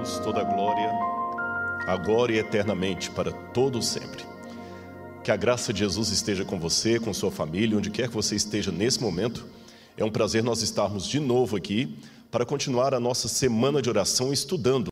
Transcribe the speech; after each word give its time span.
Deus 0.00 0.18
toda 0.20 0.40
a 0.40 0.44
glória, 0.44 0.90
agora 1.86 2.32
e 2.32 2.38
eternamente, 2.38 3.10
para 3.10 3.30
todo 3.32 3.82
sempre. 3.82 4.24
Que 5.22 5.30
a 5.30 5.36
graça 5.36 5.74
de 5.74 5.80
Jesus 5.80 6.08
esteja 6.08 6.42
com 6.42 6.58
você, 6.58 6.98
com 6.98 7.12
sua 7.12 7.30
família, 7.30 7.76
onde 7.76 7.90
quer 7.90 8.08
que 8.08 8.14
você 8.14 8.34
esteja 8.34 8.72
nesse 8.72 9.02
momento. 9.02 9.44
É 9.98 10.04
um 10.04 10.10
prazer 10.10 10.42
nós 10.42 10.62
estarmos 10.62 11.06
de 11.06 11.20
novo 11.20 11.54
aqui 11.54 11.98
para 12.30 12.46
continuar 12.46 12.94
a 12.94 13.00
nossa 13.00 13.28
semana 13.28 13.82
de 13.82 13.90
oração 13.90 14.32
estudando, 14.32 14.88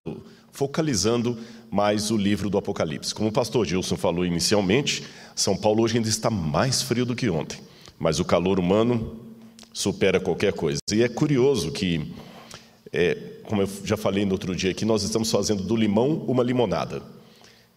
focalizando 0.52 1.38
mais 1.70 2.10
o 2.10 2.16
livro 2.16 2.50
do 2.50 2.58
Apocalipse. 2.58 3.14
Como 3.14 3.30
o 3.30 3.32
pastor 3.32 3.64
Gilson 3.64 3.96
falou 3.96 4.26
inicialmente, 4.26 5.04
São 5.34 5.56
Paulo 5.56 5.84
hoje 5.84 5.96
ainda 5.96 6.08
está 6.10 6.28
mais 6.28 6.82
frio 6.82 7.06
do 7.06 7.16
que 7.16 7.30
ontem, 7.30 7.58
mas 7.98 8.20
o 8.20 8.26
calor 8.26 8.60
humano 8.60 9.18
supera 9.72 10.20
qualquer 10.20 10.52
coisa. 10.52 10.80
E 10.92 11.02
é 11.02 11.08
curioso 11.08 11.72
que 11.72 12.12
é, 12.92 13.37
como 13.48 13.62
eu 13.62 13.68
já 13.82 13.96
falei 13.96 14.26
no 14.26 14.32
outro 14.32 14.54
dia 14.54 14.70
aqui, 14.70 14.84
nós 14.84 15.02
estamos 15.02 15.30
fazendo 15.30 15.62
do 15.62 15.74
limão 15.74 16.22
uma 16.28 16.42
limonada. 16.42 17.02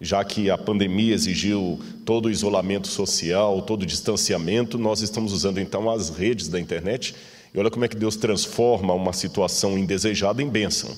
Já 0.01 0.23
que 0.23 0.49
a 0.49 0.57
pandemia 0.57 1.13
exigiu 1.13 1.79
todo 2.05 2.25
o 2.25 2.29
isolamento 2.29 2.87
social, 2.87 3.61
todo 3.61 3.83
o 3.83 3.85
distanciamento, 3.85 4.77
nós 4.77 5.01
estamos 5.01 5.31
usando 5.31 5.59
então 5.59 5.89
as 5.89 6.09
redes 6.09 6.49
da 6.49 6.59
internet. 6.59 7.15
E 7.53 7.59
olha 7.59 7.71
como 7.71 7.85
é 7.85 7.87
que 7.87 7.95
Deus 7.95 8.17
transforma 8.17 8.93
uma 8.93 9.13
situação 9.13 9.77
indesejada 9.77 10.41
em 10.41 10.49
bênção. 10.49 10.89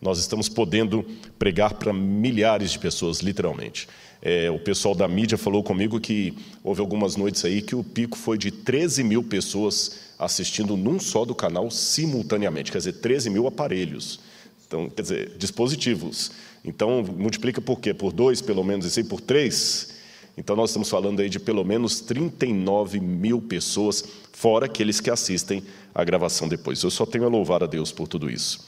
Nós 0.00 0.18
estamos 0.18 0.48
podendo 0.48 1.04
pregar 1.38 1.74
para 1.74 1.92
milhares 1.92 2.72
de 2.72 2.78
pessoas, 2.78 3.20
literalmente. 3.20 3.88
É, 4.20 4.50
o 4.50 4.58
pessoal 4.58 4.94
da 4.94 5.08
mídia 5.08 5.36
falou 5.36 5.64
comigo 5.64 5.98
que 5.98 6.32
houve 6.62 6.80
algumas 6.80 7.16
noites 7.16 7.44
aí 7.44 7.60
que 7.60 7.74
o 7.74 7.82
pico 7.82 8.16
foi 8.16 8.38
de 8.38 8.52
13 8.52 9.02
mil 9.02 9.24
pessoas 9.24 10.01
assistindo 10.18 10.76
num 10.76 11.00
só 11.00 11.24
do 11.24 11.34
canal 11.34 11.70
simultaneamente, 11.70 12.70
quer 12.70 12.78
dizer, 12.78 12.94
13 12.94 13.30
mil 13.30 13.46
aparelhos. 13.46 14.20
Então, 14.66 14.88
quer 14.88 15.02
dizer, 15.02 15.36
dispositivos. 15.36 16.32
Então, 16.64 17.02
multiplica 17.02 17.60
por 17.60 17.80
quê? 17.80 17.92
Por 17.92 18.12
dois, 18.12 18.40
pelo 18.40 18.64
menos, 18.64 18.86
e 18.86 18.88
assim, 18.88 19.04
por 19.04 19.20
três. 19.20 19.94
Então, 20.36 20.56
nós 20.56 20.70
estamos 20.70 20.88
falando 20.88 21.20
aí 21.20 21.28
de 21.28 21.38
pelo 21.38 21.64
menos 21.64 22.00
39 22.00 23.00
mil 23.00 23.40
pessoas, 23.40 24.04
fora 24.32 24.66
aqueles 24.66 25.00
que 25.00 25.10
assistem 25.10 25.62
a 25.94 26.02
gravação 26.02 26.48
depois. 26.48 26.82
Eu 26.82 26.90
só 26.90 27.04
tenho 27.04 27.24
a 27.24 27.28
louvar 27.28 27.62
a 27.62 27.66
Deus 27.66 27.92
por 27.92 28.08
tudo 28.08 28.30
isso. 28.30 28.66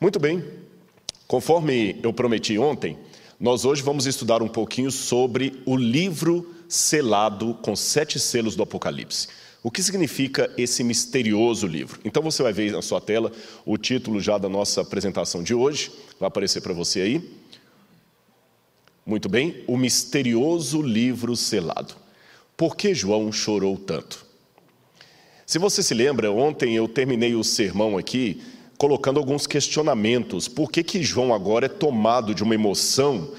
Muito 0.00 0.18
bem, 0.18 0.44
conforme 1.26 1.98
eu 2.02 2.12
prometi 2.12 2.58
ontem, 2.58 2.98
nós 3.40 3.64
hoje 3.64 3.82
vamos 3.82 4.06
estudar 4.06 4.42
um 4.42 4.48
pouquinho 4.48 4.90
sobre 4.90 5.62
o 5.64 5.76
livro 5.76 6.54
selado 6.68 7.54
com 7.62 7.74
sete 7.74 8.18
selos 8.20 8.54
do 8.54 8.62
Apocalipse. 8.62 9.28
O 9.68 9.70
que 9.70 9.82
significa 9.82 10.50
esse 10.56 10.82
misterioso 10.82 11.66
livro? 11.66 12.00
Então 12.02 12.22
você 12.22 12.42
vai 12.42 12.54
ver 12.54 12.72
na 12.72 12.80
sua 12.80 13.02
tela 13.02 13.30
o 13.66 13.76
título 13.76 14.18
já 14.18 14.38
da 14.38 14.48
nossa 14.48 14.80
apresentação 14.80 15.42
de 15.42 15.52
hoje, 15.52 15.92
vai 16.18 16.26
aparecer 16.26 16.62
para 16.62 16.72
você 16.72 17.02
aí. 17.02 17.30
Muito 19.04 19.28
bem, 19.28 19.62
o 19.66 19.76
misterioso 19.76 20.80
livro 20.80 21.36
selado. 21.36 21.94
Por 22.56 22.76
que 22.76 22.94
João 22.94 23.30
chorou 23.30 23.76
tanto? 23.76 24.24
Se 25.44 25.58
você 25.58 25.82
se 25.82 25.92
lembra, 25.92 26.32
ontem 26.32 26.74
eu 26.74 26.88
terminei 26.88 27.34
o 27.34 27.44
sermão 27.44 27.98
aqui 27.98 28.40
colocando 28.78 29.20
alguns 29.20 29.46
questionamentos. 29.46 30.48
Por 30.48 30.72
que, 30.72 30.82
que 30.82 31.02
João 31.02 31.34
agora 31.34 31.66
é 31.66 31.68
tomado 31.68 32.34
de 32.34 32.42
uma 32.42 32.54
emoção 32.54 33.34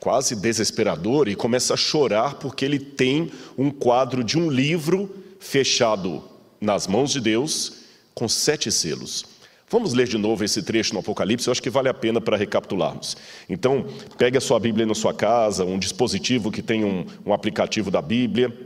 quase 0.00 0.34
desesperadora 0.34 1.30
e 1.30 1.36
começa 1.36 1.74
a 1.74 1.76
chorar 1.76 2.34
porque 2.34 2.64
ele 2.64 2.80
tem 2.80 3.30
um 3.56 3.70
quadro 3.70 4.24
de 4.24 4.36
um 4.36 4.50
livro 4.50 5.27
fechado 5.38 6.22
nas 6.60 6.86
mãos 6.86 7.10
de 7.10 7.20
Deus 7.20 7.84
com 8.14 8.28
sete 8.28 8.70
selos. 8.70 9.24
Vamos 9.70 9.92
ler 9.92 10.08
de 10.08 10.16
novo 10.16 10.42
esse 10.44 10.62
trecho 10.62 10.94
no 10.94 11.00
Apocalipse, 11.00 11.46
eu 11.46 11.52
acho 11.52 11.62
que 11.62 11.68
vale 11.68 11.90
a 11.90 11.94
pena 11.94 12.20
para 12.20 12.38
recapitularmos. 12.38 13.16
Então, 13.48 13.86
pegue 14.16 14.38
a 14.38 14.40
sua 14.40 14.58
Bíblia 14.58 14.86
na 14.86 14.94
sua 14.94 15.12
casa, 15.12 15.64
um 15.64 15.78
dispositivo 15.78 16.50
que 16.50 16.62
tem 16.62 16.84
um, 16.84 17.04
um 17.24 17.34
aplicativo 17.34 17.90
da 17.90 18.00
Bíblia, 18.00 18.56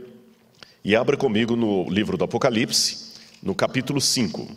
e 0.83 0.95
abra 0.95 1.17
comigo 1.17 1.55
no 1.55 1.89
livro 1.89 2.17
do 2.17 2.23
Apocalipse, 2.23 3.13
no 3.41 3.53
capítulo 3.53 3.99
5, 3.99 4.47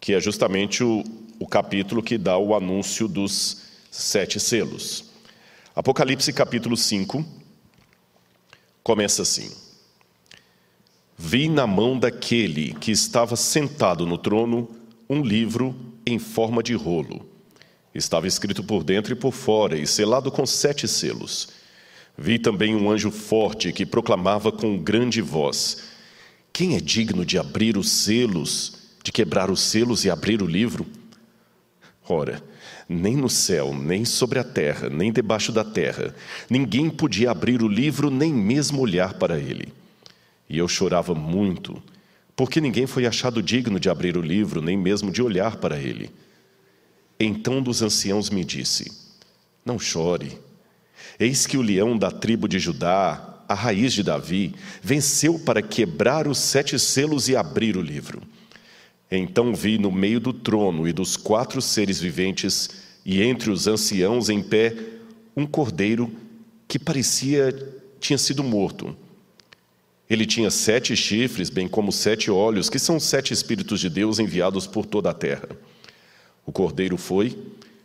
que 0.00 0.14
é 0.14 0.20
justamente 0.20 0.84
o, 0.84 1.04
o 1.38 1.46
capítulo 1.46 2.02
que 2.02 2.16
dá 2.16 2.38
o 2.38 2.54
anúncio 2.54 3.08
dos 3.08 3.62
sete 3.90 4.38
selos. 4.38 5.04
Apocalipse 5.74 6.32
capítulo 6.32 6.76
5, 6.76 7.24
começa 8.82 9.22
assim: 9.22 9.50
Vi 11.16 11.48
na 11.48 11.66
mão 11.66 11.98
daquele 11.98 12.74
que 12.74 12.90
estava 12.90 13.36
sentado 13.36 14.06
no 14.06 14.16
trono 14.16 14.68
um 15.08 15.22
livro 15.22 15.74
em 16.06 16.18
forma 16.18 16.62
de 16.62 16.74
rolo. 16.74 17.28
Estava 17.94 18.26
escrito 18.26 18.62
por 18.62 18.84
dentro 18.84 19.12
e 19.12 19.16
por 19.16 19.32
fora 19.32 19.76
e 19.76 19.86
selado 19.86 20.30
com 20.30 20.46
sete 20.46 20.86
selos. 20.86 21.48
Vi 22.16 22.38
também 22.38 22.76
um 22.76 22.90
anjo 22.90 23.10
forte 23.10 23.72
que 23.72 23.84
proclamava 23.84 24.52
com 24.52 24.78
grande 24.78 25.20
voz: 25.20 25.84
Quem 26.52 26.76
é 26.76 26.80
digno 26.80 27.24
de 27.24 27.38
abrir 27.38 27.76
os 27.76 27.90
selos, 27.90 28.74
de 29.02 29.10
quebrar 29.10 29.50
os 29.50 29.60
selos 29.60 30.04
e 30.04 30.10
abrir 30.10 30.42
o 30.42 30.46
livro? 30.46 30.86
Ora, 32.08 32.42
nem 32.92 33.16
no 33.16 33.30
céu, 33.30 33.72
nem 33.72 34.04
sobre 34.04 34.40
a 34.40 34.44
terra, 34.44 34.88
nem 34.88 35.12
debaixo 35.12 35.52
da 35.52 35.62
terra. 35.62 36.12
Ninguém 36.50 36.90
podia 36.90 37.30
abrir 37.30 37.62
o 37.62 37.68
livro, 37.68 38.10
nem 38.10 38.34
mesmo 38.34 38.80
olhar 38.80 39.14
para 39.14 39.38
ele. 39.38 39.72
E 40.48 40.58
eu 40.58 40.66
chorava 40.66 41.14
muito, 41.14 41.80
porque 42.34 42.60
ninguém 42.60 42.88
foi 42.88 43.06
achado 43.06 43.40
digno 43.40 43.78
de 43.78 43.88
abrir 43.88 44.16
o 44.16 44.20
livro, 44.20 44.60
nem 44.60 44.76
mesmo 44.76 45.12
de 45.12 45.22
olhar 45.22 45.58
para 45.58 45.78
ele. 45.78 46.10
Então 47.18 47.58
um 47.58 47.62
dos 47.62 47.80
anciãos 47.80 48.28
me 48.28 48.44
disse: 48.44 48.90
Não 49.64 49.78
chore. 49.78 50.36
Eis 51.16 51.46
que 51.46 51.56
o 51.56 51.62
leão 51.62 51.96
da 51.96 52.10
tribo 52.10 52.48
de 52.48 52.58
Judá, 52.58 53.44
a 53.48 53.54
raiz 53.54 53.92
de 53.92 54.02
Davi, 54.02 54.52
venceu 54.82 55.38
para 55.38 55.62
quebrar 55.62 56.26
os 56.26 56.38
sete 56.38 56.76
selos 56.76 57.28
e 57.28 57.36
abrir 57.36 57.76
o 57.76 57.82
livro. 57.82 58.20
Então 59.10 59.52
vi 59.52 59.76
no 59.76 59.90
meio 59.90 60.20
do 60.20 60.32
trono 60.32 60.86
e 60.86 60.92
dos 60.92 61.16
quatro 61.16 61.60
seres 61.60 62.00
viventes, 62.00 62.70
e 63.04 63.22
entre 63.22 63.50
os 63.50 63.66
anciãos 63.66 64.28
em 64.28 64.42
pé, 64.42 64.74
um 65.36 65.46
cordeiro 65.46 66.10
que 66.68 66.78
parecia 66.78 67.52
tinha 67.98 68.18
sido 68.18 68.42
morto. 68.42 68.96
Ele 70.08 70.26
tinha 70.26 70.50
sete 70.50 70.96
chifres, 70.96 71.50
bem 71.50 71.68
como 71.68 71.92
sete 71.92 72.30
olhos, 72.30 72.68
que 72.68 72.78
são 72.78 72.98
sete 72.98 73.32
Espíritos 73.32 73.78
de 73.78 73.88
Deus 73.88 74.18
enviados 74.18 74.66
por 74.66 74.84
toda 74.84 75.10
a 75.10 75.14
terra. 75.14 75.48
O 76.44 76.50
cordeiro 76.50 76.96
foi 76.96 77.36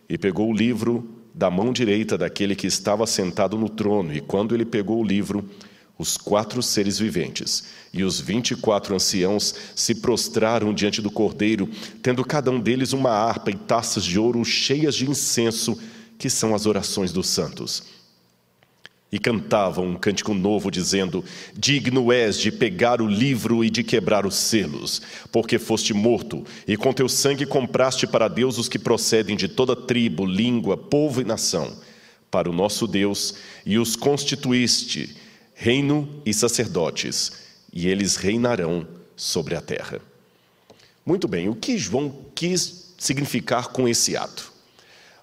e 0.09 0.18
pegou 0.18 0.50
o 0.50 0.56
livro 0.56 1.08
da 1.34 1.52
mão 1.52 1.72
direita 1.72 2.18
daquele 2.18 2.56
que 2.56 2.66
estava 2.66 3.06
sentado 3.06 3.58
no 3.58 3.70
trono, 3.70 4.14
e 4.14 4.22
quando 4.22 4.56
ele 4.56 4.66
pegou 4.66 5.02
o 5.02 5.06
livro, 5.06 5.48
os 5.97 6.17
quatro 6.17 6.61
seres 6.61 7.00
viventes 7.00 7.63
e 7.94 8.03
os 8.03 8.19
vinte 8.19 8.51
e 8.51 8.56
quatro 8.56 8.94
anciãos 8.94 9.56
se 9.73 9.95
prostraram 9.95 10.73
diante 10.73 11.01
do 11.01 11.09
cordeiro, 11.09 11.69
tendo 12.03 12.25
cada 12.25 12.51
um 12.51 12.59
deles 12.59 12.91
uma 12.91 13.11
harpa 13.11 13.50
e 13.50 13.56
taças 13.56 14.03
de 14.03 14.19
ouro 14.19 14.44
cheias 14.44 14.95
de 14.95 15.09
incenso, 15.09 15.79
que 16.17 16.29
são 16.29 16.53
as 16.53 16.66
orações 16.66 17.13
dos 17.13 17.28
santos. 17.28 17.83
E 19.09 19.17
cantavam 19.17 19.88
um 19.88 19.95
cântico 19.95 20.33
novo, 20.33 20.69
dizendo: 20.69 21.23
Digno 21.56 22.12
és 22.12 22.38
de 22.38 22.51
pegar 22.51 23.01
o 23.01 23.07
livro 23.07 23.63
e 23.63 23.69
de 23.69 23.81
quebrar 23.81 24.25
os 24.25 24.35
selos, 24.35 25.01
porque 25.31 25.57
foste 25.57 25.94
morto, 25.94 26.44
e 26.67 26.75
com 26.75 26.91
teu 26.91 27.07
sangue 27.07 27.45
compraste 27.45 28.06
para 28.06 28.27
Deus 28.27 28.57
os 28.57 28.67
que 28.67 28.77
procedem 28.77 29.38
de 29.38 29.47
toda 29.47 29.73
tribo, 29.73 30.25
língua, 30.25 30.75
povo 30.75 31.22
e 31.22 31.23
nação, 31.23 31.72
para 32.29 32.50
o 32.50 32.53
nosso 32.53 32.85
Deus, 32.85 33.35
e 33.66 33.77
os 33.77 33.95
constituíste 33.95 35.16
reino 35.56 36.22
e 36.26 36.34
sacerdotes, 36.34 37.32
e 37.72 37.88
eles 37.88 38.18
reinarão 38.18 38.86
sobre 39.16 39.56
a 39.56 39.62
terra. 39.62 40.02
Muito 41.06 41.28
bem, 41.28 41.48
o 41.48 41.56
que 41.56 41.78
João 41.78 42.14
quis 42.36 42.94
significar 42.98 43.70
com 43.70 43.88
esse 43.88 44.18
ato? 44.18 44.52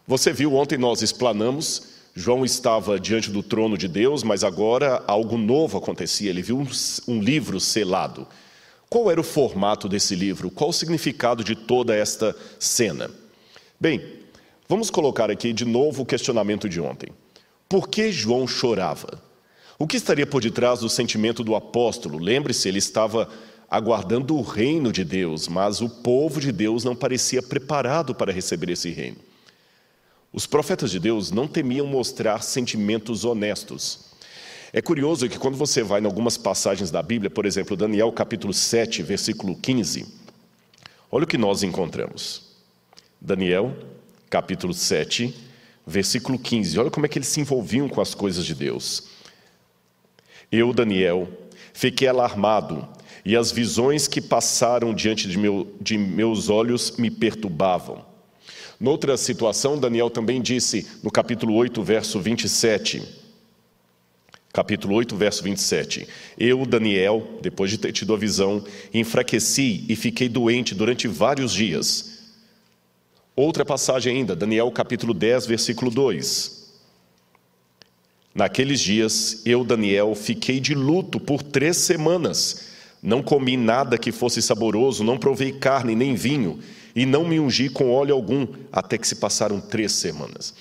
Você 0.06 0.32
viu, 0.32 0.54
ontem 0.54 0.78
nós 0.78 1.02
explanamos, 1.02 1.92
João 2.14 2.44
estava 2.44 2.98
diante 2.98 3.30
do 3.30 3.42
trono 3.42 3.76
de 3.76 3.86
Deus, 3.86 4.22
mas 4.22 4.42
agora 4.42 5.04
algo 5.06 5.36
novo 5.36 5.76
acontecia, 5.76 6.30
ele 6.30 6.42
viu 6.42 6.58
um, 6.58 6.66
um 7.06 7.20
livro 7.20 7.60
selado. 7.60 8.26
Qual 8.88 9.10
era 9.10 9.20
o 9.20 9.24
formato 9.24 9.88
desse 9.88 10.14
livro? 10.14 10.50
Qual 10.50 10.70
o 10.70 10.72
significado 10.72 11.44
de 11.44 11.54
toda 11.54 11.94
esta 11.94 12.34
cena? 12.58 13.10
Bem, 13.78 14.02
vamos 14.68 14.90
colocar 14.90 15.30
aqui 15.30 15.52
de 15.52 15.64
novo 15.64 16.02
o 16.02 16.06
questionamento 16.06 16.68
de 16.68 16.80
ontem. 16.80 17.10
Por 17.68 17.88
que 17.88 18.12
João 18.12 18.46
chorava? 18.46 19.31
O 19.78 19.86
que 19.86 19.96
estaria 19.96 20.26
por 20.26 20.42
detrás 20.42 20.80
do 20.80 20.88
sentimento 20.88 21.42
do 21.42 21.54
apóstolo? 21.54 22.18
Lembre-se, 22.18 22.68
ele 22.68 22.78
estava 22.78 23.28
aguardando 23.68 24.36
o 24.36 24.42
reino 24.42 24.92
de 24.92 25.02
Deus, 25.02 25.48
mas 25.48 25.80
o 25.80 25.88
povo 25.88 26.40
de 26.40 26.52
Deus 26.52 26.84
não 26.84 26.94
parecia 26.94 27.42
preparado 27.42 28.14
para 28.14 28.32
receber 28.32 28.70
esse 28.70 28.90
reino. 28.90 29.16
Os 30.32 30.46
profetas 30.46 30.90
de 30.90 30.98
Deus 30.98 31.30
não 31.30 31.48
temiam 31.48 31.86
mostrar 31.86 32.42
sentimentos 32.42 33.24
honestos. 33.24 34.12
É 34.72 34.80
curioso 34.80 35.28
que 35.28 35.38
quando 35.38 35.56
você 35.56 35.82
vai 35.82 36.00
em 36.00 36.06
algumas 36.06 36.38
passagens 36.38 36.90
da 36.90 37.02
Bíblia, 37.02 37.28
por 37.28 37.44
exemplo, 37.44 37.76
Daniel 37.76 38.10
capítulo 38.12 38.54
7, 38.54 39.02
versículo 39.02 39.54
15, 39.56 40.06
olha 41.10 41.24
o 41.24 41.26
que 41.26 41.36
nós 41.36 41.62
encontramos. 41.62 42.52
Daniel, 43.20 43.76
capítulo 44.30 44.72
7, 44.72 45.34
versículo 45.86 46.38
15. 46.38 46.78
Olha 46.78 46.90
como 46.90 47.04
é 47.04 47.08
que 47.08 47.18
eles 47.18 47.28
se 47.28 47.40
envolviam 47.40 47.88
com 47.88 48.00
as 48.00 48.14
coisas 48.14 48.46
de 48.46 48.54
Deus. 48.54 49.04
Eu, 50.52 50.74
Daniel, 50.74 51.26
fiquei 51.72 52.06
alarmado, 52.06 52.86
e 53.24 53.34
as 53.34 53.50
visões 53.50 54.06
que 54.06 54.20
passaram 54.20 54.92
diante 54.92 55.26
de, 55.26 55.38
meu, 55.38 55.74
de 55.80 55.96
meus 55.96 56.50
olhos 56.50 56.96
me 56.98 57.10
perturbavam. 57.10 58.04
Noutra 58.78 59.16
situação, 59.16 59.78
Daniel 59.78 60.10
também 60.10 60.42
disse, 60.42 60.86
no 61.02 61.10
capítulo 61.10 61.54
8, 61.54 61.82
verso 61.82 62.20
27, 62.20 63.02
capítulo 64.52 64.94
8, 64.96 65.16
verso 65.16 65.42
27. 65.42 66.06
Eu, 66.36 66.66
Daniel, 66.66 67.38
depois 67.40 67.70
de 67.70 67.78
ter 67.78 67.92
tido 67.92 68.12
a 68.12 68.18
visão, 68.18 68.62
enfraqueci 68.92 69.86
e 69.88 69.96
fiquei 69.96 70.28
doente 70.28 70.74
durante 70.74 71.08
vários 71.08 71.52
dias. 71.52 72.34
Outra 73.34 73.64
passagem 73.64 74.16
ainda, 74.16 74.36
Daniel 74.36 74.70
capítulo 74.70 75.14
10, 75.14 75.46
versículo 75.46 75.90
2. 75.90 76.61
Naqueles 78.34 78.80
dias, 78.80 79.42
eu, 79.44 79.62
Daniel, 79.62 80.14
fiquei 80.14 80.58
de 80.58 80.74
luto 80.74 81.20
por 81.20 81.42
três 81.42 81.76
semanas. 81.76 82.68
Não 83.02 83.22
comi 83.22 83.56
nada 83.56 83.98
que 83.98 84.10
fosse 84.10 84.40
saboroso, 84.40 85.04
não 85.04 85.18
provei 85.18 85.52
carne 85.52 85.94
nem 85.94 86.14
vinho, 86.14 86.58
e 86.94 87.04
não 87.04 87.26
me 87.26 87.38
ungi 87.38 87.68
com 87.68 87.90
óleo 87.90 88.14
algum, 88.14 88.46
até 88.70 88.96
que 88.96 89.06
se 89.06 89.16
passaram 89.16 89.60
três 89.60 89.92
semanas. 89.92 90.54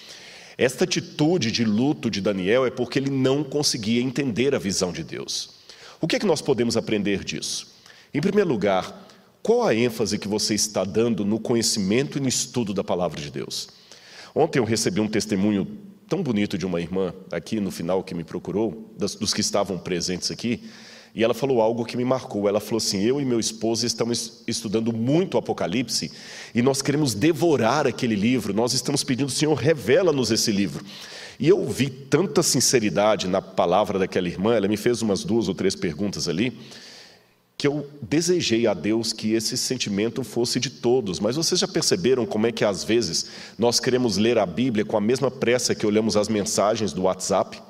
Esta 0.57 0.83
atitude 0.83 1.51
de 1.51 1.63
luto 1.63 2.09
de 2.09 2.19
Daniel 2.19 2.65
é 2.65 2.69
porque 2.69 3.00
ele 3.00 3.09
não 3.09 3.44
conseguia 3.44 4.01
entender 4.01 4.53
a 4.53 4.59
visão 4.59 4.91
de 4.91 5.03
Deus. 5.03 5.51
O 6.00 6.07
que 6.07 6.15
é 6.15 6.19
que 6.19 6.25
nós 6.25 6.41
podemos 6.41 6.75
aprender 6.75 7.24
disso? 7.24 7.67
Em 8.13 8.19
primeiro 8.19 8.50
lugar, 8.50 9.07
qual 9.41 9.63
a 9.63 9.74
ênfase 9.74 10.19
que 10.19 10.27
você 10.27 10.53
está 10.53 10.83
dando 10.83 11.24
no 11.24 11.39
conhecimento 11.39 12.17
e 12.17 12.21
no 12.21 12.27
estudo 12.27 12.74
da 12.74 12.83
palavra 12.83 13.21
de 13.21 13.31
Deus? 13.31 13.69
Ontem 14.35 14.59
eu 14.59 14.65
recebi 14.65 15.00
um 15.00 15.07
testemunho 15.07 15.67
tão 16.11 16.21
bonito 16.21 16.57
de 16.57 16.65
uma 16.65 16.81
irmã 16.81 17.13
aqui 17.31 17.61
no 17.61 17.71
final 17.71 18.03
que 18.03 18.13
me 18.13 18.25
procurou, 18.25 18.93
dos 18.97 19.33
que 19.33 19.39
estavam 19.39 19.77
presentes 19.77 20.29
aqui, 20.29 20.61
e 21.15 21.23
ela 21.23 21.33
falou 21.33 21.61
algo 21.61 21.85
que 21.85 21.95
me 21.95 22.03
marcou. 22.03 22.49
Ela 22.49 22.59
falou 22.59 22.79
assim: 22.79 23.01
Eu 23.01 23.21
e 23.21 23.23
meu 23.23 23.39
esposo 23.39 23.85
estamos 23.85 24.43
estudando 24.45 24.91
muito 24.91 25.35
o 25.35 25.37
Apocalipse 25.37 26.11
e 26.53 26.61
nós 26.61 26.81
queremos 26.81 27.13
devorar 27.13 27.87
aquele 27.87 28.15
livro. 28.15 28.53
Nós 28.53 28.73
estamos 28.73 29.05
pedindo, 29.05 29.31
Senhor, 29.31 29.53
revela-nos 29.53 30.31
esse 30.31 30.51
livro. 30.51 30.83
E 31.39 31.47
eu 31.47 31.65
vi 31.65 31.89
tanta 31.89 32.43
sinceridade 32.43 33.29
na 33.29 33.41
palavra 33.41 33.97
daquela 33.97 34.27
irmã, 34.27 34.53
ela 34.53 34.67
me 34.67 34.75
fez 34.75 35.01
umas 35.01 35.23
duas 35.23 35.47
ou 35.47 35.55
três 35.55 35.77
perguntas 35.77 36.27
ali 36.27 36.57
que 37.61 37.67
eu 37.67 37.87
desejei 38.01 38.65
a 38.65 38.73
Deus 38.73 39.13
que 39.13 39.33
esse 39.33 39.55
sentimento 39.55 40.23
fosse 40.23 40.59
de 40.59 40.67
todos. 40.67 41.19
Mas 41.19 41.35
vocês 41.35 41.61
já 41.61 41.67
perceberam 41.67 42.25
como 42.25 42.47
é 42.47 42.51
que 42.51 42.65
às 42.65 42.83
vezes 42.83 43.27
nós 43.55 43.79
queremos 43.79 44.17
ler 44.17 44.39
a 44.39 44.47
Bíblia 44.47 44.83
com 44.83 44.97
a 44.97 44.99
mesma 44.99 45.29
pressa 45.29 45.75
que 45.75 45.85
olhamos 45.85 46.17
as 46.17 46.27
mensagens 46.27 46.91
do 46.91 47.03
WhatsApp? 47.03 47.61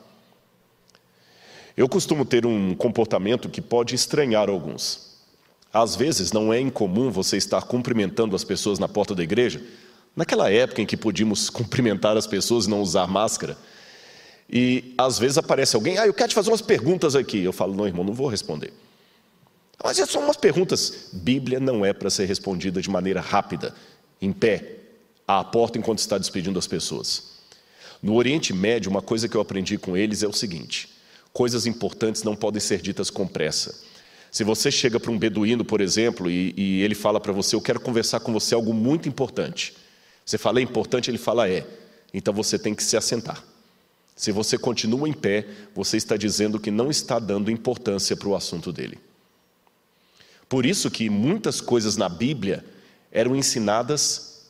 Eu 1.75 1.89
costumo 1.89 2.23
ter 2.23 2.45
um 2.45 2.73
comportamento 2.73 3.49
que 3.49 3.59
pode 3.59 3.93
estranhar 3.93 4.49
alguns. 4.49 5.17
Às 5.73 5.93
vezes 5.93 6.31
não 6.31 6.53
é 6.53 6.59
incomum 6.61 7.11
você 7.11 7.35
estar 7.35 7.61
cumprimentando 7.63 8.33
as 8.33 8.45
pessoas 8.45 8.79
na 8.79 8.87
porta 8.87 9.13
da 9.13 9.23
igreja, 9.23 9.61
naquela 10.15 10.49
época 10.49 10.81
em 10.81 10.85
que 10.85 10.95
podíamos 10.95 11.49
cumprimentar 11.51 12.15
as 12.15 12.25
pessoas 12.25 12.65
e 12.65 12.69
não 12.69 12.79
usar 12.79 13.07
máscara. 13.07 13.57
E 14.49 14.93
às 14.97 15.19
vezes 15.19 15.37
aparece 15.37 15.75
alguém, 15.75 15.97
ah, 15.97 16.07
eu 16.07 16.13
quero 16.13 16.29
te 16.29 16.35
fazer 16.35 16.49
umas 16.49 16.61
perguntas 16.61 17.13
aqui. 17.13 17.43
Eu 17.43 17.51
falo, 17.51 17.75
não, 17.75 17.85
irmão, 17.85 18.05
não 18.05 18.13
vou 18.13 18.29
responder. 18.29 18.71
Mas 19.83 19.99
é 19.99 20.05
são 20.05 20.23
umas 20.23 20.37
perguntas. 20.37 21.09
Bíblia 21.11 21.59
não 21.59 21.85
é 21.85 21.93
para 21.93 22.09
ser 22.09 22.25
respondida 22.25 22.81
de 22.81 22.89
maneira 22.89 23.21
rápida, 23.21 23.73
em 24.21 24.31
pé, 24.31 24.77
à 25.27 25.43
porta 25.43 25.77
enquanto 25.77 25.99
está 25.99 26.17
despedindo 26.17 26.59
as 26.59 26.67
pessoas. 26.67 27.31
No 28.01 28.15
Oriente 28.15 28.53
Médio, 28.53 28.89
uma 28.89 29.01
coisa 29.01 29.27
que 29.27 29.35
eu 29.35 29.41
aprendi 29.41 29.77
com 29.77 29.95
eles 29.95 30.23
é 30.23 30.27
o 30.27 30.33
seguinte: 30.33 30.89
coisas 31.33 31.65
importantes 31.65 32.23
não 32.23 32.35
podem 32.35 32.59
ser 32.59 32.81
ditas 32.81 33.09
com 33.09 33.27
pressa. 33.27 33.83
Se 34.31 34.43
você 34.43 34.71
chega 34.71 34.99
para 34.99 35.11
um 35.11 35.17
beduíno, 35.17 35.65
por 35.65 35.81
exemplo, 35.81 36.29
e, 36.29 36.53
e 36.55 36.81
ele 36.81 36.95
fala 36.95 37.19
para 37.19 37.33
você, 37.33 37.55
eu 37.55 37.61
quero 37.61 37.81
conversar 37.81 38.21
com 38.21 38.31
você 38.31 38.55
algo 38.55 38.73
muito 38.73 39.09
importante. 39.09 39.75
Você 40.25 40.37
fala, 40.37 40.59
é 40.59 40.63
importante? 40.63 41.11
Ele 41.11 41.17
fala, 41.17 41.49
é. 41.49 41.67
Então 42.13 42.33
você 42.33 42.57
tem 42.57 42.73
que 42.73 42.83
se 42.83 42.95
assentar. 42.95 43.43
Se 44.15 44.31
você 44.31 44.57
continua 44.57 45.09
em 45.09 45.13
pé, 45.13 45.45
você 45.75 45.97
está 45.97 46.15
dizendo 46.15 46.59
que 46.59 46.71
não 46.71 46.89
está 46.89 47.19
dando 47.19 47.51
importância 47.51 48.15
para 48.15 48.29
o 48.29 48.35
assunto 48.35 48.71
dele. 48.71 48.97
Por 50.51 50.65
isso 50.65 50.91
que 50.91 51.09
muitas 51.09 51.61
coisas 51.61 51.95
na 51.95 52.09
Bíblia 52.09 52.65
eram 53.09 53.37
ensinadas 53.37 54.47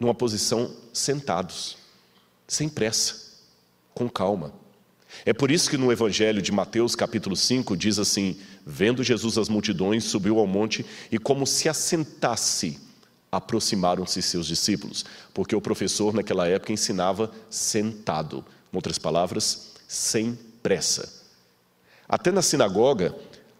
numa 0.00 0.14
posição 0.14 0.74
sentados, 0.94 1.76
sem 2.48 2.70
pressa, 2.70 3.34
com 3.92 4.08
calma. 4.08 4.54
É 5.26 5.34
por 5.34 5.50
isso 5.50 5.68
que 5.68 5.76
no 5.76 5.92
Evangelho 5.92 6.40
de 6.40 6.50
Mateus, 6.50 6.96
capítulo 6.96 7.36
5, 7.36 7.76
diz 7.76 7.98
assim: 7.98 8.38
Vendo 8.64 9.04
Jesus 9.04 9.36
as 9.36 9.50
multidões, 9.50 10.04
subiu 10.04 10.38
ao 10.38 10.46
monte 10.46 10.86
e, 11.12 11.18
como 11.18 11.46
se 11.46 11.68
assentasse, 11.68 12.80
aproximaram-se 13.30 14.22
seus 14.22 14.46
discípulos, 14.46 15.04
porque 15.34 15.54
o 15.54 15.60
professor 15.60 16.14
naquela 16.14 16.48
época 16.48 16.72
ensinava 16.72 17.30
sentado, 17.50 18.42
em 18.72 18.76
outras 18.76 18.98
palavras, 18.98 19.74
sem 19.86 20.38
pressa. 20.62 21.26
Até 22.08 22.30
na 22.30 22.40
sinagoga, 22.40 23.14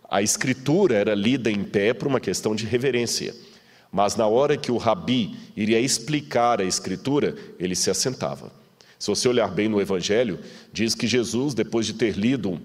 a 0.08 0.22
escritura 0.22 0.94
era 0.94 1.14
lida 1.14 1.50
em 1.50 1.64
pé 1.64 1.92
por 1.92 2.06
uma 2.06 2.20
questão 2.20 2.54
de 2.54 2.64
reverência, 2.64 3.34
mas 3.90 4.16
na 4.16 4.26
hora 4.26 4.56
que 4.56 4.70
o 4.70 4.76
rabi 4.76 5.36
iria 5.56 5.80
explicar 5.80 6.60
a 6.60 6.64
escritura, 6.64 7.34
ele 7.58 7.74
se 7.74 7.90
assentava. 7.90 8.52
Se 8.98 9.08
você 9.08 9.28
olhar 9.28 9.48
bem 9.48 9.68
no 9.68 9.80
Evangelho, 9.80 10.38
diz 10.72 10.94
que 10.94 11.06
Jesus, 11.06 11.54
depois 11.54 11.86
de 11.86 11.94
ter 11.94 12.16
lido 12.16 12.60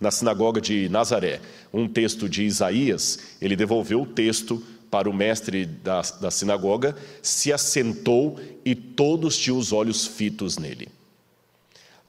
na 0.00 0.10
sinagoga 0.10 0.60
de 0.60 0.88
Nazaré 0.88 1.40
um 1.72 1.88
texto 1.88 2.28
de 2.28 2.44
Isaías, 2.44 3.18
ele 3.40 3.56
devolveu 3.56 4.02
o 4.02 4.06
texto 4.06 4.62
para 4.90 5.10
o 5.10 5.12
mestre 5.12 5.66
da, 5.66 6.00
da 6.20 6.30
sinagoga, 6.30 6.96
se 7.22 7.52
assentou 7.52 8.40
e 8.64 8.74
todos 8.74 9.36
tinham 9.36 9.58
os 9.58 9.72
olhos 9.72 10.06
fitos 10.06 10.56
nele. 10.56 10.88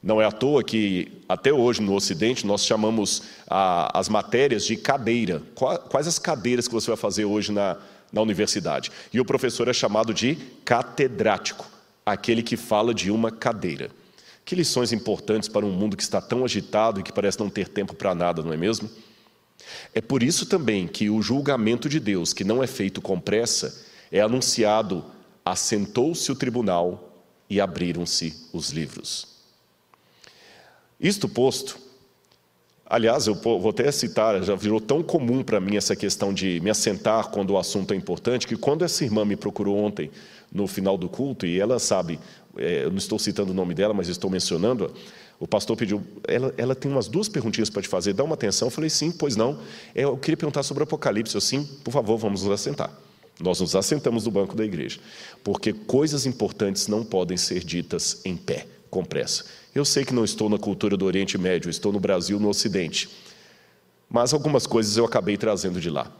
Não 0.02 0.20
é 0.20 0.24
à 0.24 0.32
toa 0.32 0.64
que, 0.64 1.12
até 1.28 1.52
hoje 1.52 1.82
no 1.82 1.94
Ocidente, 1.94 2.46
nós 2.46 2.64
chamamos 2.64 3.22
a, 3.46 3.98
as 3.98 4.08
matérias 4.08 4.64
de 4.64 4.76
cadeira. 4.76 5.42
Quais 5.54 6.06
as 6.06 6.18
cadeiras 6.18 6.66
que 6.66 6.72
você 6.72 6.86
vai 6.86 6.96
fazer 6.96 7.26
hoje 7.26 7.52
na, 7.52 7.76
na 8.10 8.22
universidade? 8.22 8.90
E 9.12 9.20
o 9.20 9.24
professor 9.24 9.68
é 9.68 9.72
chamado 9.74 10.14
de 10.14 10.36
catedrático, 10.64 11.68
aquele 12.04 12.42
que 12.42 12.56
fala 12.56 12.94
de 12.94 13.10
uma 13.10 13.30
cadeira. 13.30 13.90
Que 14.42 14.54
lições 14.54 14.90
importantes 14.90 15.50
para 15.50 15.66
um 15.66 15.70
mundo 15.70 15.98
que 15.98 16.02
está 16.02 16.20
tão 16.20 16.46
agitado 16.46 17.00
e 17.00 17.02
que 17.02 17.12
parece 17.12 17.38
não 17.38 17.50
ter 17.50 17.68
tempo 17.68 17.94
para 17.94 18.14
nada, 18.14 18.42
não 18.42 18.54
é 18.54 18.56
mesmo? 18.56 18.88
É 19.94 20.00
por 20.00 20.22
isso 20.22 20.46
também 20.46 20.88
que 20.88 21.10
o 21.10 21.20
julgamento 21.20 21.90
de 21.90 22.00
Deus, 22.00 22.32
que 22.32 22.42
não 22.42 22.62
é 22.62 22.66
feito 22.66 23.02
com 23.02 23.20
pressa, 23.20 23.86
é 24.10 24.20
anunciado: 24.20 25.04
assentou-se 25.44 26.32
o 26.32 26.34
tribunal 26.34 27.22
e 27.50 27.60
abriram-se 27.60 28.48
os 28.52 28.70
livros. 28.70 29.29
Isto 31.00 31.28
posto, 31.28 31.78
aliás, 32.84 33.26
eu 33.26 33.34
vou 33.34 33.70
até 33.70 33.90
citar, 33.90 34.42
já 34.42 34.54
virou 34.54 34.80
tão 34.80 35.02
comum 35.02 35.42
para 35.42 35.58
mim 35.58 35.76
essa 35.76 35.96
questão 35.96 36.32
de 36.32 36.60
me 36.60 36.68
assentar 36.68 37.28
quando 37.30 37.50
o 37.50 37.58
assunto 37.58 37.94
é 37.94 37.96
importante, 37.96 38.46
que 38.46 38.56
quando 38.56 38.84
essa 38.84 39.02
irmã 39.04 39.24
me 39.24 39.36
procurou 39.36 39.78
ontem, 39.78 40.10
no 40.52 40.66
final 40.66 40.98
do 40.98 41.08
culto, 41.08 41.46
e 41.46 41.60
ela 41.60 41.78
sabe, 41.78 42.18
é, 42.56 42.84
eu 42.84 42.90
não 42.90 42.98
estou 42.98 43.18
citando 43.18 43.52
o 43.52 43.54
nome 43.54 43.72
dela, 43.72 43.94
mas 43.94 44.08
estou 44.08 44.28
mencionando, 44.28 44.92
o 45.38 45.48
pastor 45.48 45.74
pediu, 45.74 46.02
ela, 46.28 46.52
ela 46.58 46.74
tem 46.74 46.90
umas 46.90 47.08
duas 47.08 47.28
perguntinhas 47.28 47.70
para 47.70 47.80
te 47.80 47.88
fazer, 47.88 48.12
dá 48.12 48.22
uma 48.22 48.34
atenção. 48.34 48.68
Eu 48.68 48.72
falei, 48.72 48.90
sim, 48.90 49.10
pois 49.10 49.36
não. 49.36 49.58
É, 49.94 50.04
eu 50.04 50.16
queria 50.18 50.36
perguntar 50.36 50.62
sobre 50.62 50.82
o 50.82 50.84
Apocalipse. 50.84 51.34
Eu, 51.34 51.40
sim, 51.40 51.64
por 51.82 51.92
favor, 51.92 52.18
vamos 52.18 52.42
nos 52.42 52.52
assentar. 52.52 52.90
Nós 53.40 53.58
nos 53.58 53.74
assentamos 53.74 54.26
no 54.26 54.30
banco 54.30 54.54
da 54.54 54.62
igreja, 54.66 55.00
porque 55.42 55.72
coisas 55.72 56.26
importantes 56.26 56.88
não 56.88 57.02
podem 57.02 57.38
ser 57.38 57.64
ditas 57.64 58.20
em 58.22 58.36
pé, 58.36 58.66
com 58.90 59.02
pressa. 59.02 59.46
Eu 59.74 59.84
sei 59.84 60.04
que 60.04 60.12
não 60.12 60.24
estou 60.24 60.48
na 60.48 60.58
cultura 60.58 60.96
do 60.96 61.04
Oriente 61.04 61.38
Médio, 61.38 61.70
estou 61.70 61.92
no 61.92 62.00
Brasil, 62.00 62.40
no 62.40 62.48
Ocidente. 62.48 63.08
Mas 64.08 64.34
algumas 64.34 64.66
coisas 64.66 64.96
eu 64.96 65.04
acabei 65.04 65.36
trazendo 65.36 65.80
de 65.80 65.88
lá. 65.88 66.10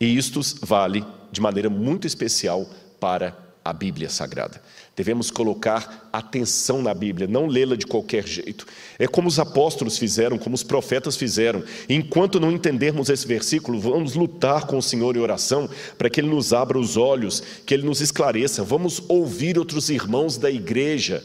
E 0.00 0.16
isto 0.16 0.40
vale 0.62 1.04
de 1.32 1.40
maneira 1.40 1.68
muito 1.68 2.06
especial 2.06 2.68
para 3.00 3.36
a 3.64 3.72
Bíblia 3.72 4.08
Sagrada. 4.08 4.62
Devemos 4.94 5.30
colocar 5.30 6.08
atenção 6.12 6.82
na 6.82 6.92
Bíblia, 6.92 7.26
não 7.26 7.46
lê-la 7.46 7.76
de 7.76 7.86
qualquer 7.86 8.26
jeito. 8.26 8.66
É 8.98 9.06
como 9.08 9.28
os 9.28 9.38
apóstolos 9.38 9.98
fizeram, 9.98 10.38
como 10.38 10.54
os 10.54 10.62
profetas 10.62 11.16
fizeram. 11.16 11.64
Enquanto 11.88 12.38
não 12.38 12.52
entendermos 12.52 13.08
esse 13.08 13.26
versículo, 13.26 13.80
vamos 13.80 14.14
lutar 14.14 14.66
com 14.66 14.78
o 14.78 14.82
Senhor 14.82 15.16
em 15.16 15.20
oração 15.20 15.68
para 15.96 16.10
que 16.10 16.20
Ele 16.20 16.28
nos 16.28 16.52
abra 16.52 16.78
os 16.78 16.96
olhos, 16.96 17.42
que 17.64 17.74
Ele 17.74 17.86
nos 17.86 18.00
esclareça. 18.00 18.62
Vamos 18.62 19.02
ouvir 19.08 19.58
outros 19.58 19.88
irmãos 19.88 20.36
da 20.36 20.50
igreja 20.50 21.24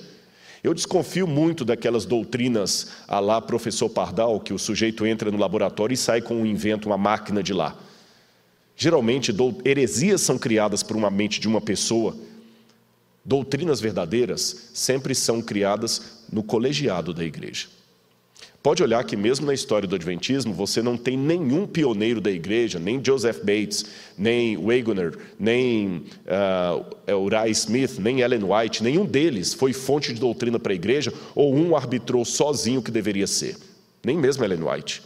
eu 0.63 0.73
desconfio 0.73 1.27
muito 1.27 1.63
daquelas 1.63 2.05
doutrinas 2.05 2.91
a 3.07 3.19
lá 3.19 3.41
professor 3.41 3.89
Pardal, 3.89 4.39
que 4.39 4.53
o 4.53 4.59
sujeito 4.59 5.05
entra 5.05 5.31
no 5.31 5.37
laboratório 5.37 5.93
e 5.93 5.97
sai 5.97 6.21
com 6.21 6.35
um 6.35 6.45
invento, 6.45 6.89
uma 6.89 6.97
máquina 6.97 7.41
de 7.41 7.53
lá. 7.53 7.75
Geralmente, 8.75 9.35
heresias 9.65 10.21
são 10.21 10.37
criadas 10.37 10.83
por 10.83 10.95
uma 10.95 11.09
mente 11.09 11.39
de 11.39 11.47
uma 11.47 11.61
pessoa 11.61 12.15
Doutrinas 13.27 13.81
verdadeiras 13.81 14.71
sempre 14.73 15.13
são 15.13 15.41
criadas 15.41 16.23
no 16.31 16.41
colegiado 16.41 17.13
da 17.13 17.25
igreja. 17.25 17.67
Pode 18.67 18.83
olhar 18.83 19.01
que, 19.05 19.15
mesmo 19.15 19.45
na 19.45 19.53
história 19.53 19.87
do 19.87 19.95
Adventismo, 19.95 20.53
você 20.53 20.81
não 20.81 20.97
tem 20.97 21.17
nenhum 21.17 21.65
pioneiro 21.65 22.19
da 22.19 22.29
igreja, 22.29 22.77
nem 22.77 23.01
Joseph 23.01 23.37
Bates, 23.37 23.85
nem 24.17 24.57
Wagoner, 24.57 25.17
nem 25.39 26.03
uh, 27.07 27.15
Uriah 27.15 27.47
Smith, 27.47 27.97
nem 27.97 28.19
Ellen 28.19 28.43
White, 28.43 28.83
nenhum 28.83 29.05
deles 29.05 29.53
foi 29.53 29.71
fonte 29.71 30.13
de 30.13 30.19
doutrina 30.19 30.59
para 30.59 30.73
a 30.73 30.75
igreja 30.75 31.13
ou 31.33 31.55
um 31.55 31.77
arbitrou 31.77 32.25
sozinho 32.25 32.81
o 32.81 32.83
que 32.83 32.91
deveria 32.91 33.25
ser. 33.25 33.55
Nem 34.03 34.17
mesmo 34.17 34.43
Ellen 34.43 34.63
White. 34.63 35.01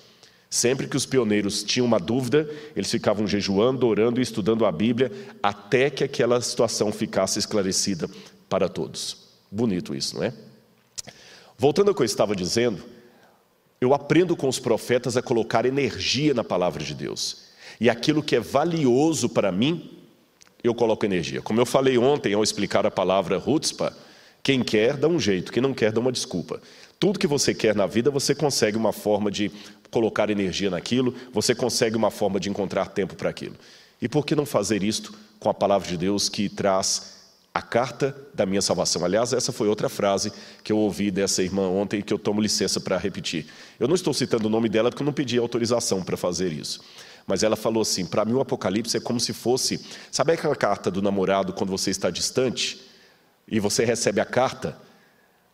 Sempre 0.49 0.87
que 0.87 0.97
os 0.97 1.05
pioneiros 1.05 1.61
tinham 1.61 1.85
uma 1.85 1.99
dúvida, 1.99 2.49
eles 2.75 2.89
ficavam 2.89 3.27
jejuando, 3.27 3.85
orando 3.85 4.19
e 4.19 4.23
estudando 4.23 4.65
a 4.65 4.71
Bíblia 4.71 5.11
até 5.43 5.91
que 5.91 6.03
aquela 6.03 6.41
situação 6.41 6.91
ficasse 6.91 7.37
esclarecida 7.37 8.09
para 8.49 8.67
todos. 8.67 9.17
Bonito 9.51 9.93
isso, 9.93 10.15
não 10.15 10.23
é? 10.23 10.33
Voltando 11.59 11.89
ao 11.89 11.93
que 11.93 12.01
eu 12.01 12.05
estava 12.07 12.35
dizendo, 12.35 12.81
eu 13.81 13.95
aprendo 13.95 14.37
com 14.37 14.47
os 14.47 14.59
profetas 14.59 15.17
a 15.17 15.23
colocar 15.23 15.65
energia 15.65 16.35
na 16.35 16.43
palavra 16.43 16.83
de 16.83 16.93
Deus. 16.93 17.45
E 17.79 17.89
aquilo 17.89 18.21
que 18.21 18.35
é 18.35 18.39
valioso 18.39 19.27
para 19.27 19.51
mim, 19.51 19.97
eu 20.63 20.75
coloco 20.75 21.03
energia. 21.03 21.41
Como 21.41 21.59
eu 21.59 21.65
falei 21.65 21.97
ontem 21.97 22.35
ao 22.35 22.43
explicar 22.43 22.85
a 22.85 22.91
palavra 22.91 23.39
rutzpa, 23.39 23.91
quem 24.43 24.63
quer 24.63 24.95
dá 24.95 25.07
um 25.07 25.19
jeito, 25.19 25.51
quem 25.51 25.63
não 25.63 25.73
quer 25.73 25.91
dá 25.91 25.99
uma 25.99 26.11
desculpa. 26.11 26.61
Tudo 26.99 27.17
que 27.17 27.25
você 27.25 27.55
quer 27.55 27.75
na 27.75 27.87
vida, 27.87 28.11
você 28.11 28.35
consegue 28.35 28.77
uma 28.77 28.93
forma 28.93 29.31
de 29.31 29.51
colocar 29.89 30.29
energia 30.29 30.69
naquilo, 30.69 31.15
você 31.33 31.55
consegue 31.55 31.97
uma 31.97 32.11
forma 32.11 32.39
de 32.39 32.51
encontrar 32.51 32.89
tempo 32.89 33.15
para 33.15 33.31
aquilo. 33.31 33.55
E 33.99 34.07
por 34.07 34.27
que 34.27 34.35
não 34.35 34.45
fazer 34.45 34.83
isto 34.83 35.11
com 35.39 35.49
a 35.49 35.53
palavra 35.55 35.87
de 35.87 35.97
Deus 35.97 36.29
que 36.29 36.47
traz 36.47 37.20
a 37.53 37.61
carta 37.61 38.15
da 38.33 38.45
minha 38.45 38.61
salvação. 38.61 39.03
Aliás, 39.03 39.33
essa 39.33 39.51
foi 39.51 39.67
outra 39.67 39.89
frase 39.89 40.31
que 40.63 40.71
eu 40.71 40.77
ouvi 40.77 41.11
dessa 41.11 41.43
irmã 41.43 41.67
ontem 41.67 42.01
que 42.01 42.13
eu 42.13 42.19
tomo 42.19 42.39
licença 42.39 42.79
para 42.79 42.97
repetir. 42.97 43.45
Eu 43.79 43.87
não 43.87 43.95
estou 43.95 44.13
citando 44.13 44.47
o 44.47 44.49
nome 44.49 44.69
dela 44.69 44.89
porque 44.89 45.03
eu 45.03 45.05
não 45.05 45.13
pedi 45.13 45.37
autorização 45.37 46.01
para 46.01 46.15
fazer 46.15 46.51
isso. 46.53 46.81
Mas 47.27 47.43
ela 47.43 47.57
falou 47.57 47.81
assim: 47.81 48.05
para 48.05 48.23
mim 48.23 48.33
o 48.33 48.39
Apocalipse 48.39 48.95
é 48.95 48.99
como 49.01 49.19
se 49.19 49.33
fosse. 49.33 49.85
Sabe 50.09 50.33
aquela 50.33 50.55
carta 50.55 50.89
do 50.89 51.01
namorado 51.01 51.51
quando 51.53 51.69
você 51.69 51.91
está 51.91 52.09
distante 52.09 52.81
e 53.47 53.59
você 53.59 53.83
recebe 53.83 54.21
a 54.21 54.25
carta? 54.25 54.77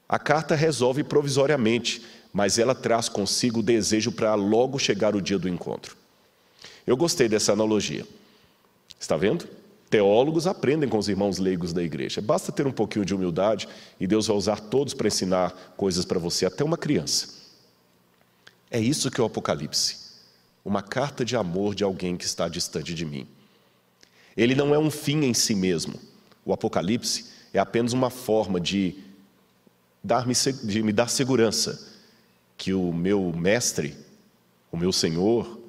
A 0.07 0.19
carta 0.19 0.55
resolve 0.55 1.03
provisoriamente, 1.03 2.05
mas 2.31 2.59
ela 2.59 2.75
traz 2.75 3.09
consigo 3.09 3.59
o 3.59 3.63
desejo 3.63 4.11
para 4.11 4.35
logo 4.35 4.77
chegar 4.77 5.15
o 5.15 5.21
dia 5.21 5.39
do 5.39 5.49
encontro. 5.49 5.97
Eu 6.85 6.95
gostei 6.95 7.27
dessa 7.27 7.53
analogia. 7.53 8.05
Está 8.99 9.17
vendo? 9.17 9.47
Teólogos 9.89 10.47
aprendem 10.47 10.89
com 10.89 10.97
os 10.97 11.07
irmãos 11.07 11.37
leigos 11.37 11.71
da 11.71 11.81
igreja. 11.81 12.21
Basta 12.21 12.51
ter 12.51 12.67
um 12.67 12.71
pouquinho 12.71 13.05
de 13.05 13.15
humildade 13.15 13.67
e 13.99 14.05
Deus 14.05 14.27
vai 14.27 14.35
usar 14.35 14.59
todos 14.59 14.93
para 14.93 15.07
ensinar 15.07 15.51
coisas 15.77 16.03
para 16.03 16.19
você, 16.19 16.45
até 16.45 16.63
uma 16.63 16.77
criança. 16.77 17.29
É 18.69 18.79
isso 18.79 19.09
que 19.09 19.21
é 19.21 19.23
o 19.23 19.27
Apocalipse. 19.27 20.07
Uma 20.65 20.81
carta 20.81 21.23
de 21.23 21.37
amor 21.37 21.73
de 21.73 21.85
alguém 21.85 22.17
que 22.17 22.25
está 22.25 22.49
distante 22.49 22.93
de 22.93 23.05
mim. 23.05 23.25
Ele 24.35 24.53
não 24.53 24.75
é 24.75 24.77
um 24.77 24.91
fim 24.91 25.23
em 25.23 25.33
si 25.33 25.55
mesmo. 25.55 25.97
O 26.45 26.51
Apocalipse 26.51 27.25
é 27.53 27.59
apenas 27.59 27.93
uma 27.93 28.09
forma 28.09 28.59
de, 28.59 28.95
dar 30.03 30.27
-me, 30.27 30.33
de 30.63 30.83
me 30.83 30.91
dar 30.91 31.09
segurança 31.09 31.95
que 32.57 32.73
o 32.73 32.91
meu 32.91 33.31
mestre, 33.31 33.95
o 34.69 34.75
meu 34.75 34.91
Senhor, 34.91 35.59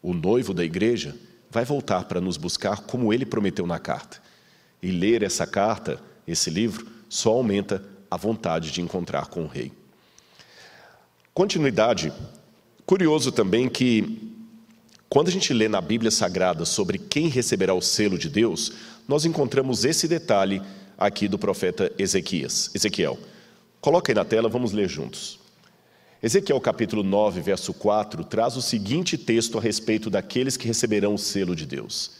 o 0.00 0.14
noivo 0.14 0.54
da 0.54 0.64
igreja, 0.64 1.16
vai 1.54 1.64
voltar 1.64 2.04
para 2.04 2.20
nos 2.20 2.36
buscar 2.36 2.80
como 2.80 3.12
ele 3.12 3.24
prometeu 3.24 3.64
na 3.64 3.78
carta. 3.78 4.20
E 4.82 4.90
ler 4.90 5.22
essa 5.22 5.46
carta, 5.46 6.02
esse 6.26 6.50
livro, 6.50 6.84
só 7.08 7.30
aumenta 7.30 7.80
a 8.10 8.16
vontade 8.16 8.72
de 8.72 8.82
encontrar 8.82 9.28
com 9.28 9.44
o 9.44 9.46
rei. 9.46 9.72
Continuidade. 11.32 12.12
Curioso 12.84 13.30
também 13.30 13.68
que, 13.68 14.34
quando 15.08 15.28
a 15.28 15.30
gente 15.30 15.54
lê 15.54 15.68
na 15.68 15.80
Bíblia 15.80 16.10
Sagrada 16.10 16.64
sobre 16.64 16.98
quem 16.98 17.28
receberá 17.28 17.72
o 17.72 17.80
selo 17.80 18.18
de 18.18 18.28
Deus, 18.28 18.72
nós 19.06 19.24
encontramos 19.24 19.84
esse 19.84 20.08
detalhe 20.08 20.60
aqui 20.98 21.28
do 21.28 21.38
profeta 21.38 21.90
Ezequias, 21.96 22.68
Ezequiel. 22.74 23.16
Coloca 23.80 24.10
aí 24.10 24.14
na 24.14 24.24
tela, 24.24 24.48
vamos 24.48 24.72
ler 24.72 24.88
juntos. 24.88 25.38
Ezequiel 26.24 26.58
capítulo 26.58 27.02
9, 27.02 27.42
verso 27.42 27.74
4, 27.74 28.24
traz 28.24 28.56
o 28.56 28.62
seguinte 28.62 29.18
texto 29.18 29.58
a 29.58 29.60
respeito 29.60 30.08
daqueles 30.08 30.56
que 30.56 30.66
receberão 30.66 31.12
o 31.12 31.18
selo 31.18 31.54
de 31.54 31.66
Deus. 31.66 32.12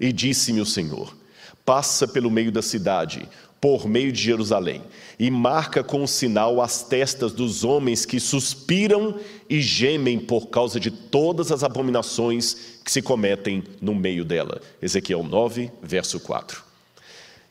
E 0.00 0.12
disse-me 0.12 0.60
o 0.60 0.66
Senhor: 0.66 1.16
Passa 1.64 2.08
pelo 2.08 2.32
meio 2.32 2.50
da 2.50 2.60
cidade, 2.60 3.28
por 3.60 3.86
meio 3.86 4.10
de 4.10 4.20
Jerusalém, 4.20 4.82
e 5.20 5.30
marca 5.30 5.84
com 5.84 6.02
o 6.02 6.08
sinal 6.08 6.60
as 6.60 6.82
testas 6.82 7.30
dos 7.32 7.62
homens 7.62 8.04
que 8.04 8.18
suspiram 8.18 9.20
e 9.48 9.60
gemem 9.60 10.18
por 10.18 10.48
causa 10.48 10.80
de 10.80 10.90
todas 10.90 11.52
as 11.52 11.62
abominações 11.62 12.80
que 12.84 12.90
se 12.90 13.00
cometem 13.00 13.62
no 13.80 13.94
meio 13.94 14.24
dela. 14.24 14.60
Ezequiel 14.82 15.22
9, 15.22 15.70
verso 15.80 16.18
4. 16.18 16.60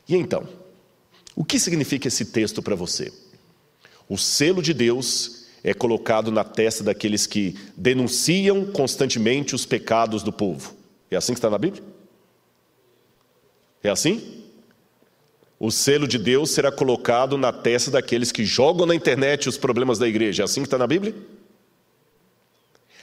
E 0.06 0.14
então, 0.14 0.46
o 1.34 1.42
que 1.42 1.58
significa 1.58 2.08
esse 2.08 2.26
texto 2.26 2.60
para 2.60 2.74
você? 2.74 3.10
O 4.06 4.18
selo 4.18 4.60
de 4.60 4.74
Deus 4.74 5.43
é 5.64 5.72
colocado 5.72 6.30
na 6.30 6.44
testa 6.44 6.84
daqueles 6.84 7.26
que 7.26 7.56
denunciam 7.74 8.66
constantemente 8.66 9.54
os 9.54 9.64
pecados 9.64 10.22
do 10.22 10.30
povo. 10.30 10.74
É 11.10 11.16
assim 11.16 11.32
que 11.32 11.38
está 11.38 11.48
na 11.48 11.56
Bíblia? 11.56 11.82
É 13.82 13.88
assim? 13.88 14.44
O 15.58 15.70
selo 15.70 16.06
de 16.06 16.18
Deus 16.18 16.50
será 16.50 16.70
colocado 16.70 17.38
na 17.38 17.50
testa 17.50 17.90
daqueles 17.90 18.30
que 18.30 18.44
jogam 18.44 18.84
na 18.84 18.94
internet 18.94 19.48
os 19.48 19.56
problemas 19.56 19.98
da 19.98 20.06
igreja. 20.06 20.42
É 20.42 20.44
assim 20.44 20.60
que 20.60 20.66
está 20.66 20.76
na 20.76 20.86
Bíblia? 20.86 21.14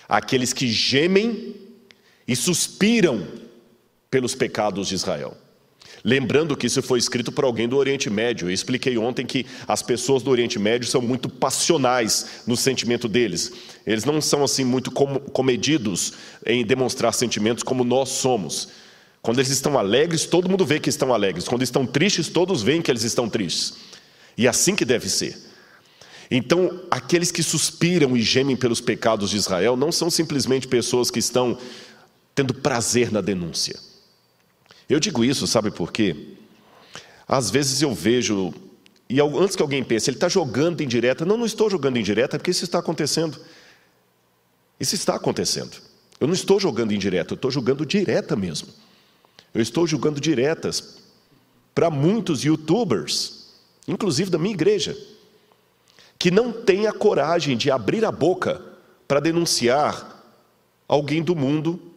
Aqueles 0.07 0.53
que 0.53 0.67
gemem 0.67 1.55
e 2.27 2.35
suspiram 2.35 3.27
pelos 4.11 4.35
pecados 4.35 4.87
de 4.87 4.93
Israel. 4.93 5.35
Lembrando 6.03 6.57
que 6.57 6.65
isso 6.65 6.81
foi 6.81 6.97
escrito 6.97 7.31
por 7.31 7.43
alguém 7.43 7.67
do 7.67 7.77
Oriente 7.77 8.09
Médio. 8.09 8.47
Eu 8.47 8.53
expliquei 8.53 8.97
ontem 8.97 9.25
que 9.25 9.45
as 9.67 9.81
pessoas 9.83 10.23
do 10.23 10.31
Oriente 10.31 10.57
Médio 10.57 10.87
são 10.87 11.01
muito 11.01 11.29
passionais 11.29 12.41
no 12.47 12.57
sentimento 12.57 13.07
deles. 13.07 13.51
Eles 13.85 14.03
não 14.03 14.19
são 14.19 14.43
assim 14.43 14.63
muito 14.63 14.91
comedidos 14.91 16.13
em 16.45 16.65
demonstrar 16.65 17.13
sentimentos 17.13 17.63
como 17.63 17.83
nós 17.83 18.09
somos. 18.09 18.69
Quando 19.21 19.37
eles 19.37 19.51
estão 19.51 19.77
alegres, 19.77 20.25
todo 20.25 20.49
mundo 20.49 20.65
vê 20.65 20.79
que 20.79 20.89
estão 20.89 21.13
alegres. 21.13 21.47
Quando 21.47 21.61
estão 21.61 21.85
tristes, 21.85 22.27
todos 22.27 22.63
veem 22.63 22.81
que 22.81 22.89
eles 22.89 23.03
estão 23.03 23.29
tristes. 23.29 23.73
E 24.35 24.47
é 24.47 24.49
assim 24.49 24.75
que 24.75 24.83
deve 24.83 25.07
ser. 25.07 25.37
Então, 26.31 26.81
aqueles 26.89 27.31
que 27.31 27.43
suspiram 27.43 28.17
e 28.17 28.21
gemem 28.21 28.55
pelos 28.55 28.81
pecados 28.81 29.29
de 29.29 29.37
Israel 29.37 29.75
não 29.75 29.91
são 29.91 30.09
simplesmente 30.09 30.67
pessoas 30.67 31.11
que 31.11 31.19
estão 31.19 31.57
tendo 32.33 32.53
prazer 32.53 33.11
na 33.11 33.21
denúncia. 33.21 33.90
Eu 34.91 34.99
digo 34.99 35.23
isso, 35.23 35.47
sabe 35.47 35.71
por 35.71 35.89
quê? 35.89 36.35
Às 37.25 37.49
vezes 37.49 37.81
eu 37.81 37.95
vejo, 37.95 38.53
e 39.09 39.21
antes 39.21 39.55
que 39.55 39.61
alguém 39.61 39.81
pense, 39.81 40.09
ele 40.09 40.17
está 40.17 40.27
jogando 40.27 40.81
em 40.81 40.87
direta. 40.87 41.23
Não, 41.23 41.37
não 41.37 41.45
estou 41.45 41.69
jogando 41.69 41.95
em 41.95 42.03
direta, 42.03 42.37
porque 42.37 42.51
isso 42.51 42.65
está 42.65 42.79
acontecendo. 42.79 43.39
Isso 44.77 44.93
está 44.93 45.15
acontecendo. 45.15 45.77
Eu 46.19 46.27
não 46.27 46.33
estou 46.33 46.59
jogando 46.59 46.91
em 46.91 46.99
direta, 46.99 47.31
eu 47.31 47.35
estou 47.35 47.49
jogando 47.49 47.85
direta 47.85 48.35
mesmo. 48.35 48.67
Eu 49.53 49.61
estou 49.61 49.87
jogando 49.87 50.19
diretas 50.19 50.97
para 51.73 51.89
muitos 51.89 52.43
youtubers, 52.43 53.47
inclusive 53.87 54.29
da 54.29 54.37
minha 54.37 54.53
igreja, 54.53 54.97
que 56.19 56.29
não 56.29 56.51
têm 56.51 56.85
a 56.85 56.91
coragem 56.91 57.55
de 57.55 57.71
abrir 57.71 58.03
a 58.03 58.11
boca 58.11 58.61
para 59.07 59.21
denunciar 59.21 60.21
alguém 60.85 61.23
do 61.23 61.33
mundo 61.33 61.90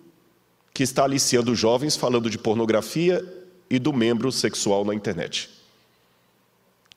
que 0.74 0.82
está 0.82 1.04
aliciando 1.04 1.54
jovens 1.54 1.94
falando 1.94 2.28
de 2.28 2.36
pornografia 2.36 3.24
e 3.70 3.78
do 3.78 3.92
membro 3.92 4.32
sexual 4.32 4.84
na 4.84 4.92
internet. 4.92 5.48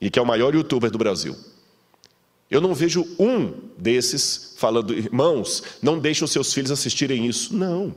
E 0.00 0.10
que 0.10 0.18
é 0.18 0.22
o 0.22 0.26
maior 0.26 0.52
youtuber 0.52 0.90
do 0.90 0.98
Brasil. 0.98 1.36
Eu 2.50 2.60
não 2.60 2.74
vejo 2.74 3.06
um 3.18 3.52
desses 3.78 4.54
falando, 4.56 4.92
irmãos, 4.92 5.62
não 5.80 5.98
deixem 5.98 6.24
os 6.24 6.32
seus 6.32 6.52
filhos 6.52 6.72
assistirem 6.72 7.26
isso. 7.26 7.54
Não. 7.54 7.94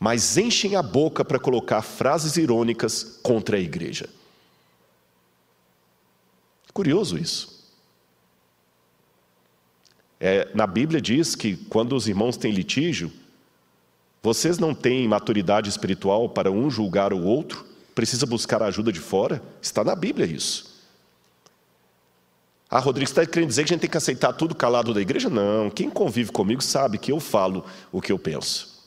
Mas 0.00 0.36
enchem 0.36 0.74
a 0.74 0.82
boca 0.82 1.24
para 1.24 1.38
colocar 1.38 1.82
frases 1.82 2.36
irônicas 2.36 3.20
contra 3.22 3.56
a 3.56 3.60
igreja. 3.60 4.08
Curioso 6.72 7.16
isso. 7.16 7.54
É, 10.18 10.50
na 10.54 10.66
Bíblia 10.66 11.00
diz 11.00 11.36
que 11.36 11.56
quando 11.56 11.94
os 11.94 12.08
irmãos 12.08 12.36
têm 12.36 12.50
litígio, 12.50 13.12
vocês 14.24 14.58
não 14.58 14.74
têm 14.74 15.06
maturidade 15.06 15.68
espiritual 15.68 16.30
para 16.30 16.50
um 16.50 16.70
julgar 16.70 17.12
o 17.12 17.22
outro? 17.22 17.62
Precisa 17.94 18.24
buscar 18.24 18.62
a 18.62 18.66
ajuda 18.68 18.90
de 18.90 18.98
fora? 18.98 19.42
Está 19.60 19.84
na 19.84 19.94
Bíblia 19.94 20.24
isso. 20.24 20.82
Ah, 22.70 22.78
Rodrigo, 22.78 23.06
você 23.06 23.20
está 23.20 23.30
querendo 23.30 23.50
dizer 23.50 23.64
que 23.64 23.68
a 23.68 23.74
gente 23.74 23.82
tem 23.82 23.90
que 23.90 23.98
aceitar 23.98 24.32
tudo 24.32 24.54
calado 24.54 24.94
da 24.94 25.00
igreja? 25.02 25.28
Não. 25.28 25.68
Quem 25.68 25.90
convive 25.90 26.32
comigo 26.32 26.62
sabe 26.62 26.96
que 26.96 27.12
eu 27.12 27.20
falo 27.20 27.66
o 27.92 28.00
que 28.00 28.10
eu 28.10 28.18
penso. 28.18 28.82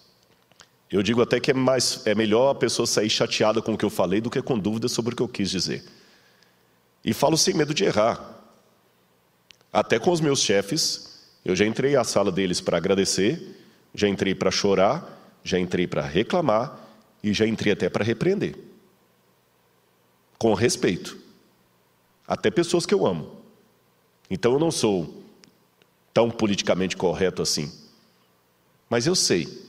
Eu 0.90 1.04
digo 1.04 1.22
até 1.22 1.40
que 1.40 1.52
é, 1.52 1.54
mais, 1.54 2.02
é 2.08 2.16
melhor 2.16 2.50
a 2.50 2.56
pessoa 2.56 2.88
sair 2.88 3.10
chateada 3.10 3.62
com 3.62 3.74
o 3.74 3.78
que 3.78 3.86
eu 3.86 3.92
falei 3.92 4.20
do 4.20 4.32
que 4.32 4.42
com 4.42 4.58
dúvidas 4.58 4.92
sobre 4.92 5.14
o 5.14 5.16
que 5.16 5.22
eu 5.22 5.28
quis 5.28 5.52
dizer. 5.52 5.86
E 7.06 7.14
falo 7.14 7.38
sem 7.38 7.54
medo 7.54 7.76
de 7.76 7.84
errar. 7.84 8.42
Até 9.72 10.00
com 10.00 10.10
os 10.10 10.20
meus 10.20 10.42
chefes, 10.42 11.28
eu 11.46 11.56
já 11.56 11.64
entrei 11.64 11.96
à 11.96 12.04
sala 12.04 12.32
deles 12.32 12.60
para 12.60 12.78
agradecer, 12.78 13.56
já 13.94 14.08
entrei 14.08 14.34
para 14.34 14.50
chorar, 14.50 15.17
já 15.48 15.58
entrei 15.58 15.88
para 15.88 16.02
reclamar 16.02 16.78
e 17.24 17.34
já 17.34 17.48
entrei 17.48 17.74
até 17.74 17.90
para 17.90 18.04
repreender. 18.04 18.56
Com 20.38 20.54
respeito. 20.54 21.18
Até 22.28 22.52
pessoas 22.52 22.86
que 22.86 22.94
eu 22.94 23.06
amo. 23.06 23.38
Então 24.30 24.54
eu 24.54 24.60
não 24.60 24.70
sou 24.72 25.24
tão 26.14 26.30
politicamente 26.30 26.98
correto 26.98 27.42
assim. 27.42 27.72
Mas 28.90 29.08
eu 29.08 29.16
sei 29.16 29.66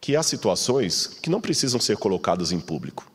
que 0.00 0.14
há 0.14 0.22
situações 0.22 1.06
que 1.06 1.30
não 1.30 1.40
precisam 1.40 1.80
ser 1.80 1.96
colocadas 1.96 2.52
em 2.52 2.60
público. 2.60 3.10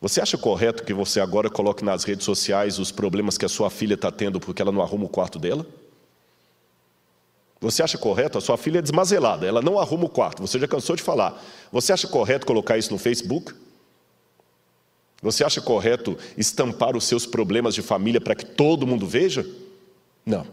Você 0.00 0.20
acha 0.20 0.38
correto 0.38 0.84
que 0.84 0.94
você 0.94 1.18
agora 1.18 1.50
coloque 1.50 1.84
nas 1.84 2.04
redes 2.04 2.24
sociais 2.24 2.78
os 2.78 2.92
problemas 2.92 3.36
que 3.36 3.44
a 3.44 3.48
sua 3.48 3.68
filha 3.68 3.94
está 3.94 4.12
tendo 4.12 4.38
porque 4.38 4.62
ela 4.62 4.70
não 4.70 4.80
arruma 4.82 5.06
o 5.06 5.08
quarto 5.08 5.38
dela? 5.38 5.66
Você 7.60 7.82
acha 7.82 7.98
correto? 7.98 8.38
A 8.38 8.40
sua 8.40 8.56
filha 8.56 8.78
é 8.78 8.82
desmazelada, 8.82 9.46
ela 9.46 9.60
não 9.60 9.78
arruma 9.78 10.04
o 10.04 10.08
quarto, 10.08 10.40
você 10.40 10.58
já 10.58 10.68
cansou 10.68 10.94
de 10.94 11.02
falar. 11.02 11.42
Você 11.72 11.92
acha 11.92 12.06
correto 12.06 12.46
colocar 12.46 12.78
isso 12.78 12.92
no 12.92 12.98
Facebook? 12.98 13.52
Você 15.20 15.42
acha 15.42 15.60
correto 15.60 16.16
estampar 16.36 16.96
os 16.96 17.04
seus 17.04 17.26
problemas 17.26 17.74
de 17.74 17.82
família 17.82 18.20
para 18.20 18.36
que 18.36 18.46
todo 18.46 18.86
mundo 18.86 19.06
veja? 19.06 19.44
Não. 20.24 20.46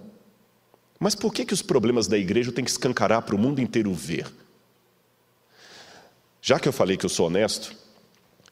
Mas 0.99 1.13
por 1.13 1.31
que, 1.31 1.45
que 1.45 1.53
os 1.53 1.61
problemas 1.61 2.07
da 2.07 2.17
igreja 2.17 2.51
têm 2.51 2.65
que 2.65 2.71
escancarar 2.71 3.21
para 3.21 3.35
o 3.35 3.39
mundo 3.39 3.61
inteiro 3.61 3.93
ver? 3.93 4.25
Já 6.41 6.59
que 6.59 6.67
eu 6.67 6.73
falei 6.73 6.97
que 6.97 7.05
eu 7.05 7.09
sou 7.09 7.27
honesto, 7.27 7.75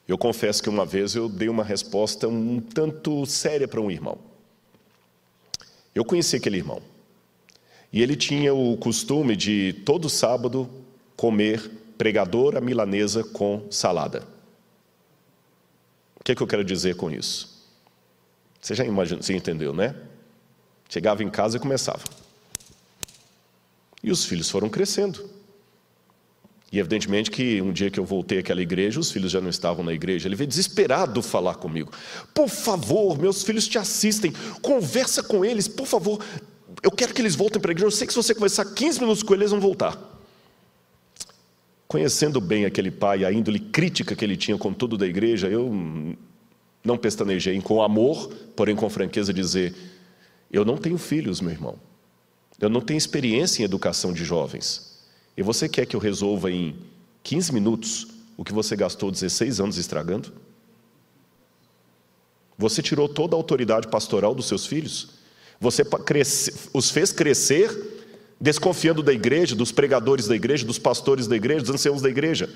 eu 0.07 0.17
confesso 0.17 0.61
que 0.61 0.69
uma 0.69 0.85
vez 0.85 1.15
eu 1.15 1.27
dei 1.27 1.49
uma 1.49 1.63
resposta 1.63 2.27
um 2.27 2.59
tanto 2.59 3.25
séria 3.25 3.67
para 3.67 3.81
um 3.81 3.89
irmão. 3.89 4.17
Eu 5.95 6.03
conheci 6.03 6.35
aquele 6.35 6.57
irmão. 6.57 6.81
E 7.93 8.01
ele 8.01 8.15
tinha 8.15 8.51
o 8.55 8.75
costume 8.75 9.35
de, 9.35 9.73
todo 9.85 10.09
sábado, 10.09 10.67
comer 11.15 11.69
pregadora 11.95 12.59
milanesa 12.59 13.23
com 13.23 13.67
salada. 13.69 14.27
O 16.19 16.23
que, 16.23 16.31
é 16.31 16.35
que 16.35 16.41
eu 16.41 16.47
quero 16.47 16.63
dizer 16.63 16.95
com 16.95 17.11
isso? 17.11 17.53
Você 18.59 18.73
já 18.73 18.83
imagina, 18.83 19.21
você 19.21 19.35
entendeu, 19.35 19.73
né? 19.73 19.95
Chegava 20.89 21.23
em 21.23 21.29
casa 21.29 21.57
e 21.57 21.59
começava. 21.59 22.03
E 24.01 24.09
os 24.11 24.25
filhos 24.25 24.49
foram 24.49 24.69
crescendo. 24.69 25.29
E 26.71 26.79
evidentemente 26.79 27.29
que 27.29 27.61
um 27.61 27.71
dia 27.71 27.91
que 27.91 27.99
eu 27.99 28.05
voltei 28.05 28.39
àquela 28.39 28.61
igreja, 28.61 28.99
os 28.99 29.11
filhos 29.11 29.31
já 29.31 29.39
não 29.39 29.49
estavam 29.49 29.85
na 29.85 29.93
igreja. 29.93 30.27
Ele 30.27 30.35
veio 30.35 30.47
desesperado 30.47 31.21
falar 31.21 31.55
comigo. 31.55 31.91
Por 32.33 32.49
favor, 32.49 33.19
meus 33.19 33.43
filhos 33.43 33.67
te 33.67 33.77
assistem, 33.77 34.33
conversa 34.63 35.21
com 35.21 35.45
eles, 35.45 35.67
por 35.67 35.85
favor. 35.85 36.19
Eu 36.83 36.91
quero 36.91 37.13
que 37.13 37.21
eles 37.21 37.33
voltem 37.33 37.61
para 37.61 37.71
a 37.71 37.73
igreja. 37.73 37.87
Eu 37.87 37.91
sei 37.91 38.05
que 38.05 38.11
se 38.11 38.21
você 38.21 38.35
conversar 38.35 38.65
15 38.65 38.99
minutos 38.99 39.23
com 39.23 39.33
eles, 39.33 39.43
eles 39.43 39.51
vão 39.51 39.61
voltar. 39.61 39.97
Conhecendo 41.87 42.41
bem 42.41 42.65
aquele 42.65 42.91
pai, 42.91 43.23
a 43.23 43.31
índole 43.31 43.59
crítica 43.59 44.15
que 44.15 44.25
ele 44.25 44.35
tinha 44.35 44.57
com 44.57 44.73
tudo 44.73 44.97
da 44.97 45.07
igreja, 45.07 45.47
eu 45.47 45.71
não 46.83 46.97
pestanejei 46.97 47.59
com 47.61 47.81
amor, 47.81 48.27
porém 48.55 48.75
com 48.75 48.89
franqueza, 48.89 49.33
dizer: 49.33 49.73
Eu 50.51 50.65
não 50.65 50.75
tenho 50.75 50.97
filhos, 50.97 51.39
meu 51.39 51.51
irmão. 51.51 51.75
Eu 52.59 52.69
não 52.69 52.81
tenho 52.81 52.97
experiência 52.97 53.61
em 53.61 53.65
educação 53.65 54.11
de 54.11 54.25
jovens. 54.25 54.93
E 55.37 55.41
você 55.41 55.69
quer 55.69 55.85
que 55.85 55.95
eu 55.95 55.99
resolva 55.99 56.51
em 56.51 56.75
15 57.23 57.53
minutos 57.53 58.07
o 58.35 58.43
que 58.43 58.51
você 58.51 58.75
gastou 58.75 59.09
16 59.09 59.59
anos 59.61 59.77
estragando? 59.77 60.33
Você 62.57 62.81
tirou 62.81 63.07
toda 63.07 63.35
a 63.35 63.37
autoridade 63.37 63.87
pastoral 63.87 64.35
dos 64.35 64.47
seus 64.47 64.65
filhos? 64.65 65.22
Você 65.63 65.81
os 66.73 66.91
fez 66.91 67.13
crescer 67.13 67.71
desconfiando 68.37 69.01
da 69.01 69.13
igreja, 69.13 69.55
dos 69.55 69.71
pregadores 69.71 70.27
da 70.27 70.35
igreja, 70.35 70.65
dos 70.65 70.77
pastores 70.77 71.25
da 71.25 71.37
igreja, 71.37 71.61
dos 71.61 71.69
anciãos 71.69 72.01
da 72.01 72.09
igreja. 72.09 72.53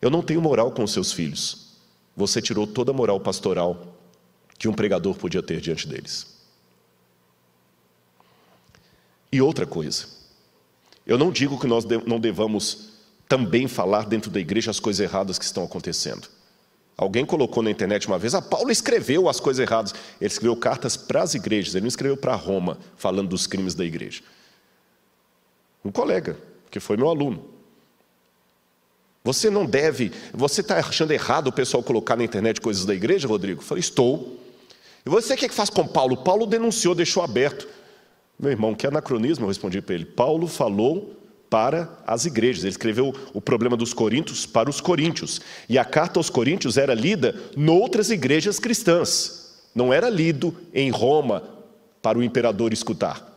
Eu 0.00 0.10
não 0.10 0.20
tenho 0.20 0.42
moral 0.42 0.72
com 0.72 0.82
os 0.82 0.92
seus 0.92 1.12
filhos. 1.12 1.76
Você 2.16 2.42
tirou 2.42 2.66
toda 2.66 2.90
a 2.90 2.94
moral 2.94 3.20
pastoral 3.20 3.96
que 4.58 4.66
um 4.66 4.72
pregador 4.72 5.14
podia 5.14 5.40
ter 5.44 5.60
diante 5.60 5.86
deles. 5.86 6.26
E 9.30 9.40
outra 9.40 9.64
coisa, 9.64 10.06
eu 11.06 11.16
não 11.16 11.30
digo 11.30 11.56
que 11.56 11.68
nós 11.68 11.84
não 12.04 12.18
devamos 12.18 12.94
também 13.28 13.68
falar 13.68 14.06
dentro 14.06 14.28
da 14.28 14.40
igreja 14.40 14.72
as 14.72 14.80
coisas 14.80 14.98
erradas 14.98 15.38
que 15.38 15.44
estão 15.44 15.62
acontecendo. 15.62 16.28
Alguém 17.02 17.26
colocou 17.26 17.62
na 17.62 17.70
internet 17.70 18.06
uma 18.06 18.18
vez, 18.18 18.34
ah, 18.34 18.40
Paulo 18.40 18.70
escreveu 18.70 19.28
as 19.28 19.40
coisas 19.40 19.60
erradas. 19.60 19.92
Ele 20.20 20.28
escreveu 20.28 20.56
cartas 20.56 20.96
para 20.96 21.22
as 21.22 21.34
igrejas, 21.34 21.74
ele 21.74 21.82
não 21.82 21.88
escreveu 21.88 22.16
para 22.16 22.34
Roma, 22.34 22.78
falando 22.96 23.28
dos 23.28 23.46
crimes 23.46 23.74
da 23.74 23.84
igreja. 23.84 24.22
Um 25.84 25.90
colega, 25.90 26.36
que 26.70 26.78
foi 26.78 26.96
meu 26.96 27.08
aluno. 27.08 27.44
Você 29.24 29.50
não 29.50 29.64
deve, 29.64 30.12
você 30.32 30.60
está 30.60 30.78
achando 30.78 31.12
errado 31.12 31.48
o 31.48 31.52
pessoal 31.52 31.82
colocar 31.82 32.16
na 32.16 32.24
internet 32.24 32.60
coisas 32.60 32.84
da 32.84 32.94
igreja, 32.94 33.28
Rodrigo? 33.28 33.60
Eu 33.60 33.64
falei, 33.64 33.80
estou. 33.80 34.38
E 35.04 35.10
você 35.10 35.34
o 35.34 35.36
que, 35.36 35.44
é 35.46 35.48
que 35.48 35.54
faz 35.54 35.70
com 35.70 35.86
Paulo? 35.86 36.16
Paulo 36.16 36.46
denunciou, 36.46 36.94
deixou 36.94 37.22
aberto. 37.22 37.68
Meu 38.38 38.50
irmão, 38.50 38.74
que 38.74 38.86
anacronismo, 38.86 39.44
eu 39.44 39.48
respondi 39.48 39.80
para 39.80 39.94
ele. 39.94 40.04
Paulo 40.04 40.48
falou 40.48 41.21
para 41.52 41.86
as 42.06 42.24
igrejas. 42.24 42.64
Ele 42.64 42.70
escreveu 42.70 43.14
o 43.34 43.40
problema 43.40 43.76
dos 43.76 43.92
coríntios 43.92 44.46
para 44.46 44.70
os 44.70 44.80
coríntios. 44.80 45.38
E 45.68 45.76
a 45.76 45.84
carta 45.84 46.18
aos 46.18 46.30
coríntios 46.30 46.78
era 46.78 46.94
lida 46.94 47.38
noutras 47.54 48.08
igrejas 48.08 48.58
cristãs. 48.58 49.60
Não 49.74 49.92
era 49.92 50.08
lido 50.08 50.56
em 50.72 50.90
Roma 50.90 51.42
para 52.00 52.18
o 52.18 52.22
imperador 52.22 52.72
escutar. 52.72 53.30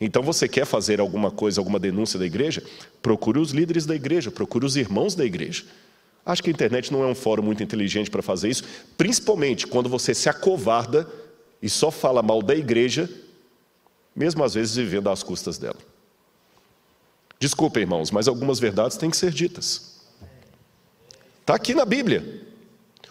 Então 0.00 0.20
você 0.20 0.48
quer 0.48 0.66
fazer 0.66 0.98
alguma 0.98 1.30
coisa, 1.30 1.60
alguma 1.60 1.78
denúncia 1.78 2.18
da 2.18 2.26
igreja? 2.26 2.60
Procure 3.00 3.38
os 3.38 3.52
líderes 3.52 3.86
da 3.86 3.94
igreja, 3.94 4.32
procure 4.32 4.66
os 4.66 4.74
irmãos 4.74 5.14
da 5.14 5.24
igreja. 5.24 5.62
Acho 6.26 6.42
que 6.42 6.50
a 6.50 6.52
internet 6.52 6.92
não 6.92 7.04
é 7.04 7.06
um 7.06 7.14
fórum 7.14 7.44
muito 7.44 7.62
inteligente 7.62 8.10
para 8.10 8.20
fazer 8.20 8.48
isso, 8.48 8.64
principalmente 8.98 9.64
quando 9.64 9.88
você 9.88 10.12
se 10.12 10.28
acovarda 10.28 11.08
e 11.62 11.70
só 11.70 11.92
fala 11.92 12.20
mal 12.20 12.42
da 12.42 12.56
igreja 12.56 13.08
mesmo 14.14 14.44
às 14.44 14.54
vezes 14.54 14.76
vivendo 14.76 15.08
às 15.08 15.22
custas 15.22 15.58
dela. 15.58 15.93
Desculpa, 17.44 17.78
irmãos, 17.78 18.10
mas 18.10 18.26
algumas 18.26 18.58
verdades 18.58 18.96
têm 18.96 19.10
que 19.10 19.18
ser 19.18 19.30
ditas. 19.30 20.00
Está 21.42 21.54
aqui 21.54 21.74
na 21.74 21.84
Bíblia. 21.84 22.42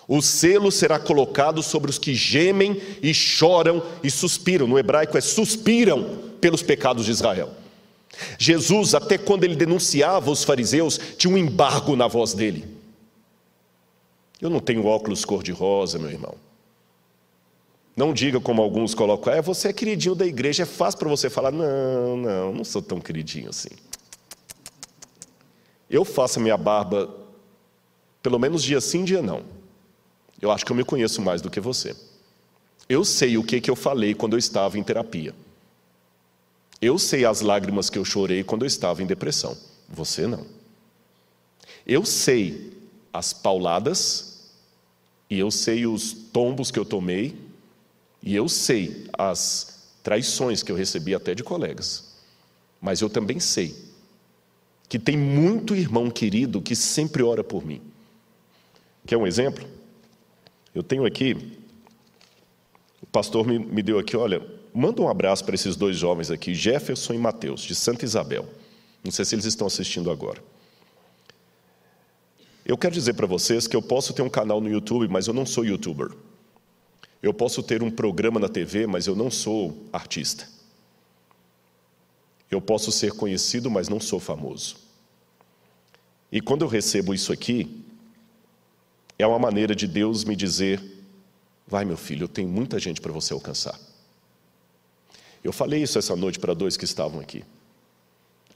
O 0.08 0.24
selo 0.24 0.72
será 0.72 0.98
colocado 0.98 1.62
sobre 1.62 1.92
os 1.92 2.00
que 2.00 2.16
gemem 2.16 2.82
e 3.00 3.14
choram 3.14 3.84
e 4.04 4.10
suspiram. 4.10 4.66
No 4.66 4.80
hebraico 4.80 5.16
é 5.20 5.22
suspiram 5.22 6.32
pelos 6.42 6.64
pecados 6.64 7.06
de 7.06 7.12
Israel. 7.12 7.52
Jesus, 8.40 8.96
até 8.96 9.20
quando 9.20 9.44
ele 9.44 9.56
denunciava 9.56 10.32
os 10.32 10.44
fariseus, 10.44 11.00
tinha 11.16 11.32
um 11.32 11.38
embargo 11.38 11.96
na 11.96 12.08
voz 12.08 12.34
dele. 12.34 12.66
Eu 14.42 14.50
não 14.50 14.60
tenho 14.60 14.84
óculos 14.88 15.24
cor-de-rosa, 15.24 16.00
meu 16.00 16.10
irmão. 16.10 16.34
Não 17.96 18.12
diga 18.12 18.40
como 18.40 18.64
alguns 18.64 18.96
colocam, 18.96 19.32
é, 19.32 19.44
você 19.44 19.68
é 19.68 19.74
queridinho 19.74 20.16
da 20.16 20.26
igreja, 20.26 20.64
é 20.64 20.66
fácil 20.66 20.98
para 20.98 21.10
você 21.10 21.30
falar, 21.30 21.52
não, 21.52 22.18
não, 22.18 22.52
não 22.52 22.64
sou 22.64 22.82
tão 22.82 23.00
queridinho 23.00 23.52
assim. 23.52 23.70
Eu 25.90 26.04
faço 26.06 26.40
a 26.40 26.42
minha 26.42 26.58
barba 26.58 27.10
pelo 28.22 28.40
menos 28.40 28.64
dia 28.64 28.80
sim, 28.80 29.04
dia 29.04 29.22
não. 29.22 29.44
Eu 30.42 30.50
acho 30.50 30.66
que 30.66 30.72
eu 30.72 30.76
me 30.76 30.86
conheço 30.86 31.22
mais 31.22 31.42
do 31.42 31.50
que 31.50 31.60
você. 31.60 31.96
Eu 32.88 33.04
sei 33.04 33.38
o 33.38 33.44
que, 33.44 33.60
que 33.60 33.70
eu 33.70 33.76
falei 33.76 34.14
quando 34.14 34.34
eu 34.34 34.40
estava 34.40 34.80
em 34.80 34.84
terapia. 34.84 35.36
Eu 36.82 36.98
sei 36.98 37.26
as 37.26 37.42
lágrimas 37.42 37.90
que 37.90 37.98
eu 37.98 38.06
chorei 38.06 38.44
quando 38.44 38.64
eu 38.64 38.68
estava 38.68 39.04
em 39.04 39.06
depressão. 39.06 39.58
Você 39.90 40.26
não. 40.26 40.46
Eu 41.86 42.06
sei 42.06 42.74
as 43.12 43.34
pauladas 43.34 44.52
e 45.30 45.40
eu 45.40 45.52
sei 45.52 45.86
os 45.86 46.14
tombos 46.14 46.72
que 46.72 46.80
eu 46.80 46.86
tomei 46.86 47.38
e 48.22 48.36
eu 48.36 48.48
sei 48.48 49.08
as 49.18 49.92
traições 50.02 50.64
que 50.64 50.72
eu 50.72 50.76
recebi 50.76 51.14
até 51.14 51.34
de 51.36 51.44
colegas, 51.44 52.16
mas 52.82 53.02
eu 53.02 53.10
também 53.10 53.40
sei 53.40 53.76
que 54.88 55.00
tem 55.00 55.18
muito 55.18 55.76
irmão 55.76 56.10
querido 56.10 56.62
que 56.62 56.76
sempre 56.76 57.24
ora 57.24 57.44
por 57.44 57.66
mim. 57.66 57.82
Quer 59.06 59.18
um 59.18 59.28
exemplo? 59.28 59.66
Eu 60.74 60.84
tenho 60.84 61.06
aqui, 61.06 61.58
o 63.02 63.06
pastor 63.08 63.46
me, 63.46 63.60
me 63.60 63.82
deu 63.84 64.00
aqui, 64.00 64.16
olha, 64.16 64.42
manda 64.74 65.02
um 65.02 65.10
abraço 65.10 65.44
para 65.46 65.56
esses 65.56 65.76
dois 65.76 65.98
jovens 65.98 66.32
aqui, 66.32 66.54
Jefferson 66.54 67.14
e 67.14 67.18
Mateus, 67.18 67.62
de 67.62 67.76
Santa 67.76 68.06
Isabel. 68.06 68.48
Não 69.04 69.12
sei 69.12 69.26
se 69.26 69.36
eles 69.36 69.46
estão 69.46 69.68
assistindo 69.68 70.10
agora. 70.10 70.42
Eu 72.66 72.78
quero 72.78 72.94
dizer 72.94 73.14
para 73.14 73.28
vocês 73.28 73.68
que 73.68 73.76
eu 73.76 73.82
posso 73.82 74.14
ter 74.14 74.22
um 74.22 74.30
canal 74.30 74.62
no 74.62 74.70
YouTube, 74.70 75.08
mas 75.10 75.28
eu 75.28 75.34
não 75.34 75.46
sou 75.46 75.66
youtuber. 75.66 76.12
Eu 77.22 77.34
posso 77.34 77.62
ter 77.62 77.84
um 77.84 77.92
programa 77.92 78.40
na 78.40 78.48
TV, 78.48 78.88
mas 78.88 79.06
eu 79.06 79.16
não 79.16 79.30
sou 79.30 79.86
artista. 79.92 80.48
Eu 82.54 82.62
posso 82.62 82.92
ser 82.92 83.12
conhecido, 83.14 83.70
mas 83.70 83.90
não 83.90 84.00
sou 84.00 84.20
famoso. 84.20 84.76
E 86.32 86.40
quando 86.40 86.64
eu 86.64 86.68
recebo 86.68 87.14
isso 87.14 87.34
aqui, 87.34 87.84
é 89.18 89.26
uma 89.26 89.40
maneira 89.40 89.76
de 89.76 89.88
Deus 89.88 90.24
me 90.24 90.36
dizer: 90.36 90.82
vai, 91.68 91.84
meu 91.84 91.98
filho, 91.98 92.26
eu 92.26 92.28
tenho 92.28 92.48
muita 92.48 92.80
gente 92.80 93.02
para 93.02 93.12
você 93.12 93.34
alcançar. 93.34 93.80
Eu 95.44 95.52
falei 95.52 95.82
isso 95.82 95.98
essa 95.98 96.16
noite 96.16 96.40
para 96.40 96.54
dois 96.54 96.78
que 96.78 96.86
estavam 96.86 97.20
aqui. 97.20 97.44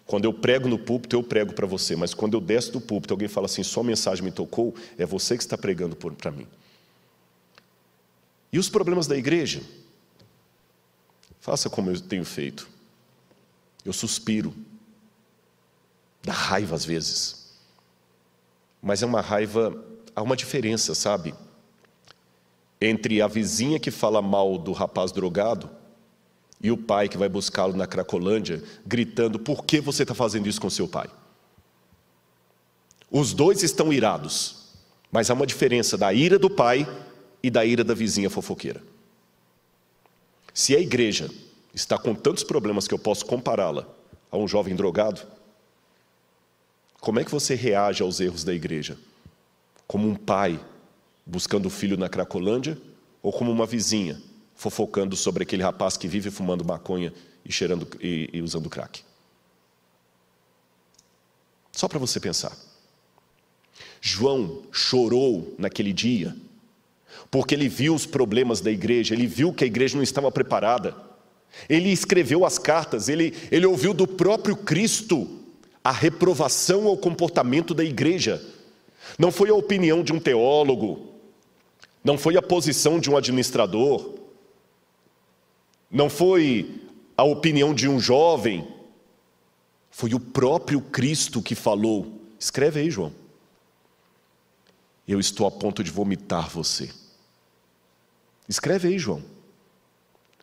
Quando 0.06 0.26
eu 0.26 0.34
prego 0.34 0.70
no 0.70 0.80
púlpito, 0.80 1.16
eu 1.16 1.24
prego 1.24 1.54
para 1.54 1.68
você, 1.68 1.96
mas 1.96 2.14
quando 2.14 2.36
eu 2.36 2.42
desço 2.42 2.72
do 2.72 2.80
púlpito, 2.80 3.14
alguém 3.14 3.28
fala 3.28 3.46
assim: 3.48 3.64
sua 3.64 3.84
mensagem 3.84 4.24
me 4.24 4.32
tocou, 4.32 4.74
é 4.98 5.06
você 5.06 5.36
que 5.36 5.44
está 5.44 5.58
pregando 5.58 5.96
para 5.96 6.32
mim. 6.32 6.48
E 8.54 8.60
os 8.60 8.70
problemas 8.70 9.08
da 9.08 9.18
igreja? 9.18 9.62
Faça 11.42 11.70
como 11.70 11.90
eu 11.90 12.00
tenho 12.00 12.24
feito. 12.24 12.77
Eu 13.88 13.94
suspiro, 13.94 14.54
dá 16.22 16.34
raiva 16.34 16.76
às 16.76 16.84
vezes, 16.84 17.54
mas 18.82 19.02
é 19.02 19.06
uma 19.06 19.22
raiva, 19.22 19.82
há 20.14 20.22
uma 20.22 20.36
diferença, 20.36 20.94
sabe? 20.94 21.34
Entre 22.82 23.22
a 23.22 23.28
vizinha 23.28 23.80
que 23.80 23.90
fala 23.90 24.22
mal 24.22 24.58
do 24.58 24.74
rapaz 24.74 25.14
drogado 25.14 25.70
e 26.62 26.70
o 26.70 26.76
pai 26.76 27.08
que 27.08 27.18
vai 27.18 27.30
buscá-lo 27.30 27.78
na 27.78 27.88
Cracolândia, 27.88 28.62
gritando: 28.86 29.40
Por 29.40 29.64
que 29.64 29.80
você 29.80 30.04
está 30.04 30.14
fazendo 30.14 30.50
isso 30.50 30.60
com 30.60 30.70
seu 30.70 30.86
pai? 30.86 31.10
Os 33.10 33.34
dois 33.34 33.64
estão 33.64 33.94
irados, 33.94 34.66
mas 35.10 35.30
há 35.30 35.34
uma 35.34 35.48
diferença 35.48 35.98
da 35.98 36.12
ira 36.12 36.38
do 36.38 36.50
pai 36.50 36.86
e 37.42 37.50
da 37.50 37.64
ira 37.64 37.86
da 37.86 37.94
vizinha 37.94 38.30
fofoqueira. 38.30 38.84
Se 40.54 40.76
a 40.76 40.80
igreja 40.82 41.32
está 41.78 41.98
com 41.98 42.16
tantos 42.16 42.44
problemas 42.44 42.88
que 42.88 42.94
eu 42.94 43.00
posso 43.00 43.26
compará-la 43.26 43.88
a 44.32 44.38
um 44.38 44.48
jovem 44.48 44.76
drogado, 44.76 45.22
como 47.00 47.20
é 47.20 47.24
que 47.24 47.32
você 47.32 47.54
reage 47.54 48.02
aos 48.02 48.20
erros 48.20 48.44
da 48.44 48.54
igreja? 48.54 48.98
Como 49.86 50.08
um 50.08 50.16
pai 50.16 50.60
buscando 51.26 51.68
o 51.68 51.70
filho 51.70 51.96
na 51.96 52.10
Cracolândia 52.10 52.78
ou 53.22 53.32
como 53.32 53.52
uma 53.52 53.66
vizinha 53.66 54.22
fofocando 54.56 55.16
sobre 55.16 55.44
aquele 55.44 55.62
rapaz 55.62 55.96
que 55.96 56.08
vive 56.08 56.32
fumando 56.32 56.66
maconha 56.66 57.14
e 57.46 57.52
cheirando 57.52 57.88
e, 58.02 58.28
e 58.34 58.42
usando 58.42 58.70
crack. 58.70 59.04
Só 61.72 61.88
para 61.88 62.00
você 62.00 62.20
pensar. 62.20 62.58
João 64.02 64.64
chorou 64.72 65.56
naquele 65.60 65.94
dia, 65.94 66.36
porque 67.30 67.54
ele 67.54 67.70
viu 67.70 67.94
os 67.94 68.08
problemas 68.08 68.62
da 68.62 68.72
igreja, 68.72 69.14
ele 69.14 69.28
viu 69.28 69.54
que 69.54 69.64
a 69.64 69.68
igreja 69.68 69.96
não 69.96 70.04
estava 70.04 70.32
preparada. 70.32 71.08
Ele 71.70 71.90
escreveu 71.90 72.46
as 72.46 72.58
cartas, 72.58 73.10
ele, 73.10 73.34
ele 73.52 73.66
ouviu 73.66 73.94
do 73.94 74.08
próprio 74.08 74.56
Cristo 74.56 75.28
a 75.84 75.92
reprovação 75.92 76.88
ao 76.88 76.98
comportamento 76.98 77.74
da 77.74 77.84
igreja. 77.84 78.44
Não 79.18 79.32
foi 79.32 79.50
a 79.50 79.56
opinião 79.56 80.04
de 80.04 80.12
um 80.12 80.20
teólogo, 80.20 81.14
não 82.04 82.18
foi 82.18 82.38
a 82.38 82.42
posição 82.42 83.00
de 83.00 83.10
um 83.10 83.18
administrador, 83.18 84.16
não 85.90 86.10
foi 86.10 86.82
a 87.16 87.24
opinião 87.24 87.74
de 87.74 87.88
um 87.88 88.00
jovem, 88.00 88.68
foi 89.90 90.14
o 90.14 90.20
próprio 90.20 90.82
Cristo 90.82 91.42
que 91.42 91.56
falou. 91.56 92.22
Escreve 92.40 92.82
aí, 92.82 92.92
João. 92.92 93.12
Eu 95.08 95.20
estou 95.20 95.48
a 95.48 95.52
ponto 95.52 95.84
de 95.84 95.90
vomitar 95.90 96.50
você. 96.50 96.90
Escreve 98.48 98.90
aí, 98.90 99.00
João. 99.00 99.24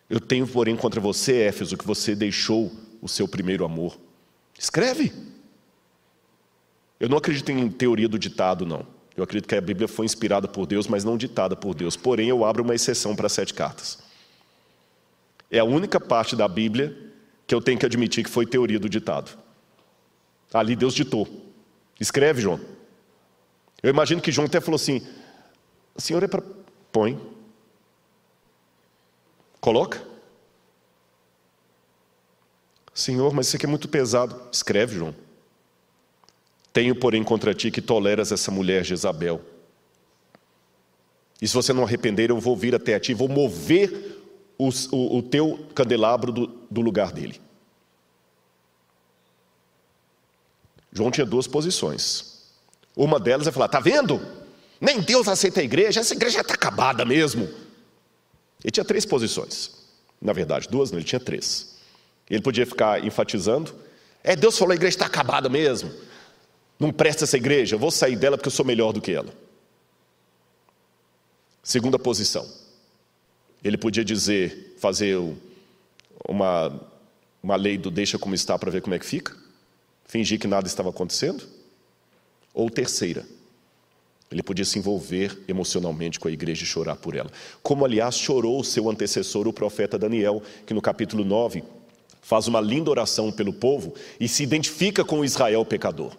Eu 0.08 0.20
tenho, 0.20 0.46
porém, 0.46 0.76
contra 0.76 1.00
você, 1.00 1.42
Éfeso, 1.42 1.76
que 1.76 1.86
você 1.86 2.14
deixou 2.14 2.72
o 3.00 3.08
seu 3.08 3.26
primeiro 3.26 3.64
amor. 3.64 3.98
Escreve. 4.58 5.12
Eu 7.00 7.08
não 7.08 7.18
acredito 7.18 7.50
em 7.50 7.68
teoria 7.70 8.08
do 8.08 8.18
ditado, 8.18 8.64
não. 8.64 8.86
Eu 9.16 9.24
acredito 9.24 9.48
que 9.48 9.54
a 9.54 9.60
Bíblia 9.60 9.86
foi 9.86 10.06
inspirada 10.06 10.48
por 10.48 10.66
Deus, 10.66 10.86
mas 10.86 11.04
não 11.04 11.16
ditada 11.16 11.54
por 11.54 11.74
Deus. 11.74 11.96
Porém, 11.96 12.28
eu 12.28 12.44
abro 12.44 12.62
uma 12.62 12.74
exceção 12.74 13.14
para 13.14 13.28
sete 13.28 13.54
cartas. 13.54 13.98
É 15.50 15.58
a 15.58 15.64
única 15.64 16.00
parte 16.00 16.34
da 16.34 16.48
Bíblia 16.48 16.96
que 17.46 17.54
eu 17.54 17.60
tenho 17.60 17.78
que 17.78 17.86
admitir 17.86 18.24
que 18.24 18.30
foi 18.30 18.46
teoria 18.46 18.78
do 18.78 18.88
ditado. 18.88 19.38
Ali 20.52 20.74
Deus 20.74 20.94
ditou. 20.94 21.28
Escreve, 22.00 22.40
João. 22.40 22.60
Eu 23.82 23.90
imagino 23.90 24.20
que 24.20 24.32
João 24.32 24.46
até 24.46 24.60
falou 24.60 24.76
assim: 24.76 25.06
Senhor 25.96 26.22
é 26.22 26.26
para. 26.26 26.42
Põe. 26.90 27.20
Coloca. 29.64 30.07
Senhor, 32.92 33.33
mas 33.33 33.46
isso 33.46 33.57
aqui 33.57 33.64
é 33.64 33.68
muito 33.68 33.88
pesado. 33.88 34.38
Escreve, 34.53 34.96
João. 34.96 35.14
Tenho, 36.70 36.94
porém, 36.94 37.24
contra 37.24 37.55
ti 37.55 37.70
que 37.70 37.81
toleras 37.81 38.31
essa 38.31 38.50
mulher 38.50 38.85
Jezabel. 38.85 39.40
E 41.40 41.48
se 41.48 41.55
você 41.55 41.72
não 41.72 41.83
arrepender, 41.83 42.29
eu 42.29 42.38
vou 42.38 42.55
vir 42.55 42.74
até 42.74 42.94
a 42.94 43.00
ti, 43.00 43.14
vou 43.14 43.27
mover 43.27 44.20
o, 44.59 44.68
o, 44.92 45.16
o 45.16 45.22
teu 45.22 45.66
candelabro 45.74 46.31
do, 46.31 46.46
do 46.70 46.83
lugar 46.83 47.11
dele. 47.11 47.40
João 50.92 51.11
tinha 51.11 51.24
duas 51.24 51.46
posições. 51.46 52.53
Uma 52.94 53.18
delas 53.18 53.46
é 53.46 53.50
falar: 53.50 53.68
tá 53.68 53.81
vendo? 53.81 54.20
Nem 54.79 55.00
Deus 55.00 55.27
aceita 55.27 55.61
a 55.61 55.64
igreja, 55.64 56.00
essa 56.00 56.12
igreja 56.12 56.42
está 56.42 56.53
acabada 56.53 57.03
mesmo. 57.07 57.63
Ele 58.64 58.70
tinha 58.70 58.85
três 58.85 59.05
posições. 59.05 59.70
Na 60.20 60.33
verdade, 60.33 60.66
duas, 60.68 60.90
não, 60.90 60.98
ele 60.98 61.07
tinha 61.07 61.20
três. 61.20 61.77
Ele 62.29 62.40
podia 62.40 62.66
ficar 62.66 63.05
enfatizando: 63.05 63.74
é, 64.22 64.35
Deus 64.35 64.57
falou, 64.57 64.72
a 64.72 64.74
igreja 64.74 64.96
está 64.96 65.07
acabada 65.07 65.50
mesmo. 65.50 65.92
Não 66.81 66.90
presta 66.90 67.24
essa 67.24 67.37
igreja, 67.37 67.77
eu 67.77 67.79
vou 67.79 67.90
sair 67.90 68.16
dela 68.16 68.37
porque 68.38 68.48
eu 68.48 68.53
sou 68.53 68.64
melhor 68.64 68.92
do 68.92 69.00
que 69.00 69.12
ela. 69.12 69.33
Segunda 71.62 71.98
posição. 71.98 72.46
Ele 73.62 73.77
podia 73.77 74.05
dizer, 74.05 74.74
fazer 74.79 75.18
uma, 76.29 76.81
uma 77.42 77.57
lei 77.57 77.79
do 77.79 77.90
deixa 77.90 78.18
como 78.18 78.35
está 78.35 78.59
para 78.59 78.70
ver 78.70 78.83
como 78.83 78.94
é 78.94 78.98
que 78.98 79.07
fica, 79.07 79.35
fingir 80.05 80.38
que 80.38 80.46
nada 80.46 80.66
estava 80.66 80.90
acontecendo. 80.90 81.44
Ou 82.53 82.68
terceira, 82.70 83.24
ele 84.34 84.42
podia 84.42 84.64
se 84.64 84.78
envolver 84.78 85.38
emocionalmente 85.48 86.20
com 86.20 86.28
a 86.28 86.30
igreja 86.30 86.64
e 86.64 86.66
chorar 86.66 86.96
por 86.96 87.16
ela. 87.16 87.30
Como, 87.62 87.84
aliás, 87.84 88.16
chorou 88.16 88.60
o 88.60 88.64
seu 88.64 88.90
antecessor, 88.90 89.48
o 89.48 89.52
profeta 89.52 89.98
Daniel, 89.98 90.42
que 90.66 90.74
no 90.74 90.82
capítulo 90.82 91.24
9 91.24 91.64
faz 92.20 92.46
uma 92.46 92.60
linda 92.60 92.90
oração 92.90 93.32
pelo 93.32 93.52
povo 93.52 93.94
e 94.20 94.28
se 94.28 94.42
identifica 94.42 95.04
com 95.04 95.20
o 95.20 95.24
Israel 95.24 95.64
pecador. 95.64 96.12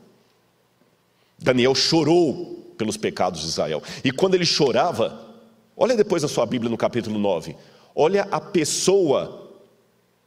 Daniel 1.38 1.76
chorou 1.76 2.74
pelos 2.78 2.98
pecados 2.98 3.42
de 3.42 3.48
Israel. 3.48 3.84
E 4.04 4.12
quando 4.12 4.36
ele 4.36 4.46
chorava, 4.46 5.26
Olha 5.78 5.96
depois 5.96 6.24
a 6.24 6.28
sua 6.28 6.46
Bíblia 6.46 6.70
no 6.70 6.78
capítulo 6.78 7.20
9. 7.20 7.56
Olha 7.94 8.28
a 8.32 8.40
pessoa 8.40 9.52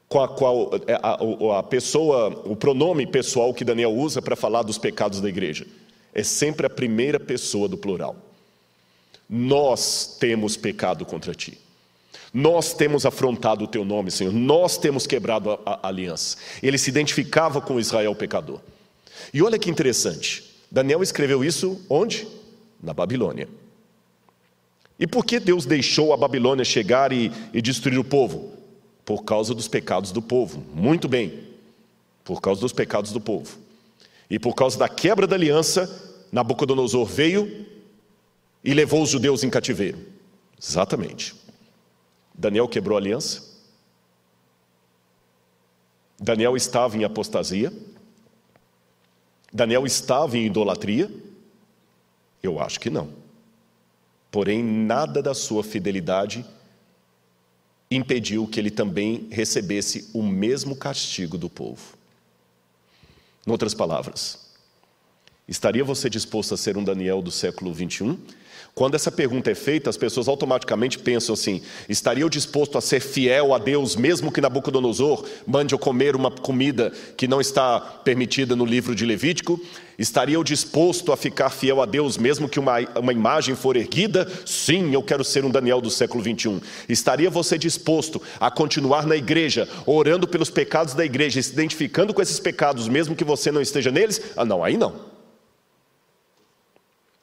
com 0.09 0.20
a 0.20 0.29
qual 0.29 0.70
é, 0.87 0.94
a, 0.94 1.18
a, 1.18 1.59
a 1.59 1.62
pessoa, 1.62 2.42
o 2.44 2.55
pronome 2.55 3.07
pessoal 3.07 3.55
que 3.55 3.64
Daniel 3.64 3.92
usa 3.92 4.20
para 4.20 4.37
falar 4.37 4.62
dos 4.62 4.79
pecados 4.79 5.20
da 5.20 5.29
igreja. 5.29 5.66
É 6.14 6.23
sempre 6.23 6.66
a 6.66 6.71
primeira 6.71 7.21
pessoa 7.21 7.68
do 7.68 7.77
plural. 7.77 8.16
Nós 9.29 10.16
temos 10.18 10.57
pecado 10.57 11.05
contra 11.05 11.35
ti. 11.35 11.59
Nós 12.33 12.75
temos 12.75 13.07
afrontado 13.07 13.64
o 13.64 13.68
teu 13.68 13.85
nome, 13.85 14.11
Senhor. 14.11 14.33
Nós 14.33 14.77
temos 14.77 15.07
quebrado 15.07 15.51
a, 15.51 15.61
a, 15.64 15.88
aliança. 15.88 16.37
Ele 16.62 16.79
se 16.79 16.90
identificava 16.90 17.61
com 17.61 17.81
Israel 17.81 18.14
pecador. 18.14 18.61
E 19.33 19.42
olha 19.42 19.59
que 19.59 19.71
interessante. 19.71 20.44
Daniel 20.71 21.03
escreveu 21.03 21.42
isso 21.44 21.81
onde? 21.88 22.27
Na 22.83 22.92
Babilônia. 22.92 23.49
E 24.99 25.07
por 25.07 25.25
que 25.25 25.38
Deus 25.38 25.64
deixou 25.64 26.12
a 26.12 26.16
Babilônia 26.16 26.64
chegar 26.64 27.12
e, 27.12 27.31
e 27.53 27.62
destruir 27.62 27.99
o 27.99 28.05
povo? 28.05 28.53
Por 29.05 29.25
causa 29.25 29.55
dos 29.55 29.68
pecados 29.68 30.12
do 30.12 30.21
povo. 30.21 30.62
Muito 30.75 31.09
bem. 31.09 31.44
Por 32.25 32.40
causa 32.40 32.61
dos 32.61 32.73
pecados 32.73 33.12
do 33.12 33.21
povo. 33.21 33.59
E 34.31 34.38
por 34.38 34.55
causa 34.55 34.79
da 34.79 34.88
quebra 34.88 35.27
da 35.27 35.37
aliança, 35.37 35.88
Nabucodonosor 36.31 37.07
veio 37.07 37.67
e 38.62 38.75
levou 38.75 39.03
os 39.03 39.11
judeus 39.11 39.43
em 39.43 39.51
cativeiro. 39.51 39.99
Exatamente. 40.61 41.35
Daniel 42.35 42.69
quebrou 42.69 42.97
a 42.97 43.01
aliança. 43.01 43.43
Daniel 46.21 46.57
estava 46.57 46.97
em 46.97 47.05
apostasia. 47.05 47.73
Daniel 49.53 49.87
estava 49.87 50.37
em 50.37 50.47
idolatria. 50.47 51.11
Eu 52.43 52.61
acho 52.61 52.79
que 52.79 52.91
não. 52.91 53.12
Porém, 54.31 54.62
nada 54.62 55.23
da 55.23 55.33
sua 55.33 55.64
fidelidade 55.64 56.45
impediu 57.91 58.47
que 58.47 58.61
ele 58.61 58.71
também 58.71 59.27
recebesse 59.31 60.11
o 60.12 60.23
mesmo 60.23 60.77
castigo 60.77 61.38
do 61.38 61.49
povo. 61.49 61.98
Outras 63.49 63.73
palavras, 63.73 64.39
estaria 65.49 65.83
você 65.83 66.11
disposto 66.11 66.53
a 66.53 66.57
ser 66.57 66.77
um 66.77 66.85
Daniel 66.85 67.23
do 67.23 67.31
século 67.31 67.73
21, 67.73 68.19
Quando 68.79 68.95
essa 68.95 69.11
pergunta 69.11 69.51
é 69.51 69.57
feita, 69.57 69.91
as 69.91 69.97
pessoas 69.97 70.29
automaticamente 70.29 71.01
pensam 71.01 71.33
assim: 71.33 71.61
estaria 71.88 72.23
eu 72.23 72.29
disposto 72.29 72.79
a 72.79 72.81
ser 72.81 73.01
fiel 73.01 73.53
a 73.53 73.59
Deus, 73.59 73.97
mesmo 73.97 74.31
que 74.31 74.41
Nabucodonosor 74.41 75.25
mande 75.45 75.75
eu 75.75 75.81
comer 75.81 76.14
uma 76.14 76.31
comida 76.31 76.93
que 77.17 77.27
não 77.27 77.41
está 77.41 77.81
permitida 77.81 78.55
no 78.55 78.64
livro 78.64 78.95
de 78.95 79.05
Levítico? 79.05 79.61
Estaria 79.99 80.37
eu 80.37 80.45
disposto 80.45 81.11
a 81.11 81.17
ficar 81.17 81.51
fiel 81.51 81.83
a 81.83 81.87
Deus, 81.87 82.17
mesmo 82.17 82.49
que 82.49 82.61
uma, 82.61 82.79
uma 82.97 83.12
imagem 83.12 83.57
for 83.57 83.77
erguida? 83.77 84.31
Sim, 84.47 84.95
eu 84.95 85.03
quero 85.03 85.25
ser 85.25 85.45
um 85.45 85.51
Daniel 85.51 85.81
do 85.81 85.91
século 85.91 86.23
21. 86.23 86.61
Estaria 86.88 87.29
você 87.29 87.59
disposto 87.59 88.23
a 88.38 88.49
continuar 88.49 89.09
na 89.09 89.17
igreja, 89.17 89.69
orando 89.87 90.29
pelos 90.29 90.51
pecados 90.51 90.95
da 90.95 91.05
igreja, 91.05 91.43
se 91.43 91.53
identificando 91.53 92.14
com 92.14 92.23
esses 92.23 92.38
pecados, 92.38 92.87
mesmo 92.87 93.17
que 93.17 93.25
você 93.25 93.51
não 93.51 93.61
esteja 93.61 93.91
neles? 93.91 94.23
Ah, 94.37 94.45
não, 94.45 94.62
aí 94.62 94.77
não. 94.77 94.95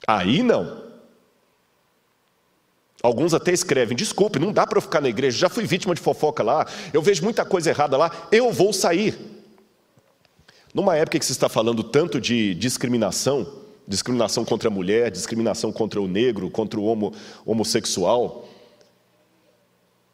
Aí 0.05 0.43
não. 0.43 0.84
Alguns 3.05 3.35
até 3.35 3.51
escrevem: 3.51 3.95
desculpe, 3.95 4.39
não 4.39 4.51
dá 4.51 4.65
para 4.65 4.79
eu 4.79 4.81
ficar 4.81 4.99
na 4.99 5.07
igreja, 5.07 5.37
já 5.37 5.47
fui 5.47 5.63
vítima 5.65 5.93
de 5.93 6.01
fofoca 6.01 6.41
lá, 6.41 6.65
eu 6.91 7.03
vejo 7.03 7.23
muita 7.23 7.45
coisa 7.45 7.69
errada 7.69 7.95
lá, 7.95 8.27
eu 8.31 8.51
vou 8.51 8.73
sair. 8.73 9.15
Numa 10.73 10.95
época 10.95 11.19
que 11.19 11.25
se 11.25 11.31
está 11.31 11.47
falando 11.47 11.83
tanto 11.83 12.19
de 12.19 12.55
discriminação, 12.55 13.47
discriminação 13.87 14.43
contra 14.43 14.69
a 14.69 14.71
mulher, 14.71 15.11
discriminação 15.11 15.71
contra 15.71 16.01
o 16.01 16.07
negro, 16.07 16.49
contra 16.49 16.79
o 16.79 16.83
homo, 16.83 17.13
homossexual, 17.45 18.49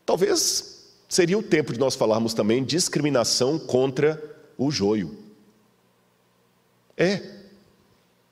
talvez 0.06 0.92
seria 1.08 1.38
o 1.38 1.44
tempo 1.44 1.72
de 1.72 1.80
nós 1.80 1.96
falarmos 1.96 2.34
também 2.34 2.62
discriminação 2.62 3.58
contra 3.58 4.22
o 4.58 4.70
joio. 4.70 5.18
É. 6.98 7.22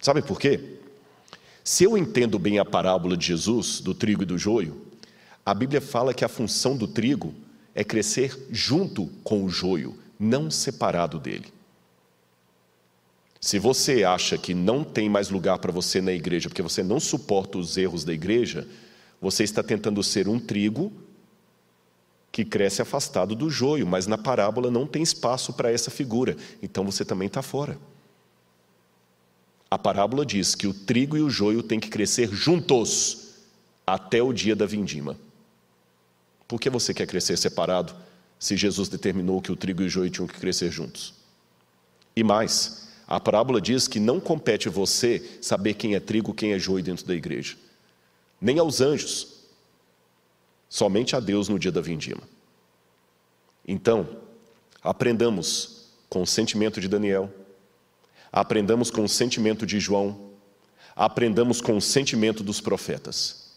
Sabe 0.01 0.21
por 0.21 0.37
quê? 0.37 0.78
Se 1.69 1.83
eu 1.83 1.95
entendo 1.95 2.39
bem 2.39 2.57
a 2.57 2.65
parábola 2.65 3.15
de 3.15 3.27
Jesus, 3.27 3.79
do 3.79 3.93
trigo 3.93 4.23
e 4.23 4.25
do 4.25 4.39
joio, 4.39 4.87
a 5.45 5.53
Bíblia 5.53 5.79
fala 5.79 6.15
que 6.15 6.25
a 6.25 6.27
função 6.27 6.75
do 6.75 6.87
trigo 6.87 7.31
é 7.75 7.83
crescer 7.83 8.47
junto 8.49 9.05
com 9.23 9.43
o 9.43 9.49
joio, 9.49 9.95
não 10.19 10.49
separado 10.49 11.19
dele. 11.19 11.53
Se 13.39 13.59
você 13.59 14.03
acha 14.03 14.35
que 14.35 14.55
não 14.55 14.83
tem 14.83 15.07
mais 15.07 15.29
lugar 15.29 15.59
para 15.59 15.71
você 15.71 16.01
na 16.01 16.11
igreja 16.11 16.49
porque 16.49 16.63
você 16.63 16.81
não 16.81 16.99
suporta 16.99 17.59
os 17.59 17.77
erros 17.77 18.03
da 18.03 18.13
igreja, 18.13 18.67
você 19.21 19.43
está 19.43 19.61
tentando 19.61 20.01
ser 20.01 20.27
um 20.27 20.39
trigo 20.39 20.91
que 22.31 22.43
cresce 22.43 22.81
afastado 22.81 23.35
do 23.35 23.47
joio, 23.47 23.85
mas 23.85 24.07
na 24.07 24.17
parábola 24.17 24.71
não 24.71 24.87
tem 24.87 25.03
espaço 25.03 25.53
para 25.53 25.71
essa 25.71 25.91
figura, 25.91 26.35
então 26.63 26.83
você 26.83 27.05
também 27.05 27.27
está 27.27 27.43
fora. 27.43 27.77
A 29.69 29.77
parábola 29.77 30.25
diz 30.25 30.55
que 30.55 30.67
o 30.67 30.73
trigo 30.73 31.15
e 31.15 31.21
o 31.21 31.29
joio 31.29 31.61
têm 31.61 31.79
que 31.79 31.89
crescer 31.89 32.29
juntos 32.29 33.35
até 33.85 34.21
o 34.21 34.33
dia 34.33 34.55
da 34.55 34.65
vindima. 34.65 35.17
Por 36.47 36.59
que 36.59 36.69
você 36.69 36.93
quer 36.93 37.05
crescer 37.05 37.37
separado 37.37 37.95
se 38.39 38.57
Jesus 38.57 38.89
determinou 38.89 39.41
que 39.41 39.51
o 39.51 39.55
trigo 39.55 39.83
e 39.83 39.85
o 39.85 39.89
joio 39.89 40.09
tinham 40.09 40.27
que 40.27 40.39
crescer 40.39 40.71
juntos? 40.71 41.13
E 42.15 42.23
mais, 42.23 42.89
a 43.07 43.19
parábola 43.19 43.61
diz 43.61 43.87
que 43.87 43.99
não 43.99 44.19
compete 44.19 44.69
você 44.69 45.37
saber 45.41 45.75
quem 45.75 45.93
é 45.95 45.99
trigo, 45.99 46.33
quem 46.33 46.53
é 46.53 46.59
joio 46.59 46.83
dentro 46.83 47.05
da 47.05 47.13
igreja, 47.13 47.55
nem 48.41 48.57
aos 48.57 48.81
anjos, 48.81 49.39
somente 50.67 51.15
a 51.15 51.19
Deus 51.19 51.47
no 51.47 51.59
dia 51.59 51.71
da 51.71 51.81
vindima. 51.81 52.21
Então, 53.67 54.17
aprendamos 54.81 55.89
com 56.09 56.23
o 56.23 56.27
sentimento 56.27 56.81
de 56.81 56.87
Daniel, 56.87 57.31
Aprendamos 58.31 58.91
com 58.91 59.03
o 59.03 59.09
sentimento 59.09 59.65
de 59.65 59.79
João, 59.79 60.29
aprendamos 60.95 61.61
com 61.61 61.75
o 61.75 61.81
sentimento 61.81 62.43
dos 62.43 62.61
profetas. 62.61 63.53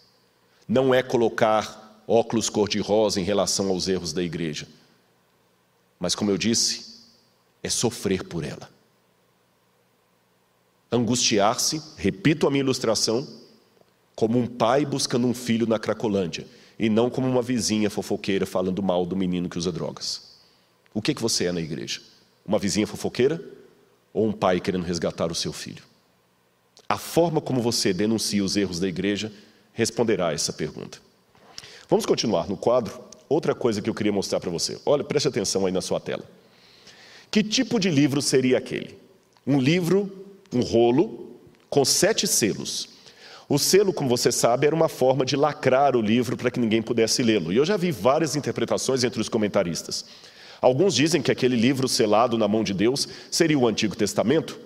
Não 0.67 0.95
é 0.95 1.03
colocar 1.03 2.03
óculos 2.07 2.49
cor-de-rosa 2.49 3.21
em 3.21 3.25
relação 3.25 3.69
aos 3.69 3.89
erros 3.89 4.13
da 4.13 4.23
igreja, 4.23 4.67
mas, 5.99 6.15
como 6.15 6.31
eu 6.31 6.39
disse, 6.39 7.01
é 7.63 7.69
sofrer 7.69 8.25
por 8.25 8.45
ela. 8.45 8.69
Angustiar-se, 10.91 11.81
repito 11.97 12.47
a 12.47 12.51
minha 12.51 12.63
ilustração, 12.63 13.27
como 14.15 14.39
um 14.39 14.47
pai 14.47 14.85
buscando 14.85 15.27
um 15.27 15.35
filho 15.35 15.67
na 15.67 15.79
Cracolândia, 15.79 16.47
e 16.79 16.89
não 16.89 17.09
como 17.09 17.29
uma 17.29 17.43
vizinha 17.43 17.89
fofoqueira 17.89 18.45
falando 18.45 18.83
mal 18.83 19.07
do 19.07 19.17
menino 19.17 19.49
que 19.49 19.59
usa 19.59 19.71
drogas. 19.71 20.33
O 20.93 21.01
que, 21.01 21.15
que 21.15 21.23
você 21.23 21.47
é 21.47 21.53
na 21.53 21.61
igreja? 21.61 22.01
Uma 22.45 22.59
vizinha 22.59 22.87
fofoqueira? 22.87 23.43
Ou 24.13 24.27
um 24.27 24.33
pai 24.33 24.61
querendo 24.61 24.85
resgatar 24.85 25.31
o 25.31 25.35
seu 25.35 25.53
filho? 25.53 25.83
A 26.89 26.99
forma 26.99 27.41
como 27.41 27.63
você 27.63 27.93
denuncia 27.93 28.45
os 28.45 28.57
erros 28.57 28.79
da 28.79 28.87
igreja 28.87 29.33
responderá 29.73 30.29
a 30.29 30.33
essa 30.33 30.53
pergunta. 30.53 30.99
Vamos 31.89 32.05
continuar 32.05 32.49
no 32.49 32.57
quadro. 32.57 33.01
Outra 33.29 33.55
coisa 33.55 33.81
que 33.81 33.89
eu 33.89 33.95
queria 33.95 34.13
mostrar 34.13 34.41
para 34.41 34.51
você. 34.51 34.79
Olha, 34.85 35.03
preste 35.03 35.29
atenção 35.29 35.65
aí 35.65 35.73
na 35.73 35.81
sua 35.81 35.99
tela. 35.99 36.25
Que 37.31 37.43
tipo 37.43 37.81
de 37.81 37.91
livro 37.91 38.21
seria 38.21 38.59
aquele? 38.59 38.99
Um 39.47 39.59
livro, 39.59 40.27
um 40.53 40.61
rolo, 40.61 41.39
com 41.71 41.83
sete 41.83 42.27
selos. 42.27 42.91
O 43.49 43.59
selo, 43.59 43.93
como 43.93 44.09
você 44.09 44.31
sabe, 44.31 44.67
era 44.67 44.77
uma 44.77 44.89
forma 44.89 45.25
de 45.25 45.37
lacrar 45.37 45.97
o 45.97 46.01
livro 46.03 46.37
para 46.37 46.51
que 46.51 46.61
ninguém 46.61 46.83
pudesse 46.83 47.23
lê-lo. 47.23 47.53
E 47.53 47.57
eu 47.57 47.65
já 47.65 47.77
vi 47.77 47.91
várias 47.91 48.37
interpretações 48.37 49.03
entre 49.05 49.21
os 49.21 49.29
comentaristas. 49.29 50.05
Alguns 50.63 50.95
dizem 50.95 51.21
que 51.21 51.33
aquele 51.33 51.57
livro 51.57 51.89
selado 51.89 52.39
na 52.39 52.47
mão 52.47 52.63
de 52.63 52.73
Deus 52.73 53.09
seria 53.33 53.59
o 53.59 53.67
Antigo 53.67 53.97
Testamento. 53.97 54.57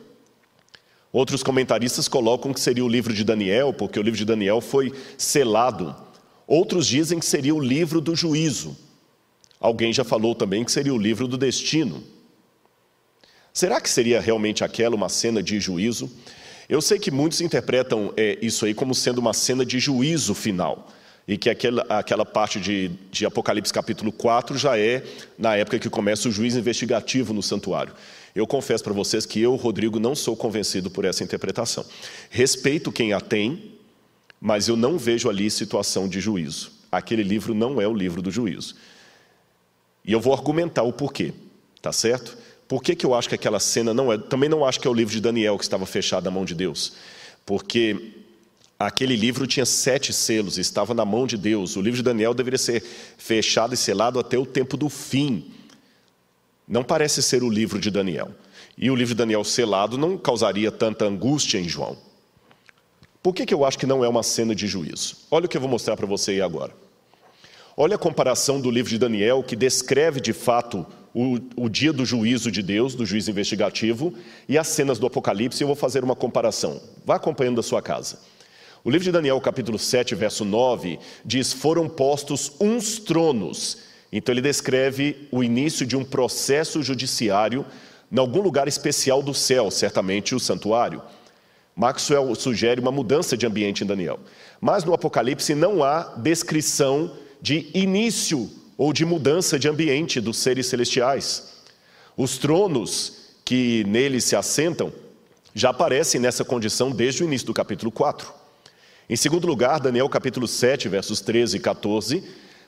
Outros 1.11 1.43
comentaristas 1.43 2.07
colocam 2.07 2.53
que 2.53 2.61
seria 2.61 2.85
o 2.85 2.89
livro 2.89 3.15
de 3.15 3.25
Daniel, 3.25 3.73
porque 3.73 3.99
o 3.99 4.03
livro 4.03 4.19
de 4.19 4.27
Daniel 4.27 4.61
foi 4.61 4.93
selado. 5.17 5.97
Outros 6.47 6.87
dizem 6.87 7.19
que 7.19 7.25
seria 7.25 7.55
o 7.55 7.59
livro 7.59 8.03
do 8.03 8.15
juízo. 8.15 8.77
Alguém 9.59 9.91
já 9.91 10.05
falou 10.05 10.35
também 10.35 10.63
que 10.65 10.71
seria 10.71 10.93
o 10.93 10.99
livro 10.99 11.27
do 11.27 11.39
destino. 11.39 12.05
Será 13.51 13.81
que 13.81 13.89
seria 13.89 14.21
realmente 14.21 14.63
aquela 14.63 14.95
uma 14.95 15.09
cena 15.09 15.43
de 15.43 15.59
juízo? 15.59 16.11
Eu 16.69 16.83
sei 16.83 16.99
que 16.99 17.11
muitos 17.11 17.41
interpretam 17.41 18.13
é, 18.19 18.39
isso 18.43 18.67
aí 18.67 18.75
como 18.75 18.95
sendo 18.95 19.17
uma 19.17 19.33
cena 19.33 19.65
de 19.65 19.79
juízo 19.79 20.35
final 20.35 20.93
e 21.29 21.37
que 21.37 21.51
aquela, 21.51 21.83
aquela 21.89 22.25
parte 22.25 22.61
de, 22.61 22.91
de 23.11 23.27
Apocalipse 23.27 23.73
capítulo 23.73 24.13
4 24.13 24.57
já 24.57 24.79
é 24.79 25.03
na 25.37 25.57
época 25.57 25.79
que 25.79 25.91
começa 25.91 26.29
o 26.29 26.33
juiz 26.33 26.55
investigativo 26.55 27.33
no 27.33 27.43
santuário. 27.43 27.93
Eu 28.35 28.47
confesso 28.47 28.85
para 28.85 28.93
vocês 28.93 29.27
que 29.27 29.41
eu, 29.41 29.57
Rodrigo, 29.57 29.99
não 29.99 30.15
sou 30.15 30.37
convencido 30.37 30.91
por 30.91 31.05
essa 31.05 31.25
interpretação. 31.25 31.85
Respeito 32.31 32.93
quem 32.93 33.13
a 33.13 33.21
tem, 33.21 33.73
mas 34.41 34.69
eu 34.69 34.77
não 34.77 34.99
vejo 34.99 35.29
ali 35.29 35.51
situação 35.51 36.07
de 36.07 36.21
juízo. 36.21 36.71
Aquele 36.93 37.23
livro 37.23 37.55
não 37.55 37.81
é 37.81 37.89
o 37.89 37.95
livro 37.95 38.23
do 38.23 38.31
juízo. 38.31 38.77
E 40.05 40.13
eu 40.13 40.21
vou 40.21 40.33
argumentar 40.33 40.83
o 40.83 40.93
porquê, 40.93 41.33
tá 41.83 41.93
certo? 41.93 42.39
Por 42.69 42.83
que, 42.83 42.95
que 42.95 43.05
eu 43.07 43.15
acho 43.15 43.29
que 43.29 43.35
aquela 43.35 43.59
cena 43.59 43.93
não 43.93 44.13
é. 44.13 44.19
Também 44.19 44.49
não 44.49 44.65
acho 44.65 44.79
que 44.79 44.87
é 44.87 44.91
o 44.91 44.95
livro 44.95 45.13
de 45.13 45.21
Daniel 45.21 45.57
que 45.57 45.65
estava 45.65 45.87
fechado 45.87 46.25
na 46.25 46.31
mão 46.31 46.45
de 46.45 46.55
Deus. 46.55 46.93
Porque 47.45 48.16
Aquele 48.79 49.17
livro 49.17 49.47
tinha 49.47 49.65
sete 49.65 50.13
selos, 50.13 50.59
estava 50.59 50.93
na 50.93 51.05
mão 51.05 51.27
de 51.27 51.39
Deus. 51.39 51.77
O 51.77 51.81
livro 51.81 51.97
de 51.97 52.03
Daniel 52.03 52.35
deveria 52.35 52.59
ser 52.59 52.83
fechado 53.17 53.73
e 53.73 53.77
selado 53.77 54.19
até 54.19 54.39
o 54.39 54.45
tempo 54.45 54.77
do 54.77 54.91
fim. 54.91 55.51
Não 56.69 56.85
parece 56.85 57.23
ser 57.23 57.43
o 57.43 57.49
livro 57.49 57.79
de 57.79 57.91
Daniel. 57.91 58.31
E 58.77 58.91
o 58.91 58.95
livro 58.95 59.15
de 59.15 59.19
Daniel 59.19 59.45
selado 59.45 59.97
não 59.97 60.19
causaria 60.19 60.71
tanta 60.71 61.07
angústia 61.07 61.59
em 61.59 61.67
João. 61.67 61.97
Por 63.23 63.35
que, 63.35 63.47
que 63.47 63.55
eu 63.55 63.65
acho 63.65 63.79
que 63.79 63.87
não 63.87 64.05
é 64.05 64.09
uma 64.09 64.23
cena 64.23 64.55
de 64.55 64.67
juízo? 64.67 65.17
Olha 65.31 65.47
o 65.47 65.49
que 65.49 65.57
eu 65.57 65.61
vou 65.61 65.71
mostrar 65.71 65.97
para 65.97 66.07
você 66.07 66.33
aí 66.33 66.43
agora. 66.43 66.73
Olha 67.77 67.97
a 67.97 67.99
comparação 67.99 68.61
do 68.61 68.71
livro 68.71 68.91
de 68.91 68.99
Daniel, 68.99 69.43
que 69.43 69.57
descreve 69.57 70.21
de 70.21 70.33
fato 70.33 70.87
o, 71.15 71.39
o, 71.57 71.69
dia 71.69 71.93
do 71.93 72.05
juízo 72.05 72.51
de 72.51 72.63
Deus, 72.63 72.95
do 72.95 73.07
juízo 73.07 73.31
investigativo, 73.31 74.15
e 74.49 74.59
as 74.59 74.69
cenas 74.69 74.99
do 74.99 75.07
Apocalipse. 75.07 75.63
Eu 75.63 75.67
vou 75.67 75.77
fazer 75.77 76.05
uma 76.05 76.15
comparação. 76.15 76.81
Vá 77.05 77.17
acompanhando 77.17 77.57
da 77.57 77.63
sua 77.63 77.81
casa. 77.81 78.19
O 78.87 78.89
livro 78.89 79.03
de 79.03 79.11
Daniel, 79.11 79.41
capítulo 79.41 79.81
7, 79.81 80.15
verso 80.15 80.45
9, 80.45 81.01
diz: 81.25 81.53
Foram 81.53 81.89
postos 81.89 82.53
uns 82.61 83.01
tronos. 83.01 83.79
Então, 84.13 84.33
ele 84.33 84.41
descreve 84.41 85.27
o 85.33 85.43
início 85.43 85.85
de 85.85 85.97
um 85.97 86.05
processo 86.05 86.81
judiciário 86.85 87.67
em 88.13 88.17
algum 88.17 88.41
lugar 88.41 88.69
especial 88.69 89.25
do 89.25 89.35
céu, 89.35 89.73
certamente 89.73 90.37
o 90.37 90.39
santuário. 90.39 91.03
Maxwell 91.75 92.33
sugere 92.37 92.81
uma 92.81 92.93
mudança 92.93 93.37
de 93.37 93.45
ambiente 93.45 93.83
em 93.83 93.87
Daniel. 93.89 94.21
Mas 94.61 94.85
no 94.85 94.95
Apocalipse 94.95 95.53
não 95.53 95.83
há 95.83 96.15
descrição 96.19 97.11
de 97.43 97.69
início 97.75 98.49
ou 98.79 98.93
de 98.93 99.05
mudança 99.05 99.59
de 99.59 99.69
ambiente 99.69 100.21
dos 100.21 100.37
seres 100.37 100.67
celestiais. 100.67 101.55
Os 102.17 102.39
tronos 102.39 103.35
que 103.45 103.83
neles 103.89 104.23
se 104.23 104.37
assentam 104.37 104.93
já 105.53 105.71
aparecem 105.71 106.21
nessa 106.21 106.45
condição 106.45 106.93
desde 106.93 107.25
o 107.25 107.27
início 107.27 107.49
do 107.49 107.53
capítulo 107.53 107.91
4. 107.91 108.36
Em 109.09 109.15
segundo 109.15 109.47
lugar, 109.47 109.79
Daniel 109.79 110.09
capítulo 110.09 110.49
7, 110.49 110.89
versos 110.89 111.21
13 111.21 111.59
e 111.59 111.61
14, 111.61 112.25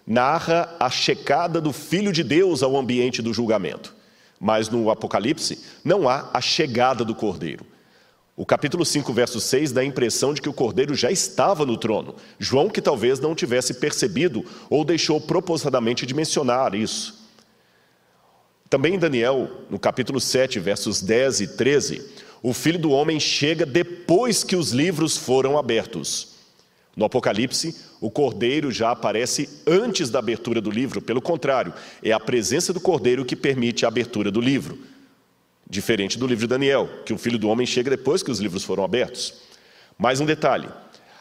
narra 0.07 0.77
a 0.79 0.89
checada 0.89 1.61
do 1.61 1.73
Filho 1.73 2.13
de 2.13 2.23
Deus 2.23 2.63
ao 2.63 2.77
ambiente 2.77 3.21
do 3.21 3.35
julgamento. 3.35 3.93
Mas 4.39 4.69
no 4.69 4.89
Apocalipse 4.89 5.59
não 5.85 6.09
há 6.09 6.31
a 6.33 6.41
chegada 6.41 7.05
do 7.05 7.13
Cordeiro. 7.13 7.67
O 8.37 8.47
capítulo 8.47 8.85
5, 8.85 9.13
verso 9.13 9.41
6 9.41 9.73
dá 9.73 9.81
a 9.81 9.85
impressão 9.85 10.33
de 10.33 10.41
que 10.41 10.49
o 10.49 10.53
cordeiro 10.53 10.95
já 10.95 11.11
estava 11.11 11.67
no 11.67 11.77
trono. 11.77 12.15
João, 12.39 12.71
que 12.71 12.81
talvez 12.81 13.19
não 13.19 13.35
tivesse 13.35 13.75
percebido 13.75 14.45
ou 14.71 14.85
deixou 14.85 15.21
propositadamente 15.21 16.07
de 16.07 16.15
mencionar 16.15 16.73
isso. 16.73 17.29
Também 18.71 18.95
em 18.95 18.99
Daniel, 18.99 19.51
no 19.69 19.77
capítulo 19.77 20.21
7, 20.21 20.61
versos 20.61 21.03
10 21.03 21.41
e 21.41 21.47
13, 21.49 22.07
o 22.43 22.53
filho 22.53 22.79
do 22.79 22.91
homem 22.91 23.19
chega 23.19 23.67
depois 23.67 24.45
que 24.45 24.57
os 24.57 24.73
livros 24.73 25.17
foram 25.17 25.59
abertos. 25.59 26.37
No 26.97 27.05
Apocalipse, 27.05 27.77
o 28.01 28.11
cordeiro 28.11 28.73
já 28.73 28.91
aparece 28.91 29.63
antes 29.67 30.11
da 30.11 30.19
abertura 30.19 30.61
do 30.61 30.71
livro, 30.71 31.01
pelo 31.01 31.23
contrário, 31.23 31.73
é 32.03 32.13
a 32.13 32.19
presença 32.19 32.73
do 32.73 32.81
cordeiro 32.81 33.25
que 33.25 33.37
permite 33.37 33.85
a 33.85 33.89
abertura 33.89 34.31
do 34.31 34.41
livro. 34.41 34.79
Diferente 35.69 36.19
do 36.19 36.27
livro 36.27 36.47
de 36.47 36.51
Daniel, 36.51 36.89
que 37.05 37.13
o 37.13 37.19
filho 37.19 37.39
do 37.39 37.49
homem 37.49 37.67
chega 37.67 37.91
depois 37.91 38.23
que 38.23 38.31
os 38.31 38.41
livros 38.41 38.65
foram 38.65 38.83
abertos. 38.83 39.35
Mais 39.97 40.21
um 40.21 40.27
detalhe: 40.27 40.69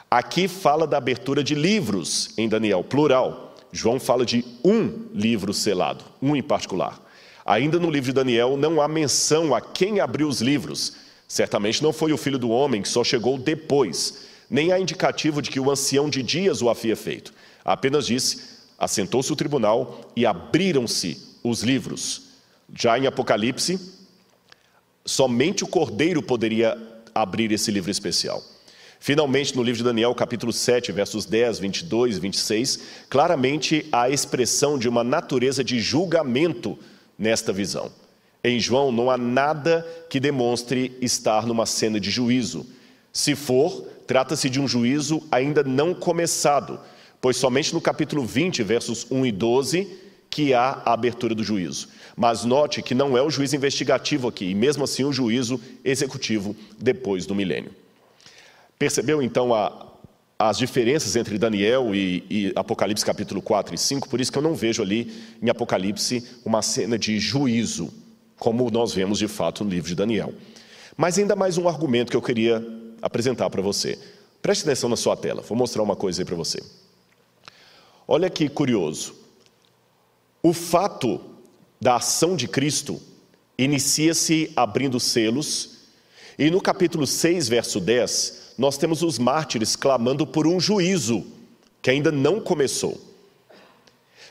aqui 0.10 0.48
fala 0.48 0.88
da 0.88 0.98
abertura 0.98 1.44
de 1.44 1.54
livros 1.54 2.34
em 2.38 2.48
Daniel, 2.48 2.84
plural. 2.84 3.56
João 3.72 4.00
fala 4.00 4.26
de 4.26 4.46
um 4.64 5.08
livro 5.14 5.54
selado, 5.54 6.04
um 6.22 6.36
em 6.36 6.42
particular. 6.42 7.00
Ainda 7.46 7.78
no 7.80 7.92
livro 7.92 8.08
de 8.08 8.14
Daniel 8.14 8.58
não 8.58 8.82
há 8.82 8.88
menção 8.88 9.54
a 9.54 9.62
quem 9.62 10.00
abriu 10.00 10.28
os 10.28 10.42
livros. 10.42 11.07
Certamente 11.28 11.84
não 11.84 11.92
foi 11.92 12.14
o 12.14 12.18
filho 12.18 12.40
do 12.40 12.50
homem 12.50 12.82
que 12.82 12.88
só 12.88 13.04
chegou 13.04 13.38
depois 13.38 14.28
nem 14.50 14.72
há 14.72 14.80
indicativo 14.80 15.42
de 15.42 15.50
que 15.50 15.60
o 15.60 15.70
ancião 15.70 16.10
de 16.10 16.24
dias 16.24 16.62
o 16.62 16.70
havia 16.70 16.96
feito. 16.96 17.34
Apenas 17.64 18.06
disse: 18.06 18.42
assentou-se 18.78 19.32
o 19.32 19.36
tribunal 19.36 20.10
e 20.16 20.26
abriram-se 20.26 21.22
os 21.44 21.64
livros. 21.64 22.24
Já 22.74 22.98
em 22.98 23.08
Apocalipse, 23.08 23.80
somente 25.06 25.64
o 25.64 25.68
cordeiro 25.68 26.22
poderia 26.22 26.78
abrir 27.14 27.52
esse 27.52 27.72
livro 27.72 27.92
especial. 27.92 28.44
Finalmente, 29.00 29.56
no 29.56 29.64
livro 29.64 29.78
de 29.78 29.84
Daniel, 29.84 30.14
capítulo 30.16 30.52
7, 30.52 30.92
versos 30.92 31.26
10, 31.26 31.60
22 31.60 32.18
e 32.18 32.20
26, 32.20 32.80
claramente 33.10 33.86
há 33.92 34.04
a 34.04 34.10
expressão 34.10 34.78
de 34.78 34.90
uma 34.90 35.04
natureza 35.04 35.64
de 35.64 35.80
julgamento 35.80 36.78
nesta 37.18 37.54
visão. 37.54 37.92
Em 38.48 38.62
João 38.62 38.94
não 38.94 39.12
há 39.12 39.18
nada 39.18 39.86
que 40.10 40.22
demonstre 40.22 40.98
estar 41.02 41.46
numa 41.46 41.66
cena 41.66 42.00
de 42.00 42.10
juízo. 42.10 42.66
Se 43.12 43.36
for, 43.36 43.86
trata-se 44.08 44.50
de 44.50 44.58
um 44.58 44.66
juízo 44.66 45.22
ainda 45.30 45.66
não 45.66 45.94
começado, 45.94 46.80
pois 47.20 47.36
somente 47.36 47.74
no 47.74 47.82
capítulo 47.82 48.24
20, 48.24 48.64
versos 48.64 49.06
1 49.12 49.26
e 49.26 49.32
12, 49.34 49.88
que 50.30 50.54
há 50.54 50.82
a 50.86 50.94
abertura 50.94 51.36
do 51.36 51.44
juízo. 51.44 51.90
Mas 52.16 52.46
note 52.46 52.82
que 52.82 52.96
não 52.96 53.18
é 53.18 53.22
o 53.22 53.30
juízo 53.30 53.58
investigativo 53.58 54.30
aqui, 54.30 54.46
e 54.46 54.56
mesmo 54.56 54.86
assim 54.86 55.04
o 55.04 55.12
juízo 55.12 55.60
executivo 55.84 56.56
depois 56.80 57.26
do 57.26 57.36
milênio. 57.36 57.72
Percebeu 58.80 59.22
então 59.22 59.54
a, 59.54 59.88
as 60.40 60.58
diferenças 60.58 61.18
entre 61.18 61.38
Daniel 61.38 61.94
e, 61.94 62.24
e, 62.30 62.54
Apocalipse 62.56 63.06
capítulo 63.06 63.42
4 63.42 63.76
e 63.76 63.78
5, 63.78 64.08
por 64.08 64.22
isso 64.22 64.32
que 64.32 64.38
eu 64.38 64.42
não 64.42 64.56
vejo 64.56 64.82
ali 64.82 65.12
em 65.42 65.50
Apocalipse 65.50 66.24
uma 66.46 66.62
cena 66.62 66.98
de 66.98 67.20
juízo, 67.20 67.92
como 68.38 68.70
nós 68.70 68.94
vemos 68.94 69.20
de 69.20 69.28
fato 69.28 69.64
no 69.64 69.70
livro 69.70 69.90
de 69.90 69.96
Daniel. 69.96 70.34
Mas 70.96 71.18
ainda 71.18 71.36
mais 71.36 71.58
um 71.58 71.68
argumento 71.68 72.10
que 72.10 72.18
eu 72.18 72.22
queria 72.22 72.66
apresentar 73.02 73.50
para 73.50 73.62
você. 73.62 73.98
Preste 74.42 74.64
atenção 74.64 74.90
na 74.90 74.96
sua 74.96 75.16
tela, 75.16 75.42
vou 75.42 75.58
mostrar 75.58 75.84
uma 75.84 75.96
coisa 75.96 76.22
aí 76.22 76.26
para 76.26 76.36
você. 76.36 76.62
Olha 78.08 78.30
que 78.30 78.48
curioso. 78.48 79.16
O 80.42 80.54
fato 80.54 81.20
da 81.80 81.98
ação 81.98 82.36
de 82.36 82.48
Cristo 82.48 83.02
inicia-se 83.58 84.52
abrindo 84.56 85.00
selos, 85.00 85.78
e 86.40 86.52
no 86.52 86.62
capítulo 86.62 87.08
6, 87.08 87.50
verso 87.50 87.80
10, 87.80 88.54
nós 88.58 88.78
temos 88.78 89.02
os 89.02 89.18
mártires 89.18 89.76
clamando 89.76 90.26
por 90.26 90.46
um 90.46 90.60
juízo 90.60 91.26
que 91.82 91.90
ainda 91.90 92.12
não 92.12 92.40
começou. 92.40 93.00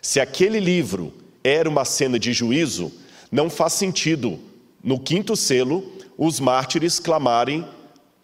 Se 0.01 0.21
aquele 0.21 0.61
livro 0.61 1.13
era 1.43 1.69
uma 1.69 1.85
cena 1.85 2.19
de 2.19 2.33
juízo, 2.33 2.93
não 3.37 3.51
faz 3.51 3.75
sentido, 3.75 4.39
no 4.83 4.99
quinto 4.99 5.37
selo, 5.37 5.85
os 6.17 6.41
mártires 6.41 6.99
clamarem 6.99 7.67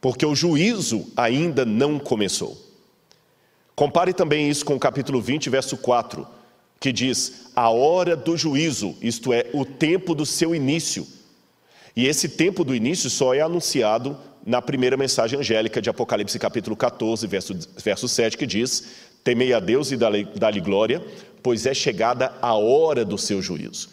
porque 0.01 0.25
o 0.25 0.35
juízo 0.35 1.07
ainda 1.14 1.66
não 1.66 1.98
começou. 1.98 2.59
Compare 3.77 4.14
também 4.14 4.48
isso 4.48 4.64
com 4.64 4.75
o 4.75 4.81
capítulo 4.81 5.20
20, 5.20 5.51
verso 5.51 5.77
4, 5.77 6.27
que 6.81 6.90
diz: 6.90 7.51
a 7.55 7.68
hora 7.68 8.16
do 8.16 8.38
juízo, 8.38 8.96
isto 9.03 9.35
é, 9.35 9.51
o 9.53 9.66
tempo 9.66 10.14
do 10.14 10.25
seu 10.25 10.55
início. 10.55 11.07
E 11.94 12.07
esse 12.07 12.31
tempo 12.31 12.64
do 12.64 12.75
início 12.75 13.11
só 13.11 13.35
é 13.35 13.42
anunciado 13.42 14.16
na 14.46 14.62
primeira 14.62 14.96
mensagem 14.96 15.38
angélica 15.38 15.83
de 15.83 15.90
Apocalipse, 15.90 16.38
capítulo 16.38 16.75
14, 16.75 17.27
verso, 17.27 17.55
verso 17.85 18.09
7, 18.09 18.38
que 18.38 18.46
diz: 18.46 18.83
Temei 19.22 19.53
a 19.53 19.61
Deus 19.61 19.92
e 19.92 19.96
dá-lhe 19.98 20.61
glória, 20.62 21.05
pois 21.42 21.66
é 21.66 21.75
chegada 21.75 22.33
a 22.40 22.55
hora 22.55 23.05
do 23.05 23.18
seu 23.18 23.42
juízo. 23.42 23.90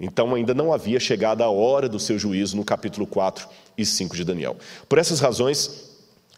Então 0.00 0.34
ainda 0.34 0.54
não 0.54 0.72
havia 0.72 1.00
chegado 1.00 1.42
a 1.42 1.48
hora 1.48 1.88
do 1.88 1.98
seu 1.98 2.18
juízo 2.18 2.56
no 2.56 2.64
capítulo 2.64 3.06
4 3.06 3.48
e 3.76 3.84
5 3.84 4.14
de 4.14 4.24
Daniel. 4.24 4.56
Por 4.88 4.98
essas 4.98 5.20
razões, 5.20 5.90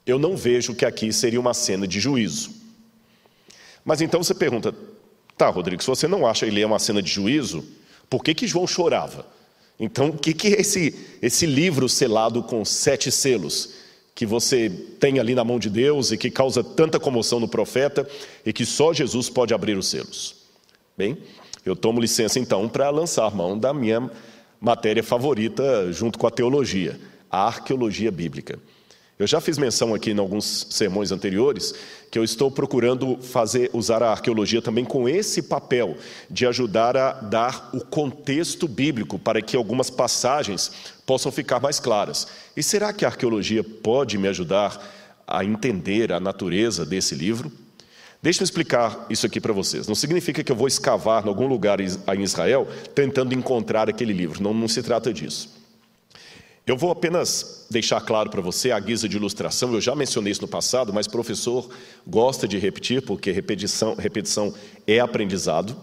eu 0.07 0.19
não 0.19 0.37
vejo 0.37 0.75
que 0.75 0.87
aqui 0.87 1.13
seria 1.13 1.41
uma 1.41 1.53
cena 1.53 1.87
de 1.87 2.01
juízo. 2.01 2.51
Mas 3.85 4.01
então 4.01 4.23
você 4.23 4.35
pergunta, 4.35 4.75
tá, 5.37 5.49
Rodrigo, 5.49 5.83
se 5.83 5.89
você 5.89 6.09
não 6.09 6.27
acha 6.27 6.47
que 6.47 6.53
ele 6.53 6.63
é 6.63 6.67
uma 6.67 6.79
cena 6.79 7.03
de 7.03 7.11
juízo, 7.11 7.65
por 8.09 8.25
que, 8.25 8.35
que 8.35 8.47
João 8.47 8.67
chorava? 8.67 9.27
Então, 9.79 10.09
o 10.09 10.19
que, 10.19 10.35
que 10.35 10.49
é 10.49 10.61
esse, 10.61 10.95
esse 11.23 11.47
livro 11.47 11.89
selado 11.89 12.43
com 12.43 12.65
sete 12.65 13.11
selos? 13.11 13.81
que 14.21 14.27
você 14.27 14.69
tem 14.69 15.19
ali 15.19 15.35
na 15.35 15.43
mão 15.43 15.59
de 15.59 15.71
Deus 15.71 16.13
e 16.13 16.19
que 16.19 16.31
causa 16.31 16.63
tanta 16.63 17.01
comoção 17.01 17.41
no 17.41 17.49
profeta 17.49 18.07
e 18.45 18.53
que 18.53 18.67
só 18.67 18.93
Jesus 18.93 19.31
pode 19.31 19.55
abrir 19.55 19.79
os 19.79 19.87
selos. 19.89 20.37
Bem, 20.95 21.17
eu 21.65 21.77
tomo 21.77 22.01
licença 22.01 22.39
então 22.39 22.69
para 22.69 22.91
lançar 22.91 23.35
mão 23.35 23.59
da 23.59 23.73
minha 23.73 24.11
matéria 24.61 25.03
favorita 25.03 25.93
junto 25.93 26.19
com 26.19 26.27
a 26.27 26.31
teologia, 26.31 26.99
a 27.31 27.47
arqueologia 27.47 28.11
bíblica. 28.11 28.59
Eu 29.21 29.27
já 29.27 29.39
fiz 29.39 29.59
menção 29.59 29.95
aqui 29.95 30.13
em 30.13 30.19
alguns 30.19 30.67
sermões 30.71 31.13
anteriores 31.13 31.75
que 32.11 32.19
eu 32.19 32.25
estou 32.25 32.51
procurando 32.51 33.19
fazer 33.21 33.69
usar 33.75 34.03
a 34.03 34.11
arqueologia 34.11 34.63
também 34.63 34.83
com 34.83 35.07
esse 35.07 35.43
papel 35.43 35.99
de 36.31 36.47
ajudar 36.47 36.97
a 36.97 37.13
dar 37.13 37.69
o 37.75 37.85
contexto 37.85 38.67
bíblico 38.67 39.19
para 39.19 39.43
que 39.43 39.59
algumas 39.59 39.91
passagens 39.91 40.73
possam 41.05 41.31
ficar 41.31 41.61
mais 41.61 41.79
claras. 41.79 42.29
E 42.57 42.63
será 42.63 42.95
que 42.95 43.05
a 43.05 43.09
arqueologia 43.09 43.63
pode 43.63 44.17
me 44.17 44.27
ajudar 44.27 44.83
a 45.27 45.45
entender 45.45 46.13
a 46.13 46.19
natureza 46.19 46.87
desse 46.87 47.15
livro? 47.15 47.53
Deixa 48.23 48.43
eu 48.43 48.45
explicar 48.45 49.07
isso 49.09 49.25
aqui 49.25 49.41
para 49.41 49.53
vocês. 49.53 49.87
Não 49.89 49.95
significa 49.95 50.45
que 50.45 50.53
eu 50.53 50.57
vou 50.57 50.69
escavar 50.69 51.25
em 51.25 51.29
algum 51.29 51.47
lugar 51.47 51.81
em 51.81 52.23
Israel 52.23 52.69
tentando 52.95 53.35
encontrar 53.35 53.89
aquele 53.89 54.13
livro. 54.13 54.43
Não, 54.43 54.53
não 54.53 54.69
se 54.69 54.83
trata 54.83 55.13
disso. 55.13 55.61
Eu 56.67 56.77
vou 56.77 56.91
apenas 56.91 57.67
deixar 57.71 58.01
claro 58.03 58.31
para 58.31 58.43
você, 58.43 58.71
a 58.71 58.79
guisa 58.79 59.09
de 59.09 59.17
ilustração, 59.17 59.73
eu 59.73 59.81
já 59.81 59.95
mencionei 59.95 60.31
isso 60.31 60.43
no 60.43 60.49
passado, 60.49 60.93
mas 60.93 61.09
professor 61.09 61.69
gosta 62.07 62.47
de 62.47 62.59
repetir, 62.59 63.03
porque 63.03 63.33
repetição, 63.33 63.95
repetição 63.95 64.55
é 64.87 65.01
aprendizado. 65.01 65.77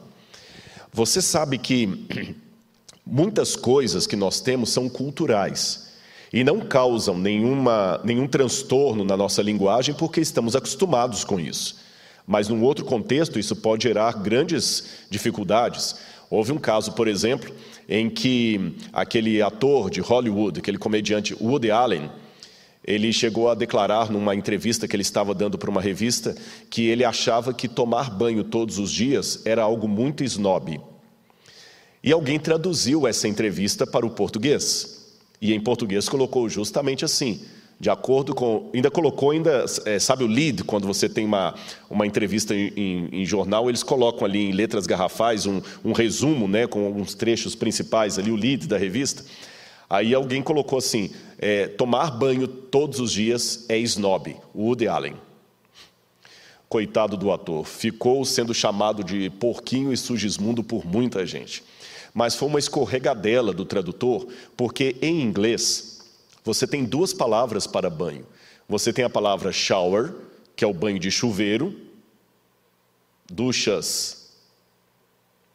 Você 0.93 1.21
sabe 1.21 1.57
que 1.57 2.35
muitas 3.05 3.55
coisas 3.55 4.05
que 4.05 4.15
nós 4.15 4.39
temos 4.39 4.69
são 4.69 4.87
culturais 4.87 5.91
e 6.31 6.43
não 6.43 6.59
causam 6.59 7.17
nenhuma, 7.17 7.99
nenhum 8.03 8.27
transtorno 8.27 9.03
na 9.03 9.17
nossa 9.17 9.41
linguagem 9.41 9.95
porque 9.95 10.21
estamos 10.21 10.55
acostumados 10.55 11.23
com 11.23 11.39
isso. 11.39 11.86
Mas, 12.27 12.49
num 12.49 12.61
outro 12.61 12.83
contexto, 12.83 13.39
isso 13.39 13.55
pode 13.55 13.83
gerar 13.83 14.21
grandes 14.21 15.05
dificuldades. 15.09 15.95
Houve 16.29 16.51
um 16.51 16.57
caso, 16.57 16.91
por 16.91 17.07
exemplo, 17.07 17.55
em 17.87 18.09
que 18.09 18.75
aquele 18.91 19.41
ator 19.41 19.89
de 19.89 20.01
Hollywood, 20.01 20.59
aquele 20.59 20.77
comediante 20.77 21.33
Woody 21.39 21.71
Allen, 21.71 22.11
ele 22.83 23.13
chegou 23.13 23.49
a 23.49 23.55
declarar 23.55 24.11
numa 24.11 24.35
entrevista 24.35 24.87
que 24.87 24.95
ele 24.95 25.03
estava 25.03 25.33
dando 25.33 25.57
para 25.57 25.69
uma 25.69 25.81
revista 25.81 26.35
que 26.69 26.87
ele 26.87 27.03
achava 27.03 27.53
que 27.53 27.67
tomar 27.67 28.09
banho 28.09 28.43
todos 28.43 28.77
os 28.77 28.91
dias 28.91 29.41
era 29.45 29.61
algo 29.61 29.87
muito 29.87 30.23
snob. 30.23 30.79
E 32.03 32.11
alguém 32.11 32.39
traduziu 32.39 33.07
essa 33.07 33.27
entrevista 33.27 33.87
para 33.87 34.05
o 34.05 34.09
português. 34.09 35.17
E 35.41 35.53
em 35.53 35.59
português 35.59 36.07
colocou 36.07 36.47
justamente 36.47 37.03
assim: 37.03 37.41
de 37.79 37.89
acordo 37.89 38.33
com. 38.33 38.69
Ainda 38.73 38.89
colocou, 38.89 39.31
ainda, 39.31 39.65
é, 39.85 39.99
sabe 39.99 40.23
o 40.23 40.27
lead, 40.27 40.63
quando 40.63 40.87
você 40.87 41.07
tem 41.07 41.25
uma, 41.25 41.53
uma 41.89 42.07
entrevista 42.07 42.55
em, 42.55 42.73
em, 42.75 43.09
em 43.21 43.25
jornal, 43.25 43.69
eles 43.69 43.83
colocam 43.83 44.25
ali 44.25 44.49
em 44.49 44.51
letras 44.51 44.87
garrafais 44.87 45.45
um, 45.45 45.61
um 45.85 45.91
resumo, 45.91 46.47
né, 46.47 46.65
com 46.65 46.85
alguns 46.85 47.13
trechos 47.13 47.53
principais 47.53 48.17
ali, 48.17 48.31
o 48.31 48.35
lead 48.35 48.67
da 48.67 48.77
revista. 48.77 49.23
Aí 49.87 50.13
alguém 50.13 50.41
colocou 50.41 50.79
assim: 50.79 51.11
é, 51.37 51.67
tomar 51.67 52.11
banho 52.11 52.47
todos 52.47 52.99
os 52.99 53.11
dias 53.11 53.65
é 53.69 53.77
snob, 53.77 54.35
Woody 54.55 54.87
Allen. 54.87 55.15
Coitado 56.67 57.15
do 57.15 57.31
ator, 57.31 57.63
ficou 57.63 58.25
sendo 58.25 58.53
chamado 58.53 59.01
de 59.03 59.29
porquinho 59.29 59.93
e 59.93 59.97
sugismundo 59.97 60.63
por 60.63 60.85
muita 60.85 61.25
gente. 61.25 61.63
Mas 62.13 62.35
foi 62.35 62.49
uma 62.49 62.59
escorregadela 62.59 63.53
do 63.53 63.63
tradutor, 63.63 64.27
porque 64.57 64.97
em 65.01 65.21
inglês 65.21 65.96
você 66.47 66.65
tem 66.65 66.85
duas 66.85 67.13
palavras 67.13 67.67
para 67.67 67.89
banho. 67.89 68.25
Você 68.69 68.93
tem 68.93 69.03
a 69.03 69.09
palavra 69.09 69.51
shower, 69.51 70.13
que 70.55 70.63
é 70.63 70.67
o 70.67 70.73
banho 70.73 70.97
de 70.97 71.11
chuveiro, 71.11 71.75
duchas. 73.29 74.31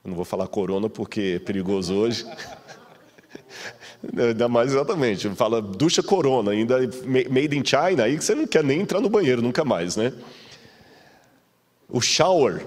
Eu 0.04 0.10
não 0.10 0.16
vou 0.16 0.26
falar 0.26 0.46
corona 0.48 0.90
porque 0.90 1.36
é 1.36 1.38
perigoso 1.38 1.94
hoje. 1.94 2.26
Ainda 4.18 4.48
mais 4.48 4.72
exatamente, 4.72 5.30
fala 5.30 5.62
ducha 5.62 6.02
corona, 6.02 6.50
ainda 6.50 6.80
made 7.06 7.56
in 7.56 7.64
China, 7.64 8.04
aí 8.04 8.16
você 8.16 8.34
não 8.34 8.46
quer 8.46 8.64
nem 8.64 8.80
entrar 8.80 9.00
no 9.00 9.08
banheiro 9.08 9.40
nunca 9.40 9.64
mais, 9.64 9.96
né? 9.96 10.12
O 11.88 12.00
shower 12.00 12.66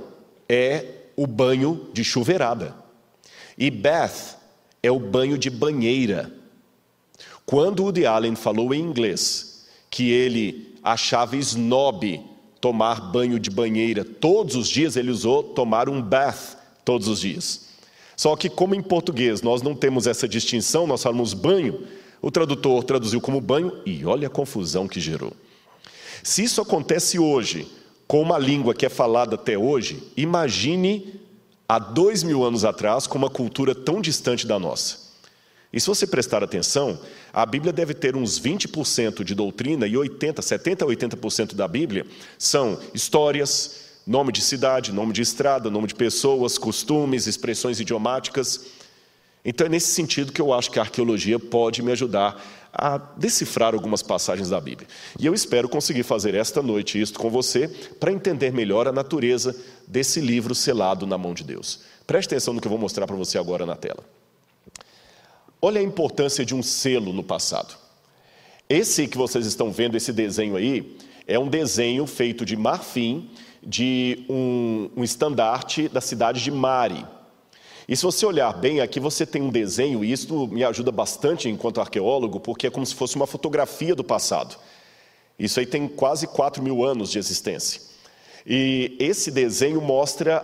é 0.49 0.85
o 1.15 1.27
banho 1.27 1.89
de 1.93 2.03
chuveirada. 2.03 2.73
E 3.57 3.69
bath 3.69 4.37
é 4.81 4.89
o 4.89 4.99
banho 4.99 5.37
de 5.37 5.49
banheira. 5.49 6.31
Quando 7.45 7.83
Woody 7.83 8.05
Allen 8.05 8.35
falou 8.35 8.73
em 8.73 8.81
inglês 8.81 9.65
que 9.89 10.09
ele 10.09 10.75
achava 10.83 11.35
snob 11.37 12.21
tomar 12.59 13.11
banho 13.11 13.39
de 13.39 13.49
banheira 13.49 14.03
todos 14.03 14.55
os 14.55 14.67
dias, 14.67 14.95
ele 14.95 15.11
usou 15.11 15.43
tomar 15.43 15.87
um 15.87 16.01
bath 16.01 16.57
todos 16.83 17.07
os 17.07 17.19
dias. 17.19 17.67
Só 18.17 18.35
que, 18.35 18.49
como 18.49 18.73
em 18.73 18.81
português 18.81 19.41
nós 19.41 19.61
não 19.61 19.75
temos 19.75 20.07
essa 20.07 20.27
distinção, 20.27 20.87
nós 20.87 21.03
falamos 21.03 21.33
banho, 21.33 21.85
o 22.21 22.31
tradutor 22.31 22.83
traduziu 22.83 23.21
como 23.21 23.39
banho 23.39 23.79
e 23.85 24.03
olha 24.05 24.27
a 24.27 24.31
confusão 24.31 24.87
que 24.87 24.99
gerou. 24.99 25.33
Se 26.23 26.43
isso 26.43 26.59
acontece 26.59 27.19
hoje, 27.19 27.67
com 28.07 28.21
uma 28.21 28.39
língua 28.39 28.73
que 28.73 28.85
é 28.85 28.89
falada 28.89 29.35
até 29.35 29.55
hoje, 29.55 30.01
imagine 30.17 31.19
há 31.69 31.77
dois 31.77 32.23
mil 32.23 32.43
anos 32.43 32.65
atrás 32.65 33.05
com 33.05 33.17
uma 33.17 33.29
cultura 33.29 33.75
tão 33.75 34.01
distante 34.01 34.47
da 34.47 34.57
nossa. 34.57 35.04
E 35.75 35.79
se 35.81 35.87
você 35.87 36.07
prestar 36.07 36.43
atenção, 36.43 36.97
a 37.31 37.45
Bíblia 37.45 37.71
deve 37.71 37.93
ter 37.93 38.15
uns 38.15 38.39
20% 38.39 39.23
de 39.23 39.35
doutrina 39.35 39.85
e 39.85 39.95
80, 39.95 40.41
70 40.41 40.85
a 40.85 40.87
80% 40.87 41.53
da 41.53 41.67
Bíblia 41.67 42.07
são 42.39 42.79
histórias, 42.93 43.85
Nome 44.05 44.31
de 44.31 44.39
cidade, 44.39 44.91
nome 44.91 45.13
de 45.13 45.23
estrada, 45.23 45.67
nome 45.67 45.87
de 45.87 45.95
pessoas, 45.95 46.59
costumes, 46.59 47.25
expressões 47.25 47.79
idiomáticas. 47.79 48.67
Então 49.43 49.65
é 49.65 49.69
nesse 49.69 49.87
sentido 49.87 50.31
que 50.31 50.39
eu 50.39 50.53
acho 50.53 50.69
que 50.69 50.77
a 50.77 50.83
arqueologia 50.83 51.39
pode 51.39 51.81
me 51.81 51.91
ajudar 51.91 52.39
a 52.71 52.99
decifrar 52.99 53.73
algumas 53.73 54.03
passagens 54.03 54.49
da 54.49 54.61
Bíblia. 54.61 54.87
E 55.19 55.25
eu 55.25 55.33
espero 55.33 55.67
conseguir 55.67 56.03
fazer 56.03 56.35
esta 56.35 56.61
noite 56.61 57.01
isto 57.01 57.17
com 57.17 57.31
você 57.31 57.67
para 57.99 58.11
entender 58.11 58.53
melhor 58.53 58.87
a 58.87 58.91
natureza 58.91 59.55
desse 59.87 60.21
livro 60.21 60.53
selado 60.53 61.07
na 61.07 61.17
mão 61.17 61.33
de 61.33 61.43
Deus. 61.43 61.79
Preste 62.05 62.27
atenção 62.27 62.53
no 62.53 62.61
que 62.61 62.67
eu 62.67 62.71
vou 62.71 62.79
mostrar 62.79 63.07
para 63.07 63.15
você 63.15 63.39
agora 63.39 63.65
na 63.65 63.75
tela. 63.75 64.03
Olha 65.61 65.79
a 65.79 65.83
importância 65.83 66.45
de 66.45 66.53
um 66.53 66.61
selo 66.61 67.13
no 67.13 67.23
passado. 67.23 67.75
Esse 68.67 69.07
que 69.07 69.17
vocês 69.17 69.45
estão 69.45 69.71
vendo, 69.71 69.95
esse 69.95 70.11
desenho 70.11 70.55
aí, 70.55 70.97
é 71.27 71.37
um 71.39 71.47
desenho 71.47 72.05
feito 72.05 72.45
de 72.45 72.55
marfim 72.55 73.29
de 73.65 74.25
um, 74.29 74.89
um 74.97 75.03
estandarte 75.03 75.87
da 75.89 76.01
cidade 76.01 76.43
de 76.43 76.51
Mari. 76.51 77.05
E 77.87 77.95
se 77.95 78.03
você 78.03 78.25
olhar 78.25 78.51
bem, 78.53 78.79
aqui 78.79 78.99
você 78.99 79.25
tem 79.25 79.41
um 79.41 79.49
desenho, 79.49 80.03
e 80.03 80.11
isso 80.11 80.47
me 80.47 80.63
ajuda 80.63 80.91
bastante 80.91 81.49
enquanto 81.49 81.81
arqueólogo, 81.81 82.39
porque 82.39 82.67
é 82.67 82.69
como 82.71 82.85
se 82.85 82.95
fosse 82.95 83.15
uma 83.15 83.27
fotografia 83.27 83.95
do 83.95 84.03
passado. 84.03 84.55
Isso 85.37 85.59
aí 85.59 85.65
tem 85.65 85.87
quase 85.87 86.27
4 86.27 86.63
mil 86.63 86.83
anos 86.83 87.11
de 87.11 87.19
existência. 87.19 87.81
E 88.45 88.95
esse 88.99 89.29
desenho 89.29 89.81
mostra 89.81 90.43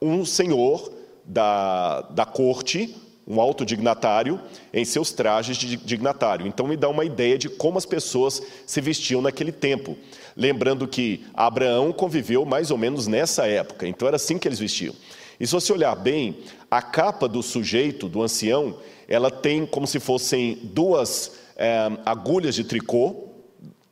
um 0.00 0.24
senhor 0.24 0.92
da, 1.24 2.02
da 2.02 2.24
corte, 2.24 2.94
um 3.26 3.40
alto 3.40 3.66
dignatário, 3.66 4.40
em 4.72 4.84
seus 4.84 5.12
trajes 5.12 5.56
de 5.56 5.76
dignatário. 5.76 6.46
Então 6.46 6.66
me 6.66 6.76
dá 6.76 6.88
uma 6.88 7.04
ideia 7.04 7.36
de 7.36 7.48
como 7.48 7.76
as 7.76 7.84
pessoas 7.84 8.40
se 8.64 8.80
vestiam 8.80 9.20
naquele 9.20 9.50
tempo. 9.50 9.96
Lembrando 10.36 10.86
que 10.86 11.24
Abraão 11.34 11.92
conviveu 11.92 12.44
mais 12.44 12.70
ou 12.70 12.78
menos 12.78 13.06
nessa 13.06 13.46
época, 13.46 13.88
então 13.88 14.06
era 14.06 14.16
assim 14.16 14.38
que 14.38 14.46
eles 14.46 14.58
vestiam. 14.58 14.94
E 15.40 15.46
se 15.46 15.52
você 15.52 15.72
olhar 15.72 15.94
bem, 15.96 16.38
a 16.70 16.80
capa 16.80 17.28
do 17.28 17.42
sujeito, 17.42 18.08
do 18.08 18.22
ancião, 18.22 18.78
ela 19.08 19.30
tem 19.30 19.66
como 19.66 19.86
se 19.86 20.00
fossem 20.00 20.58
duas 20.62 21.32
é, 21.56 21.90
agulhas 22.04 22.54
de 22.54 22.64
tricô, 22.64 23.24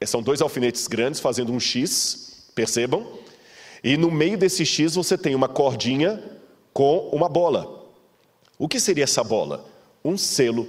são 0.06 0.22
dois 0.22 0.42
alfinetes 0.42 0.86
grandes 0.86 1.20
fazendo 1.20 1.52
um 1.52 1.58
X, 1.58 2.50
percebam? 2.54 3.06
E 3.82 3.96
no 3.96 4.10
meio 4.10 4.36
desse 4.36 4.64
X 4.64 4.94
você 4.94 5.16
tem 5.16 5.34
uma 5.34 5.48
cordinha 5.48 6.22
com 6.72 7.08
uma 7.12 7.28
bola. 7.28 7.83
O 8.58 8.68
que 8.68 8.78
seria 8.78 9.04
essa 9.04 9.24
bola? 9.24 9.64
Um 10.04 10.16
selo. 10.16 10.66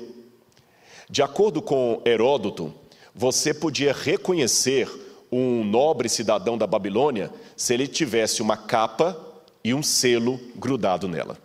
De 1.09 1.21
acordo 1.21 1.61
com 1.61 2.01
Heródoto, 2.05 2.73
você 3.13 3.53
podia 3.53 3.93
reconhecer 3.93 4.89
um 5.31 5.63
nobre 5.63 6.09
cidadão 6.09 6.57
da 6.57 6.65
Babilônia 6.65 7.31
se 7.55 7.73
ele 7.73 7.87
tivesse 7.87 8.41
uma 8.41 8.57
capa 8.57 9.17
e 9.63 9.73
um 9.73 9.83
selo 9.83 10.39
grudado 10.55 11.07
nela. 11.07 11.37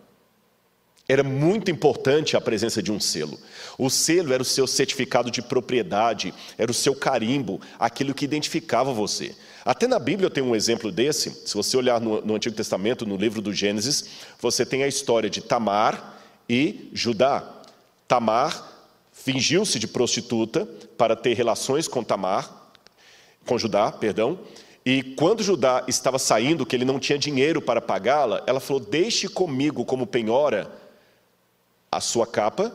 Era 1.07 1.25
muito 1.25 1.71
importante 1.71 2.37
a 2.37 2.41
presença 2.41 2.81
de 2.83 2.93
um 2.93 3.01
selo. 3.01 3.37
O 3.77 3.91
selo 3.91 4.33
era 4.33 4.43
o 4.43 4.47
seu 4.47 4.67
certificado 4.67 5.31
de 5.31 5.43
propriedade, 5.43 6.33
era 6.57 6.71
o 6.71 6.75
seu 6.75 6.95
carimbo, 6.95 7.61
aquilo 7.79 8.15
que 8.15 8.25
identificava 8.25 8.93
você. 8.93 9.35
Até 9.65 9.89
na 9.89 9.99
Bíblia 9.99 10.31
tem 10.31 10.43
um 10.43 10.55
exemplo 10.55 10.93
desse. 10.93 11.31
Se 11.45 11.55
você 11.55 11.77
olhar 11.77 12.01
no, 12.01 12.21
no 12.21 12.37
Antigo 12.37 12.55
Testamento, 12.55 13.05
no 13.05 13.17
livro 13.17 13.43
do 13.43 13.53
Gênesis, 13.53 14.05
você 14.41 14.65
tem 14.65 14.85
a 14.85 14.89
história 14.89 15.29
de 15.29 15.41
Tamar 15.41 16.20
e 16.51 16.91
Judá. 16.93 17.49
Tamar 18.09 18.69
fingiu-se 19.13 19.79
de 19.79 19.87
prostituta 19.87 20.67
para 20.99 21.15
ter 21.15 21.35
relações 21.35 21.87
com 21.87 22.03
Tamar, 22.03 22.73
com 23.47 23.57
Judá, 23.57 23.93
perdão, 23.93 24.37
e 24.85 25.15
quando 25.15 25.45
Judá 25.45 25.85
estava 25.87 26.19
saindo, 26.19 26.67
que 26.67 26.75
ele 26.75 26.85
não 26.85 26.99
tinha 26.99 27.17
dinheiro 27.17 27.63
para 27.63 27.81
pagá-la, 27.81 28.43
ela 28.49 28.59
falou: 28.59 28.81
Deixe 28.81 29.29
comigo 29.29 29.85
como 29.85 30.09
penhora 30.09 30.69
a 31.93 32.01
sua 32.01 32.27
capa, 32.27 32.75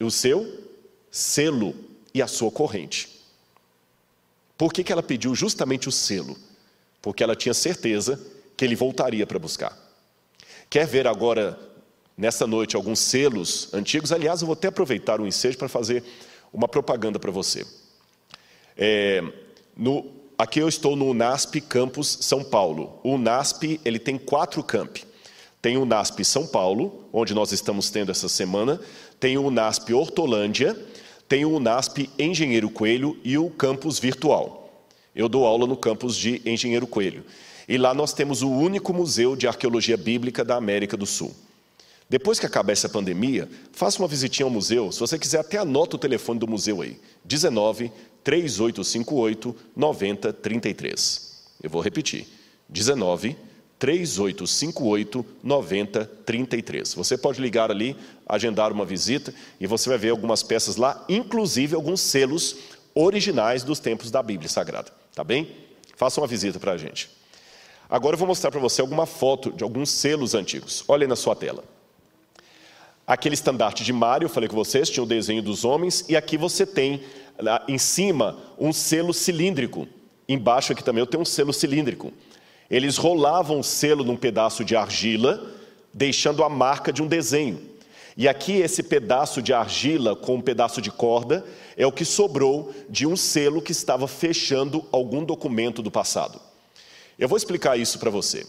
o 0.00 0.10
seu 0.10 0.64
selo 1.08 1.72
e 2.12 2.20
a 2.20 2.26
sua 2.26 2.50
corrente. 2.50 3.20
Por 4.58 4.72
que, 4.72 4.82
que 4.82 4.90
ela 4.90 5.04
pediu 5.04 5.36
justamente 5.36 5.88
o 5.88 5.92
selo? 5.92 6.36
Porque 7.00 7.22
ela 7.22 7.36
tinha 7.36 7.54
certeza 7.54 8.20
que 8.56 8.64
ele 8.64 8.74
voltaria 8.74 9.26
para 9.26 9.38
buscar. 9.38 9.78
Quer 10.68 10.86
ver 10.86 11.06
agora, 11.06 11.58
nessa 12.20 12.46
noite, 12.46 12.76
alguns 12.76 12.98
selos 12.98 13.72
antigos? 13.72 14.12
Aliás, 14.12 14.42
eu 14.42 14.46
vou 14.46 14.52
até 14.52 14.68
aproveitar 14.68 15.20
o 15.20 15.26
ensejo 15.26 15.56
para 15.56 15.68
fazer 15.68 16.04
uma 16.52 16.68
propaganda 16.68 17.18
para 17.18 17.30
você. 17.30 17.66
É, 18.76 19.24
no, 19.74 20.06
aqui 20.36 20.60
eu 20.60 20.68
estou 20.68 20.94
no 20.94 21.06
UNASP 21.06 21.62
Campus 21.62 22.18
São 22.20 22.44
Paulo. 22.44 23.00
O 23.02 23.14
UNASP 23.14 23.80
ele 23.86 23.98
tem 23.98 24.18
quatro 24.18 24.62
campi. 24.62 25.06
Tem 25.62 25.78
o 25.78 25.82
UNASP 25.82 26.22
São 26.22 26.46
Paulo, 26.46 27.08
onde 27.10 27.34
nós 27.34 27.52
estamos 27.52 27.90
tendo 27.90 28.10
essa 28.10 28.28
semana. 28.28 28.78
Tem 29.18 29.38
o 29.38 29.46
UNASP 29.46 29.94
Hortolândia. 29.94 30.76
Tem 31.26 31.46
o 31.46 31.56
UNASP 31.56 32.10
Engenheiro 32.18 32.68
Coelho 32.68 33.18
e 33.24 33.38
o 33.38 33.48
campus 33.48 33.98
virtual. 33.98 34.70
Eu 35.16 35.26
dou 35.26 35.46
aula 35.46 35.66
no 35.66 35.76
campus 35.76 36.16
de 36.16 36.42
Engenheiro 36.44 36.86
Coelho. 36.86 37.24
E 37.66 37.78
lá 37.78 37.94
nós 37.94 38.12
temos 38.12 38.42
o 38.42 38.50
único 38.50 38.92
museu 38.92 39.34
de 39.34 39.46
arqueologia 39.46 39.96
bíblica 39.96 40.44
da 40.44 40.56
América 40.56 40.96
do 40.98 41.06
Sul. 41.06 41.34
Depois 42.10 42.40
que 42.40 42.46
acabar 42.46 42.72
essa 42.72 42.88
pandemia, 42.88 43.48
faça 43.70 44.02
uma 44.02 44.08
visitinha 44.08 44.44
ao 44.44 44.50
museu. 44.50 44.90
Se 44.90 44.98
você 44.98 45.16
quiser, 45.16 45.38
até 45.38 45.58
anota 45.58 45.94
o 45.94 45.98
telefone 45.98 46.40
do 46.40 46.48
museu 46.48 46.82
aí. 46.82 46.98
19 47.24 47.92
3858 48.24 49.56
9033. 49.76 51.42
Eu 51.62 51.70
vou 51.70 51.80
repetir. 51.80 52.26
19 52.68 53.36
3858 53.78 55.24
9033. 55.40 56.94
Você 56.94 57.16
pode 57.16 57.40
ligar 57.40 57.70
ali, 57.70 57.96
agendar 58.26 58.72
uma 58.72 58.84
visita 58.84 59.32
e 59.60 59.68
você 59.68 59.88
vai 59.88 59.96
ver 59.96 60.10
algumas 60.10 60.42
peças 60.42 60.74
lá, 60.74 61.04
inclusive 61.08 61.76
alguns 61.76 62.00
selos 62.00 62.56
originais 62.92 63.62
dos 63.62 63.78
tempos 63.78 64.10
da 64.10 64.20
Bíblia 64.20 64.48
Sagrada. 64.48 64.90
Tá 65.14 65.22
bem? 65.22 65.48
Faça 65.94 66.20
uma 66.20 66.26
visita 66.26 66.58
para 66.58 66.72
a 66.72 66.76
gente. 66.76 67.08
Agora 67.88 68.14
eu 68.14 68.18
vou 68.18 68.26
mostrar 68.26 68.50
para 68.50 68.60
você 68.60 68.80
alguma 68.80 69.06
foto 69.06 69.52
de 69.52 69.62
alguns 69.62 69.90
selos 69.90 70.34
antigos. 70.34 70.82
Olha 70.88 71.04
aí 71.04 71.08
na 71.08 71.14
sua 71.14 71.36
tela. 71.36 71.62
Aquele 73.10 73.34
estandarte 73.34 73.82
de 73.82 73.92
Mário, 73.92 74.28
falei 74.28 74.48
com 74.48 74.54
vocês, 74.54 74.88
tinha 74.88 75.02
o 75.02 75.06
desenho 75.06 75.42
dos 75.42 75.64
homens, 75.64 76.04
e 76.08 76.16
aqui 76.16 76.36
você 76.36 76.64
tem 76.64 77.00
em 77.66 77.76
cima 77.76 78.38
um 78.56 78.72
selo 78.72 79.12
cilíndrico. 79.12 79.88
Embaixo 80.28 80.72
aqui 80.72 80.84
também 80.84 81.00
eu 81.00 81.06
tenho 81.08 81.22
um 81.22 81.26
selo 81.26 81.52
cilíndrico. 81.52 82.12
Eles 82.70 82.96
rolavam 82.96 83.58
o 83.58 83.64
selo 83.64 84.04
num 84.04 84.16
pedaço 84.16 84.64
de 84.64 84.76
argila, 84.76 85.44
deixando 85.92 86.44
a 86.44 86.48
marca 86.48 86.92
de 86.92 87.02
um 87.02 87.08
desenho. 87.08 87.60
E 88.16 88.28
aqui 88.28 88.58
esse 88.58 88.80
pedaço 88.80 89.42
de 89.42 89.52
argila 89.52 90.14
com 90.14 90.36
um 90.36 90.40
pedaço 90.40 90.80
de 90.80 90.92
corda 90.92 91.44
é 91.76 91.84
o 91.84 91.90
que 91.90 92.04
sobrou 92.04 92.72
de 92.88 93.08
um 93.08 93.16
selo 93.16 93.60
que 93.60 93.72
estava 93.72 94.06
fechando 94.06 94.84
algum 94.92 95.24
documento 95.24 95.82
do 95.82 95.90
passado. 95.90 96.40
Eu 97.18 97.28
vou 97.28 97.36
explicar 97.36 97.76
isso 97.76 97.98
para 97.98 98.08
você. 98.08 98.46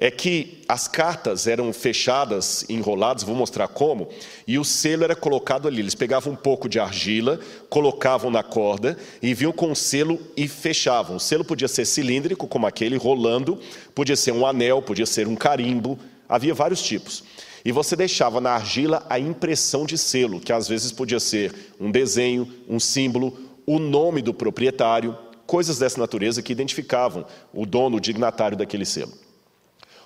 É 0.00 0.12
que 0.12 0.62
as 0.68 0.86
cartas 0.86 1.48
eram 1.48 1.72
fechadas, 1.72 2.64
enroladas, 2.68 3.24
vou 3.24 3.34
mostrar 3.34 3.66
como, 3.66 4.08
e 4.46 4.56
o 4.56 4.64
selo 4.64 5.02
era 5.02 5.16
colocado 5.16 5.66
ali. 5.66 5.80
Eles 5.80 5.96
pegavam 5.96 6.34
um 6.34 6.36
pouco 6.36 6.68
de 6.68 6.78
argila, 6.78 7.40
colocavam 7.68 8.30
na 8.30 8.44
corda 8.44 8.96
e 9.20 9.34
vinham 9.34 9.52
com 9.52 9.72
o 9.72 9.76
selo 9.76 10.20
e 10.36 10.46
fechavam. 10.46 11.16
O 11.16 11.20
selo 11.20 11.44
podia 11.44 11.66
ser 11.66 11.84
cilíndrico, 11.84 12.46
como 12.46 12.64
aquele, 12.64 12.96
rolando, 12.96 13.58
podia 13.92 14.14
ser 14.14 14.30
um 14.30 14.46
anel, 14.46 14.80
podia 14.80 15.04
ser 15.04 15.26
um 15.26 15.34
carimbo, 15.34 15.98
havia 16.28 16.54
vários 16.54 16.80
tipos. 16.80 17.24
E 17.64 17.72
você 17.72 17.96
deixava 17.96 18.40
na 18.40 18.50
argila 18.50 19.04
a 19.10 19.18
impressão 19.18 19.84
de 19.84 19.98
selo, 19.98 20.38
que 20.38 20.52
às 20.52 20.68
vezes 20.68 20.92
podia 20.92 21.18
ser 21.18 21.52
um 21.80 21.90
desenho, 21.90 22.48
um 22.68 22.78
símbolo, 22.78 23.36
o 23.66 23.80
nome 23.80 24.22
do 24.22 24.32
proprietário, 24.32 25.18
coisas 25.44 25.76
dessa 25.76 25.98
natureza 25.98 26.40
que 26.40 26.52
identificavam 26.52 27.26
o 27.52 27.66
dono, 27.66 27.96
o 27.96 28.00
dignatário 28.00 28.56
daquele 28.56 28.84
selo. 28.84 29.12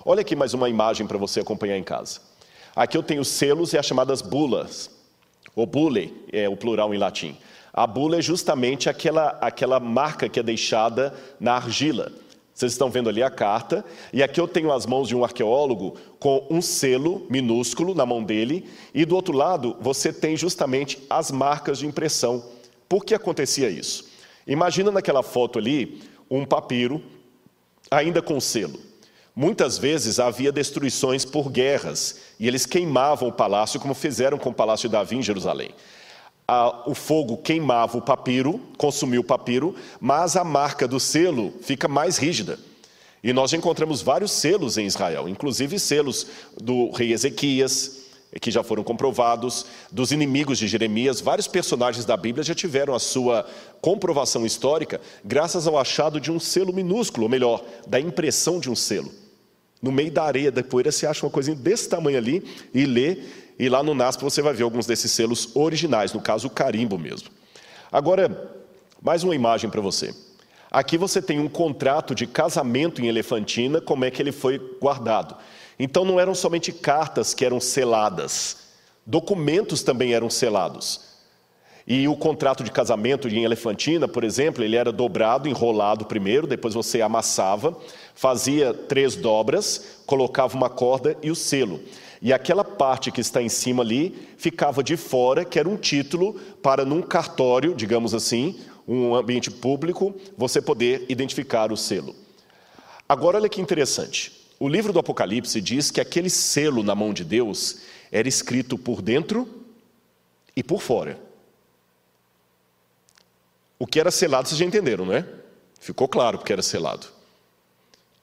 Olha 0.05 0.19
aqui 0.19 0.35
mais 0.35 0.53
uma 0.53 0.67
imagem 0.67 1.07
para 1.07 1.17
você 1.17 1.39
acompanhar 1.39 1.77
em 1.77 1.83
casa. 1.83 2.19
Aqui 2.75 2.97
eu 2.97 3.03
tenho 3.03 3.23
selos 3.23 3.71
e 3.71 3.77
as 3.77 3.85
chamadas 3.85 4.21
bulas, 4.21 4.91
ou 5.55 5.65
bule 5.65 6.25
é 6.33 6.49
o 6.49 6.57
plural 6.57 6.93
em 6.93 6.97
latim. 6.97 7.37
A 7.71 7.87
bula 7.87 8.17
é 8.17 8.21
justamente 8.21 8.89
aquela, 8.89 9.29
aquela 9.39 9.79
marca 9.79 10.27
que 10.27 10.41
é 10.41 10.43
deixada 10.43 11.13
na 11.39 11.53
argila. 11.53 12.11
Vocês 12.53 12.73
estão 12.73 12.89
vendo 12.89 13.07
ali 13.07 13.23
a 13.23 13.29
carta, 13.29 13.85
e 14.11 14.21
aqui 14.21 14.41
eu 14.41 14.47
tenho 14.47 14.73
as 14.73 14.85
mãos 14.85 15.07
de 15.07 15.15
um 15.15 15.23
arqueólogo 15.23 15.95
com 16.19 16.45
um 16.51 16.61
selo 16.61 17.25
minúsculo 17.29 17.95
na 17.95 18.05
mão 18.05 18.21
dele, 18.21 18.69
e 18.93 19.05
do 19.05 19.15
outro 19.15 19.33
lado 19.33 19.77
você 19.79 20.11
tem 20.11 20.35
justamente 20.35 21.01
as 21.09 21.31
marcas 21.31 21.79
de 21.79 21.87
impressão. 21.87 22.43
Por 22.89 23.05
que 23.05 23.15
acontecia 23.15 23.69
isso? 23.69 24.11
Imagina 24.45 24.91
naquela 24.91 25.23
foto 25.23 25.57
ali 25.57 26.01
um 26.29 26.43
papiro 26.43 27.01
ainda 27.89 28.21
com 28.21 28.37
selo. 28.41 28.91
Muitas 29.35 29.79
vezes 29.79 30.19
havia 30.19 30.51
destruições 30.51 31.25
por 31.25 31.49
guerras 31.49 32.19
e 32.39 32.47
eles 32.47 32.67
queimavam 32.67 33.29
o 33.29 33.31
palácio, 33.31 33.79
como 33.79 33.95
fizeram 33.95 34.37
com 34.37 34.49
o 34.49 34.53
palácio 34.53 34.87
de 34.87 34.93
Davi 34.93 35.15
em 35.15 35.23
Jerusalém. 35.23 35.71
o 36.85 36.93
fogo 36.93 37.37
queimava 37.37 37.97
o 37.97 38.01
papiro, 38.01 38.59
consumiu 38.77 39.21
o 39.21 39.23
papiro, 39.23 39.75
mas 39.99 40.35
a 40.35 40.43
marca 40.43 40.87
do 40.87 40.99
selo 40.99 41.51
fica 41.61 41.87
mais 41.87 42.17
rígida. 42.17 42.59
E 43.23 43.33
nós 43.33 43.53
encontramos 43.53 44.01
vários 44.01 44.31
selos 44.31 44.77
em 44.77 44.85
Israel, 44.85 45.27
inclusive 45.27 45.79
selos 45.79 46.27
do 46.61 46.91
rei 46.91 47.11
Ezequias, 47.11 48.03
que 48.39 48.51
já 48.51 48.61
foram 48.61 48.83
comprovados, 48.83 49.65
dos 49.91 50.11
inimigos 50.11 50.59
de 50.59 50.67
Jeremias. 50.67 51.21
Vários 51.21 51.47
personagens 51.47 52.05
da 52.05 52.17
Bíblia 52.17 52.43
já 52.43 52.53
tiveram 52.53 52.93
a 52.93 52.99
sua 52.99 53.47
comprovação 53.81 54.45
histórica 54.45 55.01
graças 55.23 55.65
ao 55.65 55.77
achado 55.77 56.19
de 56.19 56.31
um 56.31 56.39
selo 56.39 56.73
minúsculo, 56.73 57.23
ou 57.23 57.29
melhor, 57.29 57.63
da 57.87 57.99
impressão 57.99 58.59
de 58.59 58.69
um 58.69 58.75
selo. 58.75 59.22
No 59.83 59.91
meio 59.91 60.09
da 60.09 60.23
areia, 60.23 60.49
da 60.49 60.63
poeira, 60.63 60.93
você 60.93 61.05
acha 61.05 61.25
uma 61.25 61.31
coisinha 61.31 61.57
desse 61.57 61.89
tamanho 61.89 62.17
ali 62.17 62.41
e 62.73 62.85
lê, 62.85 63.17
e 63.59 63.67
lá 63.67 63.83
no 63.83 63.93
NASP 63.93 64.23
você 64.23 64.41
vai 64.41 64.53
ver 64.53 64.63
alguns 64.63 64.85
desses 64.85 65.11
selos 65.11 65.53
originais, 65.53 66.13
no 66.13 66.21
caso 66.21 66.47
o 66.47 66.49
carimbo 66.49 66.97
mesmo. 66.97 67.27
Agora, 67.91 68.49
mais 69.01 69.25
uma 69.25 69.35
imagem 69.35 69.69
para 69.69 69.81
você. 69.81 70.15
Aqui 70.71 70.97
você 70.97 71.21
tem 71.21 71.37
um 71.37 71.49
contrato 71.49 72.15
de 72.15 72.25
casamento 72.25 73.01
em 73.01 73.07
Elefantina, 73.07 73.81
como 73.81 74.05
é 74.05 74.09
que 74.09 74.21
ele 74.21 74.31
foi 74.31 74.57
guardado. 74.81 75.35
Então 75.77 76.05
não 76.05 76.17
eram 76.17 76.33
somente 76.33 76.71
cartas 76.71 77.33
que 77.33 77.43
eram 77.43 77.59
seladas, 77.59 78.59
documentos 79.05 79.83
também 79.83 80.13
eram 80.13 80.29
selados. 80.29 81.13
E 81.85 82.07
o 82.07 82.15
contrato 82.15 82.63
de 82.63 82.71
casamento 82.71 83.27
em 83.27 83.43
Elefantina, 83.43 84.07
por 84.07 84.23
exemplo, 84.23 84.63
ele 84.63 84.77
era 84.77 84.91
dobrado, 84.91 85.49
enrolado 85.49 86.05
primeiro, 86.05 86.47
depois 86.47 86.73
você 86.73 87.01
amassava, 87.01 87.77
fazia 88.15 88.73
três 88.73 89.15
dobras, 89.15 89.99
colocava 90.05 90.55
uma 90.55 90.69
corda 90.69 91.17
e 91.21 91.31
o 91.31 91.35
selo. 91.35 91.79
E 92.21 92.31
aquela 92.31 92.63
parte 92.63 93.11
que 93.11 93.19
está 93.19 93.41
em 93.41 93.49
cima 93.49 93.83
ali 93.83 94.29
ficava 94.37 94.81
de 94.81 94.95
fora, 94.95 95.43
que 95.43 95.59
era 95.59 95.67
um 95.67 95.75
título 95.75 96.39
para 96.61 96.85
num 96.85 97.01
cartório, 97.01 97.75
digamos 97.75 98.13
assim, 98.13 98.59
um 98.87 99.13
ambiente 99.15 99.51
público, 99.51 100.15
você 100.37 100.61
poder 100.61 101.05
identificar 101.09 101.71
o 101.71 101.77
selo. 101.77 102.15
Agora 103.07 103.37
olha 103.37 103.49
que 103.49 103.61
interessante. 103.61 104.31
O 104.59 104.69
livro 104.69 104.93
do 104.93 104.99
Apocalipse 104.99 105.59
diz 105.59 105.91
que 105.91 105.99
aquele 105.99 106.29
selo 106.29 106.83
na 106.83 106.95
mão 106.95 107.13
de 107.13 107.23
Deus 107.23 107.79
era 108.11 108.27
escrito 108.27 108.77
por 108.77 109.01
dentro 109.01 109.47
e 110.55 110.63
por 110.63 110.81
fora. 110.81 111.19
O 113.77 113.85
que 113.85 113.99
era 113.99 114.11
selado, 114.11 114.47
vocês 114.47 114.57
já 114.57 114.65
entenderam, 114.65 115.05
não 115.05 115.13
é? 115.13 115.27
Ficou 115.79 116.07
claro 116.07 116.37
porque 116.37 116.53
era 116.53 116.61
selado. 116.61 117.07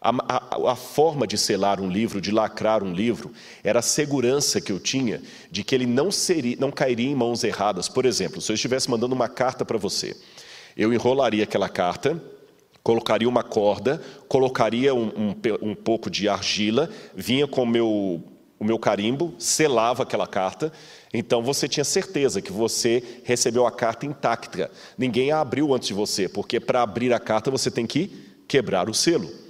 A, 0.01 0.11
a, 0.11 0.73
a, 0.73 0.77
forma 0.77 1.27
de 1.27 1.37
selar 1.37 1.79
um 1.79 1.91
livro, 1.91 2.23
de 2.23 2.31
lacrar 2.31 2.83
um 2.83 2.93
livro, 2.93 3.33
era 3.63 3.81
a 3.81 3.83
segurança 3.83 4.59
que 4.59 4.73
eu 4.73 4.81
tinha 4.81 5.21
de 5.51 5.63
que 5.63 5.75
ele 5.75 5.85
não, 5.85 6.11
seria, 6.11 6.57
não 6.59 6.71
cairia 6.71 7.11
em 7.11 7.15
mãos 7.15 7.45
erradas. 7.45 7.87
Por 7.87 8.07
exemplo, 8.07 8.41
se 8.41 8.51
eu 8.51 8.55
estivesse 8.55 8.91
mandando 8.91 9.15
uma 9.15 9.29
carta 9.29 9.63
para 9.63 9.77
você, 9.77 10.17
eu 10.75 10.93
enrolaria 10.95 11.45
aquela 11.45 11.69
carta, 11.69 12.19
colocaria 12.83 13.29
uma 13.29 13.43
corda, 13.43 14.01
colocaria 14.27 14.95
um, 14.95 15.09
um, 15.09 15.35
um 15.61 15.75
pouco 15.75 16.09
de 16.09 16.31
argila, 16.31 16.89
vinha 17.15 17.47
com 17.47 17.67
meu, 17.67 18.23
o 18.59 18.65
meu 18.65 18.79
carimbo, 18.79 19.35
selava 19.39 20.03
aquela 20.05 20.27
carta, 20.27 20.73
então 21.13 21.43
você 21.43 21.69
tinha 21.69 21.85
certeza 21.85 22.41
que 22.41 22.53
você 22.53 23.03
recebeu 23.25 23.67
a 23.67 23.73
carta 23.73 24.07
intacta. 24.07 24.71
Ninguém 24.97 25.31
a 25.33 25.41
abriu 25.41 25.75
antes 25.75 25.89
de 25.89 25.95
você, 25.95 26.29
porque 26.29 26.59
para 26.59 26.83
abrir 26.83 27.13
a 27.13 27.19
carta 27.19 27.51
você 27.51 27.71
tem 27.71 27.87
que 27.87 28.11
quebrar 28.49 28.89
o 28.89 28.95
selo. 28.95 29.50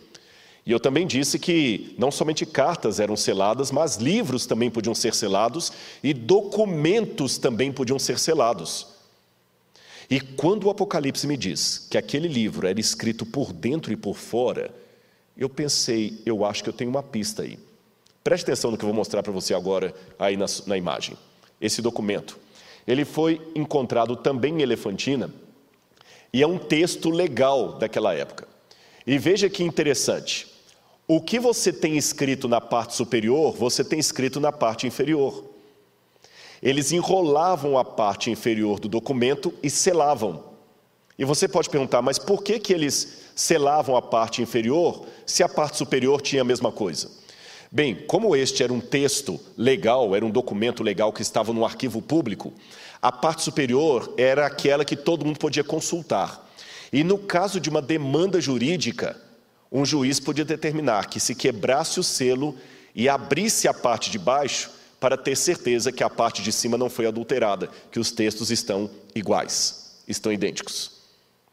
E 0.71 0.73
eu 0.73 0.79
também 0.79 1.05
disse 1.05 1.37
que 1.37 1.97
não 1.99 2.12
somente 2.12 2.47
cartas 2.47 3.01
eram 3.01 3.16
seladas, 3.16 3.73
mas 3.73 3.97
livros 3.97 4.47
também 4.47 4.71
podiam 4.71 4.95
ser 4.95 5.12
selados 5.12 5.73
e 6.01 6.14
documentos 6.14 7.39
também 7.39 7.73
podiam 7.73 7.99
ser 7.99 8.21
selados. 8.21 8.87
E 10.09 10.21
quando 10.21 10.68
o 10.68 10.71
Apocalipse 10.71 11.27
me 11.27 11.37
diz 11.37 11.89
que 11.91 11.99
aquele 11.99 12.29
livro 12.29 12.68
era 12.68 12.79
escrito 12.79 13.27
por 13.27 13.53
dentro 13.53 13.93
e 13.93 13.97
por 13.97 14.16
fora, 14.16 14.73
eu 15.37 15.49
pensei, 15.49 16.23
eu 16.25 16.45
acho 16.45 16.62
que 16.62 16.68
eu 16.68 16.73
tenho 16.73 16.91
uma 16.91 17.03
pista 17.03 17.43
aí. 17.43 17.59
Preste 18.23 18.45
atenção 18.45 18.71
no 18.71 18.79
que 18.79 18.85
eu 18.85 18.91
vou 18.91 18.97
mostrar 18.97 19.25
para 19.25 19.33
você 19.33 19.53
agora 19.53 19.93
aí 20.21 20.37
na, 20.37 20.47
na 20.68 20.77
imagem 20.77 21.16
esse 21.61 21.83
documento. 21.83 22.39
Ele 22.87 23.05
foi 23.05 23.41
encontrado 23.57 24.14
também 24.14 24.61
em 24.61 24.62
Elefantina 24.62 25.35
e 26.33 26.41
é 26.45 26.47
um 26.47 26.59
texto 26.59 27.11
legal 27.11 27.73
daquela 27.73 28.14
época. 28.14 28.47
E 29.05 29.18
veja 29.18 29.51
que 29.51 29.64
interessante. 29.64 30.50
O 31.13 31.21
que 31.21 31.41
você 31.41 31.73
tem 31.73 31.97
escrito 31.97 32.47
na 32.47 32.61
parte 32.61 32.95
superior, 32.95 33.53
você 33.57 33.83
tem 33.83 33.99
escrito 33.99 34.39
na 34.39 34.53
parte 34.53 34.87
inferior. 34.87 35.45
Eles 36.63 36.93
enrolavam 36.93 37.77
a 37.77 37.85
parte 37.85 38.31
inferior 38.31 38.79
do 38.79 38.89
documento 38.89 39.53
e 39.61 39.69
selavam. 39.69 40.45
E 41.19 41.25
você 41.25 41.49
pode 41.49 41.69
perguntar, 41.69 42.01
mas 42.01 42.17
por 42.17 42.45
que, 42.45 42.61
que 42.61 42.73
eles 42.73 43.25
selavam 43.35 43.97
a 43.97 44.03
parte 44.03 44.41
inferior 44.41 45.05
se 45.27 45.43
a 45.43 45.49
parte 45.49 45.79
superior 45.79 46.21
tinha 46.21 46.43
a 46.43 46.45
mesma 46.45 46.71
coisa? 46.71 47.11
Bem, 47.73 47.97
como 48.07 48.37
este 48.37 48.63
era 48.63 48.73
um 48.73 48.79
texto 48.79 49.41
legal, 49.57 50.15
era 50.15 50.25
um 50.25 50.31
documento 50.31 50.81
legal 50.81 51.13
que 51.13 51.23
estava 51.23 51.53
no 51.53 51.65
arquivo 51.65 52.01
público, 52.01 52.53
a 53.03 53.11
parte 53.11 53.43
superior 53.43 54.15
era 54.17 54.47
aquela 54.47 54.85
que 54.85 54.95
todo 54.95 55.27
mundo 55.27 55.41
podia 55.41 55.65
consultar. 55.65 56.49
E 56.93 57.03
no 57.03 57.19
caso 57.19 57.59
de 57.59 57.69
uma 57.69 57.83
demanda 57.83 58.41
jurídica, 58.41 59.21
um 59.71 59.85
juiz 59.85 60.18
podia 60.18 60.45
determinar 60.45 61.07
que 61.09 61.21
se 61.21 61.35
quebrasse 61.35 62.01
o 62.01 62.03
selo 62.03 62.57
e 62.95 63.09
abrisse 63.09 63.68
a 63.68 63.75
parte 63.75 64.11
de 64.11 64.18
baixo 64.18 64.71
para 64.99 65.16
ter 65.16 65.37
certeza 65.37 65.93
que 65.93 66.03
a 66.03 66.11
parte 66.11 66.43
de 66.43 66.53
cima 66.53 66.77
não 66.77 66.91
foi 66.91 67.07
adulterada, 67.07 67.71
que 67.91 68.01
os 68.01 68.11
textos 68.11 68.51
estão 68.51 68.91
iguais, 69.14 70.03
estão 70.07 70.33
idênticos. 70.33 71.01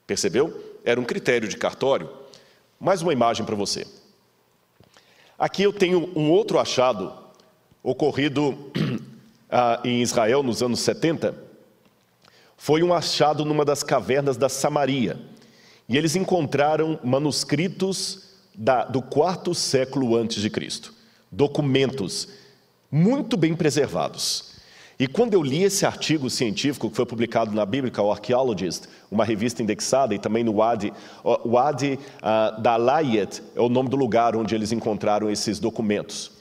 Percebeu? 0.05 0.79
Era 0.83 0.99
um 0.99 1.05
critério 1.05 1.47
de 1.47 1.57
cartório. 1.57 2.09
Mais 2.79 3.01
uma 3.01 3.13
imagem 3.13 3.45
para 3.45 3.55
você. 3.55 3.85
Aqui 5.37 5.63
eu 5.63 5.71
tenho 5.71 6.11
um 6.15 6.31
outro 6.31 6.59
achado 6.59 7.13
ocorrido 7.83 8.71
ah, 9.49 9.79
em 9.83 10.01
Israel 10.01 10.41
nos 10.41 10.63
anos 10.63 10.79
70. 10.79 11.35
Foi 12.57 12.81
um 12.81 12.93
achado 12.93 13.45
numa 13.45 13.63
das 13.63 13.83
cavernas 13.83 14.35
da 14.35 14.49
Samaria. 14.49 15.19
E 15.87 15.97
eles 15.97 16.15
encontraram 16.15 16.99
manuscritos 17.03 18.27
da, 18.53 18.83
do 18.83 19.01
quarto 19.01 19.53
século 19.53 20.15
antes 20.15 20.41
de 20.41 20.49
Cristo. 20.49 20.93
Documentos 21.31 22.27
muito 22.91 23.37
bem 23.37 23.55
preservados. 23.55 24.57
E 24.99 25.07
quando 25.07 25.35
eu 25.35 25.43
li 25.43 25.63
esse 25.63 25.85
artigo 25.85 26.27
científico 26.27 26.89
que 26.89 26.95
foi 26.95 27.05
publicado 27.05 27.51
na 27.51 27.65
Biblical 27.65 28.11
Archaeologist, 28.11 28.87
uma 29.11 29.23
revista 29.23 29.61
indexada, 29.61 30.15
e 30.15 30.19
também 30.19 30.43
no 30.43 30.55
Wadi, 30.55 30.91
Wadi 31.45 31.99
uh, 32.17 32.59
da 32.59 32.77
Layet 32.77 33.43
é 33.55 33.61
o 33.61 33.69
nome 33.69 33.89
do 33.89 33.95
lugar 33.95 34.35
onde 34.35 34.55
eles 34.55 34.71
encontraram 34.71 35.29
esses 35.29 35.59
documentos. 35.59 36.31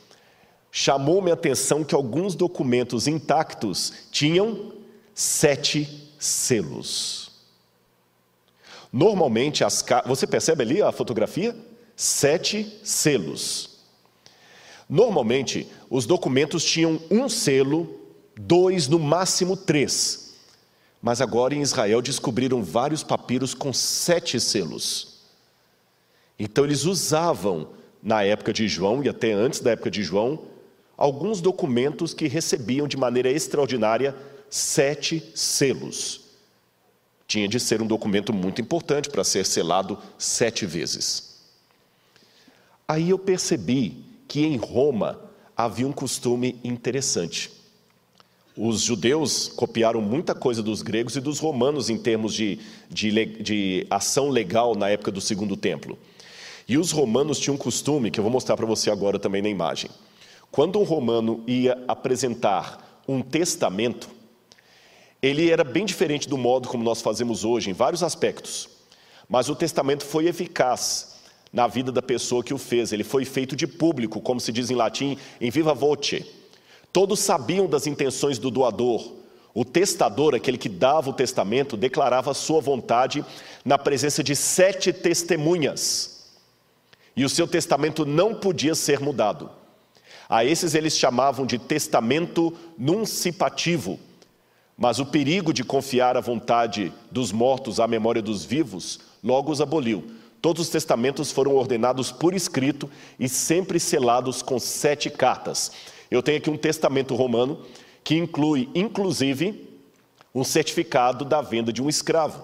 Chamou 0.73 1.21
minha 1.21 1.35
atenção 1.35 1.85
que 1.85 1.95
alguns 1.95 2.35
documentos 2.35 3.07
intactos 3.07 3.93
tinham 4.11 4.73
sete 5.15 5.87
selos. 6.19 7.26
Normalmente, 8.97 9.63
as 9.63 9.85
você 10.07 10.27
percebe 10.27 10.63
ali 10.63 10.81
a 10.81 10.91
fotografia? 10.91 11.55
Sete 11.95 12.81
selos. 12.83 13.81
Normalmente, 14.89 15.69
os 15.91 16.07
documentos 16.07 16.65
tinham 16.65 16.99
um 17.11 17.29
selo, 17.29 18.01
dois, 18.35 18.89
no 18.89 18.99
máximo 18.99 19.55
três. 19.55 20.37
Mas 21.03 21.21
agora 21.21 21.55
em 21.55 21.61
Israel 21.61 22.01
descobriram 22.01 22.63
vários 22.63 23.03
papiros 23.03 23.53
com 23.53 23.71
sete 23.71 24.41
selos. 24.41 25.19
Então 26.39 26.65
eles 26.65 26.87
usavam, 26.87 27.69
na 28.03 28.23
época 28.23 28.51
de 28.51 28.67
João 28.67 29.05
e 29.05 29.11
até 29.11 29.31
antes 29.31 29.61
da 29.61 29.73
época 29.73 29.91
de 29.91 30.03
João, 30.03 30.41
alguns 30.97 31.43
documentos 31.43 32.15
que 32.15 32.29
recebiam 32.29 32.89
de 32.89 32.97
maneira 32.97 33.31
extraordinária 33.31 34.17
sete 34.49 35.23
selos. 35.35 36.26
Tinha 37.27 37.49
de 37.49 37.59
ser 37.59 37.83
um 37.83 37.87
documento 37.87 38.33
muito 38.33 38.61
importante 38.61 39.11
para 39.11 39.25
ser 39.25 39.45
selado 39.45 39.99
sete 40.19 40.65
vezes. 40.65 41.37
Aí 42.87 43.11
eu 43.11 43.19
percebi 43.19 44.05
que 44.29 44.45
em 44.45 44.57
Roma 44.57 45.19
havia 45.57 45.87
um 45.87 45.93
costume 45.93 46.59
interessante. 46.63 47.51
Os 48.57 48.81
judeus 48.81 49.49
copiaram 49.49 50.01
muita 50.01 50.35
coisa 50.35 50.63
dos 50.63 50.81
gregos 50.83 51.17
e 51.17 51.21
dos 51.21 51.39
romanos 51.39 51.91
em 51.91 51.99
termos 51.99 52.33
de, 52.33 52.59
de, 52.89 53.27
de 53.43 53.87
ação 53.91 54.31
legal 54.31 54.75
na 54.75 54.89
época 54.89 55.11
do 55.11 55.21
Segundo 55.21 55.57
Templo. 55.57 55.99
E 56.69 56.79
os 56.79 56.91
romanos 56.91 57.39
tinham 57.39 57.55
um 57.55 57.59
costume, 57.59 58.11
que 58.11 58.19
eu 58.19 58.25
vou 58.25 58.33
mostrar 58.33 58.57
para 58.57 58.67
você 58.67 58.91
agora 58.91 59.19
também 59.19 59.43
na 59.43 59.49
imagem. 59.49 59.91
Quando 60.51 60.79
um 60.79 60.85
romano 60.85 61.45
ia 61.47 61.77
apresentar 61.87 63.03
um 63.07 63.21
testamento, 63.21 64.09
ele 65.23 65.51
era 65.51 65.65
bem 65.65 65.85
diferente 65.85 66.29
do 66.29 66.37
modo 66.37 66.69
como 66.69 66.85
nós 66.85 67.01
fazemos 67.01 67.45
hoje, 67.45 67.71
em 67.71 67.73
vários 67.73 68.03
aspectos. 68.03 68.69
Mas 69.29 69.49
o 69.49 69.57
testamento 69.57 70.05
foi 70.05 70.27
eficaz 70.27 71.17
na 71.53 71.67
vida 71.67 71.91
da 71.91 72.03
pessoa 72.03 72.45
que 72.45 72.55
o 72.55 72.59
fez. 72.59 72.93
Ele 72.93 73.05
foi 73.05 73.25
feito 73.25 73.57
de 73.57 73.67
público, 73.67 74.21
como 74.21 74.41
se 74.41 74.53
diz 74.53 74.71
em 74.71 74.75
latim, 74.75 75.19
em 75.41 75.51
viva 75.51 75.75
voce. 75.75 76.25
Todos 76.93 77.21
sabiam 77.21 77.67
das 77.67 77.87
intenções 77.87 78.39
do 78.39 78.51
doador. 78.51 79.13
O 79.53 79.65
testador, 79.65 80.35
aquele 80.35 80.59
que 80.59 80.69
dava 80.69 81.11
o 81.11 81.15
testamento, 81.15 81.77
declarava 81.77 82.35
sua 82.35 82.61
vontade 82.61 83.25
na 83.65 83.79
presença 83.79 84.23
de 84.23 84.37
sete 84.37 84.93
testemunhas. 84.93 86.29
E 87.17 87.25
o 87.25 87.29
seu 87.29 87.49
testamento 87.49 88.05
não 88.05 88.35
podia 88.35 88.75
ser 88.75 89.01
mudado. 89.01 89.51
A 90.29 90.45
esses 90.45 90.75
eles 90.75 90.97
chamavam 90.97 91.47
de 91.47 91.59
testamento 91.59 92.53
nuncipativo. 92.77 93.99
Mas 94.77 94.99
o 94.99 95.07
perigo 95.07 95.53
de 95.53 95.65
confiar 95.65 96.17
a 96.17 96.21
vontade 96.21 96.93
dos 97.11 97.33
mortos 97.33 97.81
à 97.81 97.87
memória 97.87 98.21
dos 98.21 98.45
vivos 98.45 99.01
logo 99.25 99.51
os 99.51 99.61
aboliu. 99.61 100.05
Todos 100.43 100.67
os 100.67 100.69
testamentos 100.69 101.33
foram 101.33 101.55
ordenados 101.55 102.13
por 102.13 102.35
escrito 102.35 102.89
e 103.19 103.29
sempre 103.29 103.81
selados 103.81 104.43
com 104.43 104.59
sete 104.59 105.09
cartas. 105.09 105.73
Eu 106.11 106.23
tenho 106.23 106.39
aqui 106.39 106.51
um 106.51 106.57
testamento 106.57 107.15
romano 107.15 107.63
que 108.05 108.15
inclui, 108.15 108.69
inclusive, 108.75 109.69
um 110.35 110.45
certificado 110.45 111.25
da 111.25 111.41
venda 111.41 111.73
de 111.73 111.83
um 111.83 111.89
escravo. 111.89 112.41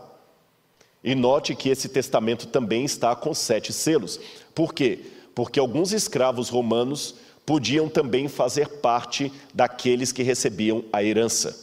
E 1.04 1.14
note 1.14 1.54
que 1.54 1.68
esse 1.68 1.88
testamento 1.88 2.46
também 2.46 2.84
está 2.84 3.14
com 3.14 3.34
sete 3.34 3.72
selos. 3.72 4.18
Por 4.54 4.72
quê? 4.72 5.00
Porque 5.34 5.60
alguns 5.60 5.92
escravos 5.92 6.48
romanos 6.48 7.14
podiam 7.44 7.88
também 7.88 8.26
fazer 8.26 8.68
parte 8.80 9.32
daqueles 9.52 10.10
que 10.12 10.22
recebiam 10.22 10.84
a 10.92 11.04
herança. 11.04 11.61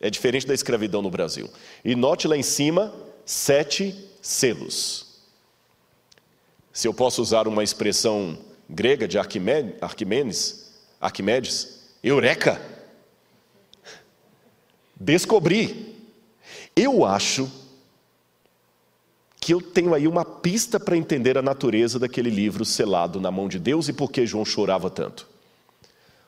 É 0.00 0.08
diferente 0.08 0.46
da 0.46 0.54
escravidão 0.54 1.02
no 1.02 1.10
Brasil. 1.10 1.50
E 1.84 1.94
note 1.94 2.26
lá 2.26 2.36
em 2.36 2.42
cima, 2.42 2.92
sete 3.24 3.94
selos. 4.22 5.20
Se 6.72 6.88
eu 6.88 6.94
posso 6.94 7.20
usar 7.20 7.46
uma 7.46 7.62
expressão 7.62 8.38
grega 8.68 9.06
de 9.06 9.18
Arquimedes, 9.18 10.70
Arquimedes, 11.00 11.80
eureka! 12.02 12.60
Descobri. 14.98 15.96
Eu 16.74 17.04
acho 17.04 17.50
que 19.40 19.52
eu 19.52 19.60
tenho 19.60 19.94
aí 19.94 20.06
uma 20.06 20.24
pista 20.24 20.78
para 20.78 20.96
entender 20.96 21.36
a 21.36 21.42
natureza 21.42 21.98
daquele 21.98 22.30
livro 22.30 22.64
selado 22.64 23.20
na 23.20 23.30
mão 23.30 23.48
de 23.48 23.58
Deus 23.58 23.88
e 23.88 23.92
por 23.92 24.10
que 24.10 24.26
João 24.26 24.44
chorava 24.44 24.88
tanto. 24.90 25.26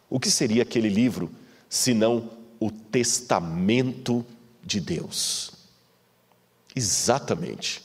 O 0.08 0.18
que 0.18 0.30
seria 0.30 0.62
aquele 0.62 0.88
livro 0.88 1.30
senão 1.68 2.30
o 2.64 2.70
testamento 2.70 4.24
de 4.62 4.80
Deus? 4.80 5.52
Exatamente. 6.76 7.82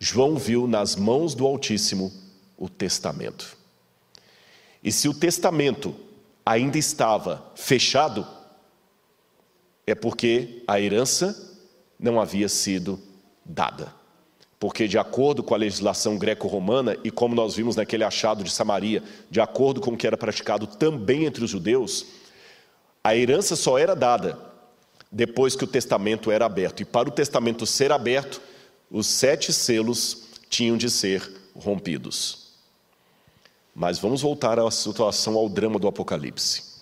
João 0.00 0.36
viu 0.36 0.66
nas 0.66 0.96
mãos 0.96 1.34
do 1.34 1.46
Altíssimo 1.46 2.12
o 2.58 2.68
testamento. 2.68 3.56
E 4.82 4.90
se 4.90 5.08
o 5.08 5.14
testamento 5.14 5.94
ainda 6.44 6.76
estava 6.76 7.52
fechado, 7.54 8.26
é 9.86 9.94
porque 9.94 10.62
a 10.66 10.80
herança 10.80 11.56
não 11.98 12.20
havia 12.20 12.48
sido 12.48 13.00
dada. 13.44 13.94
Porque, 14.58 14.88
de 14.88 14.98
acordo 14.98 15.42
com 15.42 15.54
a 15.54 15.58
legislação 15.58 16.18
greco-romana, 16.18 16.96
e 17.04 17.10
como 17.10 17.34
nós 17.34 17.54
vimos 17.54 17.76
naquele 17.76 18.02
achado 18.02 18.42
de 18.42 18.50
Samaria, 18.50 19.02
de 19.30 19.40
acordo 19.40 19.80
com 19.80 19.92
o 19.92 19.96
que 19.96 20.06
era 20.06 20.16
praticado 20.16 20.66
também 20.66 21.26
entre 21.26 21.44
os 21.44 21.50
judeus, 21.50 22.23
a 23.04 23.14
herança 23.14 23.54
só 23.54 23.76
era 23.76 23.94
dada 23.94 24.38
depois 25.12 25.54
que 25.54 25.62
o 25.62 25.66
testamento 25.66 26.30
era 26.30 26.46
aberto. 26.46 26.80
E 26.80 26.84
para 26.86 27.06
o 27.06 27.12
testamento 27.12 27.66
ser 27.66 27.92
aberto, 27.92 28.40
os 28.90 29.06
sete 29.06 29.52
selos 29.52 30.24
tinham 30.48 30.78
de 30.78 30.90
ser 30.90 31.30
rompidos. 31.54 32.54
Mas 33.74 33.98
vamos 33.98 34.22
voltar 34.22 34.58
à 34.58 34.70
situação, 34.70 35.36
ao 35.36 35.48
drama 35.50 35.78
do 35.78 35.86
Apocalipse. 35.86 36.74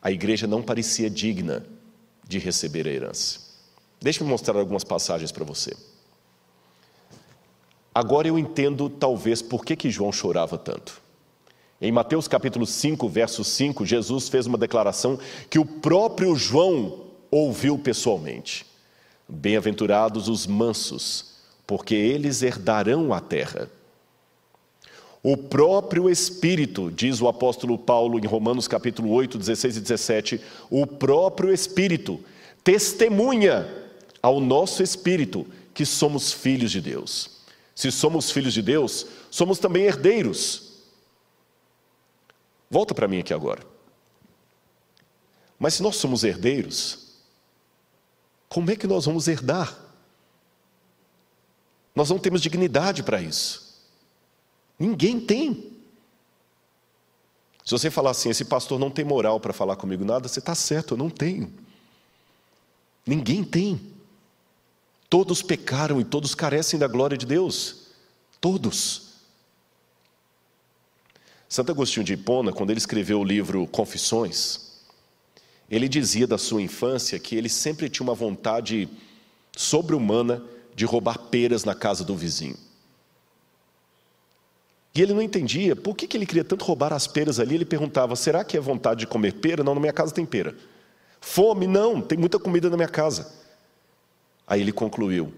A 0.00 0.10
igreja 0.10 0.46
não 0.46 0.62
parecia 0.62 1.10
digna 1.10 1.66
de 2.26 2.38
receber 2.38 2.88
a 2.88 2.90
herança. 2.90 3.40
Deixe-me 4.00 4.28
mostrar 4.28 4.58
algumas 4.58 4.84
passagens 4.84 5.30
para 5.30 5.44
você. 5.44 5.76
Agora 7.94 8.28
eu 8.28 8.38
entendo, 8.38 8.88
talvez, 8.88 9.42
por 9.42 9.64
que, 9.64 9.76
que 9.76 9.90
João 9.90 10.12
chorava 10.12 10.56
tanto. 10.56 11.05
Em 11.80 11.92
Mateus 11.92 12.26
capítulo 12.26 12.64
5, 12.64 13.06
verso 13.06 13.44
5, 13.44 13.84
Jesus 13.84 14.30
fez 14.30 14.46
uma 14.46 14.56
declaração 14.56 15.18
que 15.50 15.58
o 15.58 15.64
próprio 15.64 16.34
João 16.34 17.00
ouviu 17.30 17.76
pessoalmente. 17.76 18.64
Bem-aventurados 19.28 20.26
os 20.28 20.46
mansos, 20.46 21.34
porque 21.66 21.94
eles 21.94 22.40
herdarão 22.42 23.12
a 23.12 23.20
terra. 23.20 23.68
O 25.22 25.36
próprio 25.36 26.08
Espírito, 26.08 26.90
diz 26.90 27.20
o 27.20 27.28
apóstolo 27.28 27.76
Paulo 27.76 28.18
em 28.18 28.26
Romanos 28.26 28.66
capítulo 28.66 29.10
8, 29.10 29.36
16 29.36 29.76
e 29.76 29.80
17, 29.80 30.40
o 30.70 30.86
próprio 30.86 31.52
Espírito 31.52 32.20
testemunha 32.64 33.68
ao 34.22 34.40
nosso 34.40 34.82
espírito 34.82 35.46
que 35.74 35.84
somos 35.84 36.32
filhos 36.32 36.72
de 36.72 36.80
Deus. 36.80 37.30
Se 37.74 37.92
somos 37.92 38.30
filhos 38.30 38.54
de 38.54 38.62
Deus, 38.62 39.06
somos 39.30 39.58
também 39.58 39.84
herdeiros. 39.84 40.65
Volta 42.70 42.94
para 42.94 43.08
mim 43.08 43.20
aqui 43.20 43.32
agora. 43.32 43.62
Mas 45.58 45.74
se 45.74 45.82
nós 45.82 45.96
somos 45.96 46.24
herdeiros, 46.24 47.06
como 48.48 48.70
é 48.70 48.76
que 48.76 48.86
nós 48.86 49.06
vamos 49.06 49.28
herdar? 49.28 49.76
Nós 51.94 52.10
não 52.10 52.18
temos 52.18 52.42
dignidade 52.42 53.02
para 53.02 53.22
isso. 53.22 53.82
Ninguém 54.78 55.18
tem. 55.18 55.72
Se 57.64 57.72
você 57.72 57.90
falar 57.90 58.10
assim, 58.10 58.28
esse 58.28 58.44
pastor 58.44 58.78
não 58.78 58.90
tem 58.90 59.04
moral 59.04 59.40
para 59.40 59.52
falar 59.52 59.76
comigo 59.76 60.04
nada, 60.04 60.28
você 60.28 60.38
está 60.38 60.54
certo, 60.54 60.94
eu 60.94 60.98
não 60.98 61.08
tenho. 61.08 61.52
Ninguém 63.04 63.42
tem. 63.42 63.80
Todos 65.08 65.40
pecaram 65.40 66.00
e 66.00 66.04
todos 66.04 66.34
carecem 66.34 66.78
da 66.78 66.86
glória 66.86 67.16
de 67.16 67.24
Deus. 67.24 67.86
Todos. 68.40 69.05
Santo 71.48 71.70
Agostinho 71.70 72.04
de 72.04 72.14
Hipona, 72.14 72.52
quando 72.52 72.70
ele 72.70 72.78
escreveu 72.78 73.20
o 73.20 73.24
livro 73.24 73.66
Confissões, 73.68 74.66
ele 75.70 75.88
dizia 75.88 76.26
da 76.26 76.38
sua 76.38 76.62
infância 76.62 77.18
que 77.18 77.36
ele 77.36 77.48
sempre 77.48 77.88
tinha 77.88 78.04
uma 78.04 78.14
vontade 78.14 78.88
sobre-humana 79.56 80.42
de 80.74 80.84
roubar 80.84 81.18
peras 81.18 81.64
na 81.64 81.74
casa 81.74 82.04
do 82.04 82.16
vizinho. 82.16 82.56
E 84.94 85.02
ele 85.02 85.12
não 85.12 85.20
entendia 85.20 85.76
por 85.76 85.94
que, 85.94 86.16
ele 86.16 86.24
queria 86.24 86.44
tanto 86.44 86.64
roubar 86.64 86.92
as 86.92 87.06
peras 87.06 87.38
ali. 87.38 87.54
Ele 87.54 87.64
perguntava: 87.66 88.16
será 88.16 88.42
que 88.42 88.56
é 88.56 88.60
vontade 88.60 89.00
de 89.00 89.06
comer 89.06 89.34
pera? 89.34 89.62
Não, 89.62 89.74
na 89.74 89.80
minha 89.80 89.92
casa 89.92 90.12
tem 90.12 90.24
pera. 90.24 90.56
Fome? 91.20 91.66
Não, 91.66 92.00
tem 92.00 92.16
muita 92.16 92.38
comida 92.38 92.70
na 92.70 92.76
minha 92.76 92.88
casa. 92.88 93.30
Aí 94.46 94.60
ele 94.60 94.72
concluiu: 94.72 95.34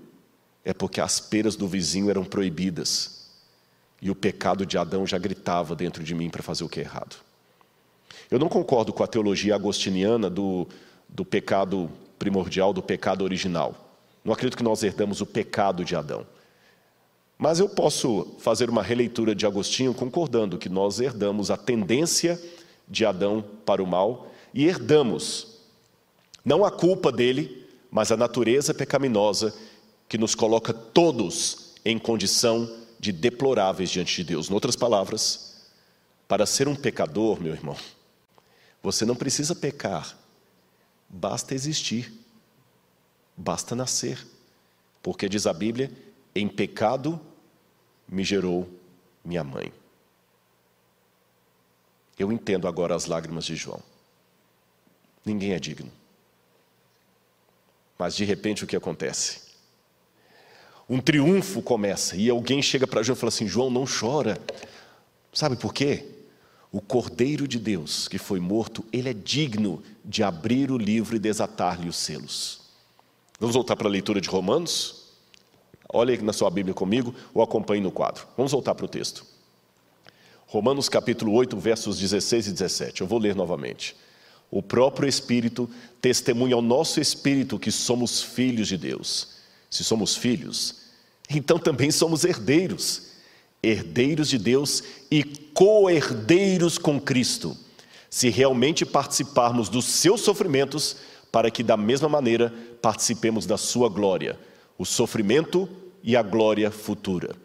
é 0.64 0.72
porque 0.72 1.00
as 1.00 1.18
peras 1.18 1.56
do 1.56 1.66
vizinho 1.66 2.08
eram 2.08 2.24
proibidas. 2.24 3.17
E 4.00 4.10
o 4.10 4.14
pecado 4.14 4.64
de 4.64 4.78
Adão 4.78 5.06
já 5.06 5.18
gritava 5.18 5.74
dentro 5.74 6.02
de 6.04 6.14
mim 6.14 6.30
para 6.30 6.42
fazer 6.42 6.64
o 6.64 6.68
que 6.68 6.80
é 6.80 6.84
errado. 6.84 7.16
Eu 8.30 8.38
não 8.38 8.48
concordo 8.48 8.92
com 8.92 9.02
a 9.02 9.06
teologia 9.06 9.54
agostiniana 9.54 10.28
do, 10.28 10.66
do 11.08 11.24
pecado 11.24 11.90
primordial, 12.18 12.72
do 12.72 12.82
pecado 12.82 13.22
original. 13.22 13.74
Não 14.24 14.32
acredito 14.32 14.56
que 14.56 14.62
nós 14.62 14.82
herdamos 14.82 15.20
o 15.20 15.26
pecado 15.26 15.84
de 15.84 15.96
Adão. 15.96 16.26
Mas 17.38 17.60
eu 17.60 17.68
posso 17.68 18.34
fazer 18.38 18.68
uma 18.68 18.82
releitura 18.82 19.34
de 19.34 19.46
Agostinho 19.46 19.94
concordando 19.94 20.58
que 20.58 20.68
nós 20.68 21.00
herdamos 21.00 21.50
a 21.50 21.56
tendência 21.56 22.40
de 22.88 23.04
Adão 23.06 23.44
para 23.64 23.82
o 23.82 23.86
mal 23.86 24.32
e 24.52 24.66
herdamos 24.66 25.58
não 26.44 26.64
a 26.64 26.70
culpa 26.70 27.12
dele, 27.12 27.66
mas 27.90 28.10
a 28.10 28.16
natureza 28.16 28.74
pecaminosa 28.74 29.54
que 30.08 30.18
nos 30.18 30.34
coloca 30.34 30.72
todos 30.72 31.74
em 31.84 31.98
condição 31.98 32.68
de 32.98 33.12
deploráveis 33.12 33.90
diante 33.90 34.16
de 34.16 34.24
Deus. 34.24 34.50
Em 34.50 34.54
outras 34.54 34.76
palavras, 34.76 35.68
para 36.26 36.46
ser 36.46 36.68
um 36.68 36.74
pecador, 36.74 37.40
meu 37.40 37.52
irmão, 37.52 37.76
você 38.82 39.04
não 39.04 39.16
precisa 39.16 39.54
pecar, 39.54 40.16
basta 41.08 41.54
existir, 41.54 42.12
basta 43.36 43.74
nascer, 43.74 44.26
porque 45.02 45.28
diz 45.28 45.46
a 45.46 45.52
Bíblia: 45.52 45.90
em 46.34 46.48
pecado 46.48 47.20
me 48.06 48.24
gerou 48.24 48.68
minha 49.24 49.44
mãe. 49.44 49.72
Eu 52.18 52.32
entendo 52.32 52.66
agora 52.66 52.94
as 52.94 53.06
lágrimas 53.06 53.44
de 53.44 53.54
João. 53.54 53.80
Ninguém 55.24 55.52
é 55.52 55.60
digno. 55.60 55.90
Mas 57.98 58.16
de 58.16 58.24
repente 58.24 58.64
o 58.64 58.66
que 58.66 58.76
acontece? 58.76 59.47
Um 60.88 61.00
triunfo 61.00 61.60
começa 61.60 62.16
e 62.16 62.30
alguém 62.30 62.62
chega 62.62 62.86
para 62.86 63.02
João 63.02 63.16
e 63.16 63.18
fala 63.18 63.28
assim: 63.28 63.46
João, 63.46 63.68
não 63.68 63.84
chora. 63.84 64.40
Sabe 65.32 65.56
por 65.56 65.74
quê? 65.74 66.06
O 66.72 66.80
Cordeiro 66.80 67.46
de 67.46 67.58
Deus 67.58 68.08
que 68.08 68.18
foi 68.18 68.40
morto, 68.40 68.84
ele 68.92 69.08
é 69.08 69.12
digno 69.12 69.82
de 70.04 70.22
abrir 70.22 70.70
o 70.70 70.78
livro 70.78 71.16
e 71.16 71.18
desatar-lhe 71.18 71.88
os 71.88 71.96
selos. 71.96 72.60
Vamos 73.38 73.54
voltar 73.54 73.76
para 73.76 73.86
a 73.86 73.90
leitura 73.90 74.20
de 74.20 74.28
Romanos? 74.28 75.04
Olha 75.90 76.14
aí 76.14 76.22
na 76.22 76.32
sua 76.32 76.50
Bíblia 76.50 76.74
comigo 76.74 77.14
ou 77.32 77.42
acompanhe 77.42 77.82
no 77.82 77.90
quadro. 77.90 78.26
Vamos 78.36 78.52
voltar 78.52 78.74
para 78.74 78.84
o 78.84 78.88
texto. 78.88 79.24
Romanos 80.46 80.88
capítulo 80.88 81.32
8, 81.32 81.56
versos 81.58 81.98
16 81.98 82.48
e 82.48 82.52
17. 82.52 83.00
Eu 83.02 83.06
vou 83.06 83.18
ler 83.18 83.34
novamente. 83.34 83.94
O 84.50 84.62
próprio 84.62 85.08
Espírito 85.08 85.68
testemunha 86.00 86.54
ao 86.54 86.62
nosso 86.62 87.00
espírito 87.00 87.58
que 87.58 87.70
somos 87.70 88.22
filhos 88.22 88.68
de 88.68 88.78
Deus. 88.78 89.37
Se 89.70 89.84
somos 89.84 90.16
filhos, 90.16 90.76
então 91.28 91.58
também 91.58 91.90
somos 91.90 92.24
herdeiros, 92.24 93.08
herdeiros 93.62 94.28
de 94.28 94.38
Deus 94.38 94.82
e 95.10 95.22
co-herdeiros 95.24 96.78
com 96.78 97.00
Cristo, 97.00 97.56
se 98.08 98.30
realmente 98.30 98.86
participarmos 98.86 99.68
dos 99.68 99.84
seus 99.84 100.22
sofrimentos, 100.22 100.96
para 101.30 101.50
que 101.50 101.62
da 101.62 101.76
mesma 101.76 102.08
maneira 102.08 102.54
participemos 102.80 103.44
da 103.44 103.58
sua 103.58 103.88
glória, 103.90 104.38
o 104.78 104.86
sofrimento 104.86 105.68
e 106.02 106.16
a 106.16 106.22
glória 106.22 106.70
futura. 106.70 107.36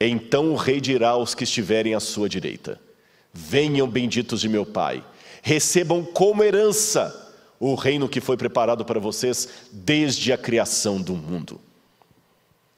Então 0.00 0.52
o 0.52 0.56
rei 0.56 0.80
dirá 0.80 1.10
aos 1.10 1.34
que 1.34 1.44
estiverem 1.44 1.94
à 1.94 2.00
sua 2.00 2.28
direita: 2.28 2.80
Venham 3.32 3.86
benditos 3.86 4.40
de 4.40 4.48
meu 4.48 4.64
Pai 4.64 5.04
recebam 5.46 6.02
como 6.02 6.42
herança 6.42 7.25
o 7.58 7.74
reino 7.74 8.08
que 8.08 8.20
foi 8.20 8.36
preparado 8.36 8.84
para 8.84 9.00
vocês 9.00 9.48
desde 9.72 10.32
a 10.32 10.38
criação 10.38 11.00
do 11.00 11.14
mundo. 11.14 11.60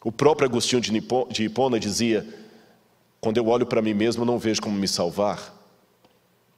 O 0.03 0.12
próprio 0.12 0.49
Agostinho 0.49 0.81
de 0.81 1.45
Hipona 1.45 1.79
dizia: 1.79 2.26
Quando 3.20 3.37
eu 3.37 3.47
olho 3.49 3.66
para 3.66 3.83
mim 3.83 3.95
mesmo, 3.95 4.24
não 4.24 4.39
vejo 4.39 4.62
como 4.62 4.79
me 4.79 4.89
salvar, 4.89 5.55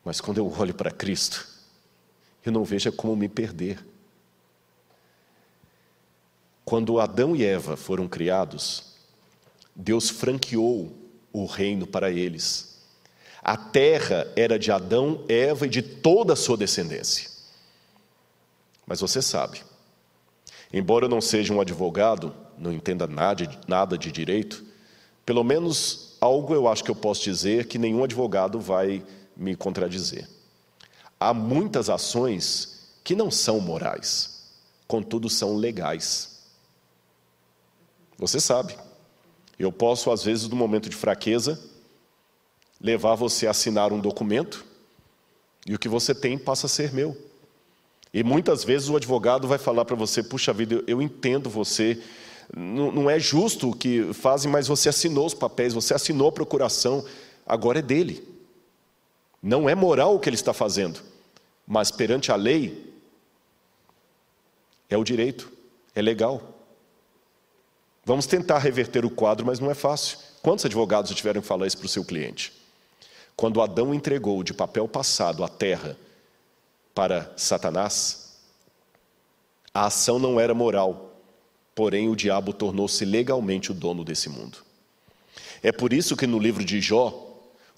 mas 0.05 0.21
quando 0.21 0.39
eu 0.39 0.53
olho 0.59 0.75
para 0.75 0.91
Cristo, 0.91 1.49
eu 2.45 2.53
não 2.53 2.65
vejo 2.65 2.93
como 2.93 3.17
me 3.17 3.29
perder. 3.29 3.85
Quando 6.65 7.01
Adão 7.01 7.35
e 7.35 7.45
Eva 7.45 7.77
foram 7.77 8.07
criados, 8.07 8.95
Deus 9.75 10.09
franqueou 10.11 10.93
o 11.33 11.47
reino 11.47 11.87
para 11.87 12.11
eles 12.11 12.71
a 13.43 13.57
terra 13.57 14.31
era 14.37 14.59
de 14.59 14.71
Adão, 14.71 15.25
Eva 15.29 15.67
e 15.67 15.71
de 15.71 15.83
toda 15.83 16.35
a 16.35 16.37
sua 16.37 16.57
descendência. 16.57 17.31
Mas 18.91 19.01
você 19.01 19.23
sabe, 19.23 19.63
embora 20.73 21.05
eu 21.05 21.09
não 21.09 21.21
seja 21.21 21.55
um 21.55 21.61
advogado, 21.61 22.35
não 22.59 22.73
entenda 22.73 23.07
nada, 23.07 23.97
de 23.97 24.11
direito, 24.11 24.65
pelo 25.25 25.45
menos 25.45 26.17
algo 26.21 26.53
eu 26.53 26.67
acho 26.67 26.83
que 26.83 26.91
eu 26.91 26.97
posso 26.97 27.23
dizer 27.23 27.69
que 27.69 27.79
nenhum 27.79 28.03
advogado 28.03 28.59
vai 28.59 29.07
me 29.37 29.55
contradizer. 29.55 30.29
Há 31.21 31.33
muitas 31.33 31.89
ações 31.89 32.99
que 33.05 33.15
não 33.15 33.31
são 33.31 33.61
morais, 33.61 34.51
contudo 34.89 35.31
são 35.31 35.55
legais. 35.55 36.41
Você 38.19 38.41
sabe, 38.41 38.77
eu 39.57 39.71
posso, 39.71 40.11
às 40.11 40.25
vezes, 40.25 40.49
no 40.49 40.57
momento 40.57 40.91
de 40.91 40.97
fraqueza, 40.97 41.63
levar 42.81 43.15
você 43.15 43.47
a 43.47 43.53
assinar 43.53 43.93
um 43.93 44.01
documento 44.01 44.65
e 45.65 45.77
o 45.77 45.79
que 45.79 45.89
você 45.89 46.13
tem 46.13 46.37
passa 46.37 46.67
a 46.67 46.69
ser 46.69 46.93
meu. 46.93 47.30
E 48.13 48.25
muitas 48.25 48.65
vezes 48.65 48.89
o 48.89 48.97
advogado 48.97 49.47
vai 49.47 49.59
falar 49.59 49.85
para 49.85 49.97
você: 49.97 50.23
puxa 50.23 50.53
vida, 50.53 50.83
eu 50.87 51.01
entendo 51.01 51.49
você, 51.49 52.03
não, 52.55 52.91
não 52.91 53.11
é 53.11 53.19
justo 53.19 53.71
o 53.71 53.77
que 53.77 54.13
fazem, 54.13 54.51
mas 54.51 54.67
você 54.67 54.89
assinou 54.89 55.27
os 55.27 55.35
papéis, 55.35 55.73
você 55.73 55.95
assinou 55.95 56.29
a 56.29 56.33
procuração, 56.33 57.05
agora 57.47 57.79
é 57.79 57.83
dele. 57.83 58.29
Não 59.43 59.69
é 59.69 59.75
moral 59.75 60.15
o 60.15 60.21
que 60.21 60.29
ele 60.29 60.37
está 60.37 60.53
fazendo, 60.53 61.01
mas 61.67 61.91
perante 61.91 62.31
a 62.31 62.37
lei, 62.37 62.93
é 64.89 64.99
o 64.99 65.05
direito, 65.05 65.51
é 65.95 66.03
legal. 66.03 66.43
Vamos 68.05 68.27
tentar 68.27 68.59
reverter 68.59 69.05
o 69.05 69.11
quadro, 69.11 69.47
mas 69.47 69.61
não 69.61 69.71
é 69.71 69.75
fácil. 69.75 70.19
Quantos 70.43 70.65
advogados 70.65 71.15
tiveram 71.15 71.41
que 71.41 71.47
falar 71.47 71.67
isso 71.67 71.79
para 71.79 71.87
o 71.87 71.89
seu 71.89 72.05
cliente? 72.05 72.53
Quando 73.37 73.63
Adão 73.63 73.95
entregou 73.95 74.43
de 74.43 74.53
papel 74.53 74.89
passado 74.89 75.45
a 75.45 75.49
terra 75.49 75.97
para 76.95 77.33
Satanás, 77.37 78.39
a 79.73 79.87
ação 79.87 80.19
não 80.19 80.41
era 80.41 80.55
moral, 80.55 81.21
porém 81.75 82.09
o 82.09 82.17
diabo 82.17 82.53
tornou-se 82.53 83.05
legalmente 83.05 83.71
o 83.71 83.75
dono 83.75 84.05
desse 84.05 84.29
mundo. 84.29 84.59
É 85.63 85.71
por 85.71 85.93
isso 85.93 86.17
que 86.17 86.27
no 86.27 86.39
livro 86.39 86.65
de 86.65 86.81
Jó, 86.81 87.27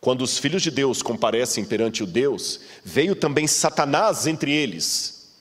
quando 0.01 0.23
os 0.23 0.39
filhos 0.39 0.63
de 0.63 0.71
Deus 0.71 1.03
comparecem 1.03 1.65
perante 1.65 2.03
o 2.03 2.07
Deus, 2.07 2.61
veio 2.85 3.15
também 3.15 3.47
Satanás 3.47 4.27
entre 4.27 4.53
eles. 4.53 5.37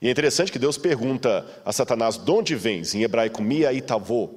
E 0.00 0.08
é 0.08 0.10
interessante 0.10 0.52
que 0.52 0.58
Deus 0.58 0.78
pergunta 0.78 1.46
a 1.64 1.72
Satanás: 1.72 2.16
de 2.16 2.30
onde 2.30 2.54
vens? 2.54 2.94
Em 2.94 3.02
hebraico, 3.02 3.42
Mia 3.42 3.72
Itavô, 3.72 4.30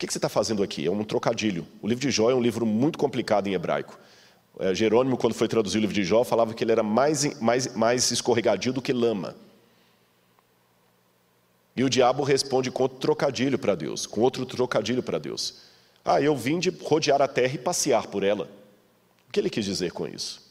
que, 0.00 0.06
que 0.06 0.12
você 0.14 0.18
está 0.18 0.30
fazendo 0.30 0.62
aqui? 0.62 0.86
É 0.86 0.90
um 0.90 1.04
trocadilho. 1.04 1.66
O 1.82 1.86
livro 1.86 2.00
de 2.00 2.10
Jó 2.10 2.30
é 2.30 2.34
um 2.34 2.40
livro 2.40 2.64
muito 2.64 2.98
complicado 2.98 3.48
em 3.48 3.52
hebraico. 3.52 3.98
É, 4.60 4.74
Jerônimo, 4.74 5.16
quando 5.16 5.32
foi 5.32 5.48
traduzir 5.48 5.78
o 5.78 5.80
livro 5.80 5.94
de 5.94 6.04
Jó, 6.04 6.22
falava 6.22 6.52
que 6.52 6.62
ele 6.62 6.72
era 6.72 6.82
mais, 6.82 7.40
mais, 7.40 7.74
mais 7.74 8.10
escorregadio 8.10 8.74
do 8.74 8.82
que 8.82 8.92
lama. 8.92 9.34
E 11.74 11.82
o 11.82 11.88
diabo 11.88 12.22
responde 12.22 12.70
com 12.70 12.82
outro 12.82 12.98
trocadilho 12.98 13.58
para 13.58 13.74
Deus, 13.74 14.06
com 14.06 14.20
outro 14.20 14.44
trocadilho 14.44 15.02
para 15.02 15.18
Deus. 15.18 15.62
Ah, 16.04 16.20
eu 16.20 16.36
vim 16.36 16.58
de 16.58 16.68
rodear 16.68 17.22
a 17.22 17.28
terra 17.28 17.54
e 17.54 17.58
passear 17.58 18.08
por 18.08 18.22
ela. 18.22 18.50
O 19.26 19.32
que 19.32 19.40
ele 19.40 19.48
quis 19.48 19.64
dizer 19.64 19.92
com 19.92 20.06
isso? 20.06 20.42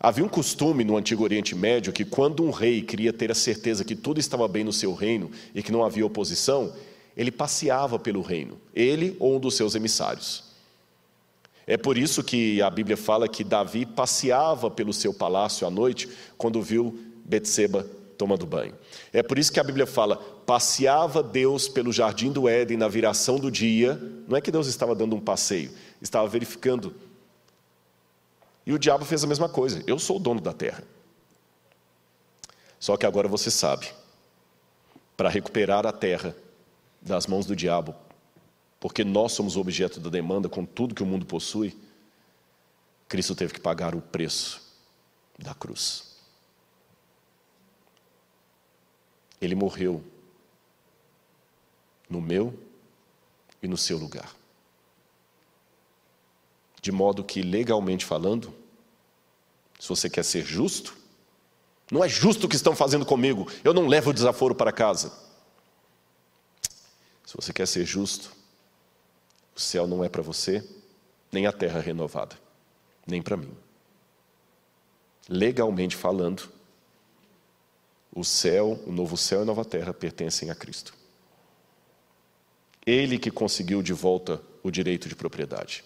Havia 0.00 0.24
um 0.24 0.28
costume 0.28 0.82
no 0.82 0.96
Antigo 0.96 1.22
Oriente 1.22 1.54
Médio 1.54 1.92
que, 1.92 2.04
quando 2.04 2.42
um 2.42 2.50
rei 2.50 2.82
queria 2.82 3.12
ter 3.12 3.30
a 3.30 3.36
certeza 3.36 3.84
que 3.84 3.94
tudo 3.94 4.18
estava 4.18 4.48
bem 4.48 4.64
no 4.64 4.72
seu 4.72 4.94
reino 4.94 5.30
e 5.54 5.62
que 5.62 5.70
não 5.70 5.84
havia 5.84 6.04
oposição, 6.04 6.74
ele 7.16 7.30
passeava 7.30 8.00
pelo 8.00 8.20
reino, 8.20 8.58
ele 8.74 9.16
ou 9.20 9.36
um 9.36 9.38
dos 9.38 9.54
seus 9.54 9.76
emissários. 9.76 10.51
É 11.66 11.76
por 11.76 11.96
isso 11.96 12.22
que 12.22 12.60
a 12.60 12.68
Bíblia 12.68 12.96
fala 12.96 13.28
que 13.28 13.44
Davi 13.44 13.86
passeava 13.86 14.70
pelo 14.70 14.92
seu 14.92 15.14
palácio 15.14 15.66
à 15.66 15.70
noite 15.70 16.08
quando 16.36 16.60
viu 16.60 16.98
Betseba 17.24 17.86
tomando 18.18 18.46
banho. 18.46 18.74
É 19.12 19.22
por 19.22 19.38
isso 19.38 19.52
que 19.52 19.60
a 19.60 19.64
Bíblia 19.64 19.86
fala: 19.86 20.16
passeava 20.16 21.22
Deus 21.22 21.68
pelo 21.68 21.92
jardim 21.92 22.30
do 22.30 22.48
Éden 22.48 22.76
na 22.76 22.88
viração 22.88 23.36
do 23.38 23.50
dia. 23.50 24.00
Não 24.28 24.36
é 24.36 24.40
que 24.40 24.50
Deus 24.50 24.66
estava 24.66 24.94
dando 24.94 25.16
um 25.16 25.20
passeio, 25.20 25.70
estava 26.00 26.26
verificando. 26.28 26.94
E 28.64 28.72
o 28.72 28.78
diabo 28.78 29.04
fez 29.04 29.24
a 29.24 29.26
mesma 29.26 29.48
coisa. 29.48 29.82
Eu 29.86 29.98
sou 29.98 30.16
o 30.16 30.20
dono 30.20 30.40
da 30.40 30.52
terra. 30.52 30.84
Só 32.78 32.96
que 32.96 33.06
agora 33.06 33.28
você 33.28 33.50
sabe, 33.50 33.88
para 35.16 35.28
recuperar 35.28 35.86
a 35.86 35.92
terra, 35.92 36.34
das 37.00 37.26
mãos 37.26 37.46
do 37.46 37.56
diabo, 37.56 37.94
porque 38.82 39.04
nós 39.04 39.30
somos 39.30 39.54
o 39.54 39.60
objeto 39.60 40.00
da 40.00 40.10
demanda 40.10 40.48
com 40.48 40.64
tudo 40.64 40.92
que 40.92 41.04
o 41.04 41.06
mundo 41.06 41.24
possui, 41.24 41.78
Cristo 43.08 43.32
teve 43.32 43.52
que 43.52 43.60
pagar 43.60 43.94
o 43.94 44.02
preço 44.02 44.60
da 45.38 45.54
cruz. 45.54 46.16
Ele 49.40 49.54
morreu 49.54 50.02
no 52.10 52.20
meu 52.20 52.58
e 53.62 53.68
no 53.68 53.76
seu 53.76 53.98
lugar. 53.98 54.34
De 56.80 56.90
modo 56.90 57.22
que, 57.22 57.40
legalmente 57.40 58.04
falando, 58.04 58.52
se 59.78 59.88
você 59.88 60.10
quer 60.10 60.24
ser 60.24 60.44
justo, 60.44 60.96
não 61.88 62.02
é 62.02 62.08
justo 62.08 62.46
o 62.46 62.48
que 62.48 62.56
estão 62.56 62.74
fazendo 62.74 63.06
comigo, 63.06 63.48
eu 63.62 63.72
não 63.72 63.86
levo 63.86 64.10
o 64.10 64.12
desaforo 64.12 64.56
para 64.56 64.72
casa. 64.72 65.12
Se 67.24 67.32
Se 67.32 67.36
você 67.36 67.50
quer 67.50 67.66
ser 67.66 67.86
justo, 67.86 68.41
o 69.54 69.60
céu 69.60 69.86
não 69.86 70.02
é 70.02 70.08
para 70.08 70.22
você, 70.22 70.64
nem 71.30 71.46
a 71.46 71.52
terra 71.52 71.80
renovada, 71.80 72.38
nem 73.06 73.22
para 73.22 73.36
mim. 73.36 73.54
Legalmente 75.28 75.96
falando, 75.96 76.50
o 78.14 78.24
céu, 78.24 78.78
o 78.86 78.92
novo 78.92 79.16
céu 79.16 79.40
e 79.40 79.42
a 79.42 79.46
nova 79.46 79.64
terra 79.64 79.94
pertencem 79.94 80.50
a 80.50 80.54
Cristo. 80.54 80.94
Ele 82.84 83.18
que 83.18 83.30
conseguiu 83.30 83.82
de 83.82 83.92
volta 83.92 84.42
o 84.62 84.70
direito 84.70 85.08
de 85.08 85.14
propriedade. 85.14 85.84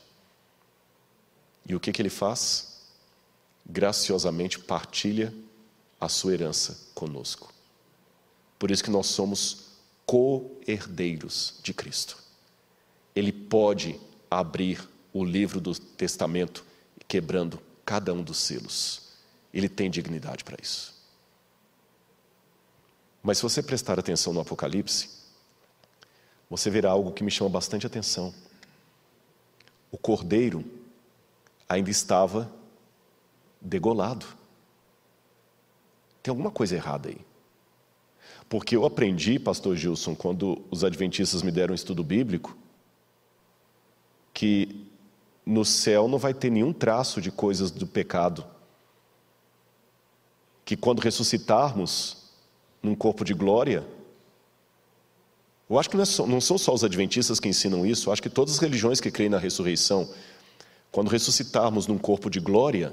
E 1.68 1.74
o 1.74 1.80
que, 1.80 1.92
que 1.92 2.00
ele 2.00 2.10
faz? 2.10 2.80
Graciosamente 3.64 4.58
partilha 4.58 5.32
a 6.00 6.08
sua 6.08 6.32
herança 6.32 6.78
conosco. 6.94 7.52
Por 8.58 8.70
isso 8.70 8.82
que 8.82 8.90
nós 8.90 9.06
somos 9.06 9.66
co-herdeiros 10.06 11.58
de 11.62 11.74
Cristo. 11.74 12.25
Ele 13.16 13.32
pode 13.32 13.98
abrir 14.30 14.86
o 15.12 15.24
livro 15.24 15.58
do 15.60 15.74
testamento, 15.74 16.62
quebrando 17.08 17.58
cada 17.84 18.12
um 18.12 18.22
dos 18.22 18.36
selos. 18.36 19.14
Ele 19.54 19.68
tem 19.68 19.90
dignidade 19.90 20.44
para 20.44 20.58
isso. 20.62 20.94
Mas 23.22 23.38
se 23.38 23.42
você 23.42 23.62
prestar 23.62 23.98
atenção 23.98 24.34
no 24.34 24.40
Apocalipse, 24.40 25.08
você 26.50 26.68
verá 26.68 26.90
algo 26.90 27.10
que 27.10 27.24
me 27.24 27.30
chama 27.30 27.48
bastante 27.50 27.86
atenção. 27.86 28.34
O 29.90 29.96
cordeiro 29.96 30.62
ainda 31.66 31.90
estava 31.90 32.52
degolado. 33.60 34.26
Tem 36.22 36.30
alguma 36.30 36.50
coisa 36.50 36.76
errada 36.76 37.08
aí. 37.08 37.18
Porque 38.48 38.76
eu 38.76 38.84
aprendi, 38.84 39.38
pastor 39.38 39.74
Gilson, 39.74 40.14
quando 40.14 40.64
os 40.70 40.84
adventistas 40.84 41.42
me 41.42 41.50
deram 41.50 41.72
um 41.72 41.74
estudo 41.74 42.04
bíblico, 42.04 42.56
que 44.36 44.86
no 45.46 45.64
céu 45.64 46.06
não 46.06 46.18
vai 46.18 46.34
ter 46.34 46.50
nenhum 46.50 46.70
traço 46.70 47.22
de 47.22 47.30
coisas 47.30 47.70
do 47.70 47.86
pecado. 47.86 48.44
Que 50.62 50.76
quando 50.76 51.00
ressuscitarmos 51.00 52.18
num 52.82 52.94
corpo 52.94 53.24
de 53.24 53.32
glória, 53.32 53.82
eu 55.70 55.78
acho 55.78 55.88
que 55.88 55.96
não, 55.96 56.04
são 56.38 56.58
só 56.58 56.74
os 56.74 56.84
adventistas 56.84 57.40
que 57.40 57.48
ensinam 57.48 57.86
isso, 57.86 58.10
eu 58.10 58.12
acho 58.12 58.22
que 58.22 58.28
todas 58.28 58.52
as 58.52 58.60
religiões 58.60 59.00
que 59.00 59.10
creem 59.10 59.30
na 59.30 59.38
ressurreição, 59.38 60.06
quando 60.92 61.08
ressuscitarmos 61.08 61.86
num 61.86 61.96
corpo 61.96 62.28
de 62.28 62.38
glória, 62.38 62.92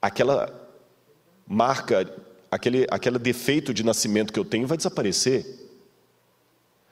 aquela 0.00 0.50
marca, 1.46 2.10
aquele, 2.50 2.86
aquele 2.90 3.18
defeito 3.18 3.74
de 3.74 3.84
nascimento 3.84 4.32
que 4.32 4.40
eu 4.40 4.44
tenho 4.44 4.66
vai 4.66 4.78
desaparecer. 4.78 5.67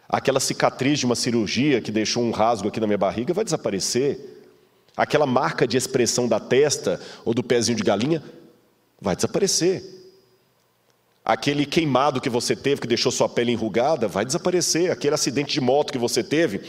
Aquela 0.09 0.39
cicatriz 0.39 1.01
de 1.01 1.07
uma 1.07 1.17
cirurgia 1.17 1.81
que 1.81 1.91
deixou 1.91 2.23
um 2.23 2.31
rasgo 2.31 2.69
aqui 2.69 2.79
na 2.79 2.87
minha 2.87 2.99
barriga 2.99 3.35
vai 3.35 3.45
desaparecer. 3.45 4.45
Aquela 4.97 5.27
marca 5.27 5.67
de 5.67 5.77
expressão 5.77 6.29
da 6.29 6.39
testa 6.39 7.01
ou 7.25 7.35
do 7.35 7.43
pezinho 7.43 7.77
de 7.77 7.83
galinha 7.83 8.23
vai 9.01 9.17
desaparecer. 9.17 9.83
Aquele 11.25 11.67
queimado 11.67 12.21
que 12.21 12.31
você 12.31 12.55
teve, 12.55 12.81
que 12.81 12.87
deixou 12.87 13.11
sua 13.11 13.29
pele 13.29 13.51
enrugada, 13.51 14.07
vai 14.07 14.25
desaparecer. 14.25 14.93
Aquele 14.93 15.15
acidente 15.15 15.53
de 15.53 15.61
moto 15.61 15.93
que 15.93 15.99
você 15.99 16.23
teve, 16.23 16.61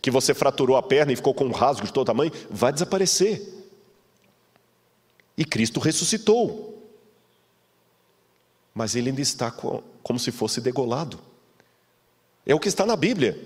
que 0.00 0.10
você 0.10 0.32
fraturou 0.32 0.76
a 0.76 0.82
perna 0.82 1.12
e 1.12 1.16
ficou 1.16 1.34
com 1.34 1.46
um 1.46 1.50
rasgo 1.50 1.84
de 1.84 1.92
todo 1.92 2.06
tamanho, 2.06 2.30
vai 2.48 2.72
desaparecer. 2.72 3.42
E 5.36 5.44
Cristo 5.44 5.80
ressuscitou. 5.80 6.80
Mas 8.72 8.94
ele 8.94 9.10
ainda 9.10 9.20
está 9.20 9.50
como 9.50 10.18
se 10.18 10.30
fosse 10.30 10.60
degolado. 10.60 11.18
É 12.46 12.54
o 12.54 12.60
que 12.60 12.68
está 12.68 12.84
na 12.84 12.96
Bíblia. 12.96 13.38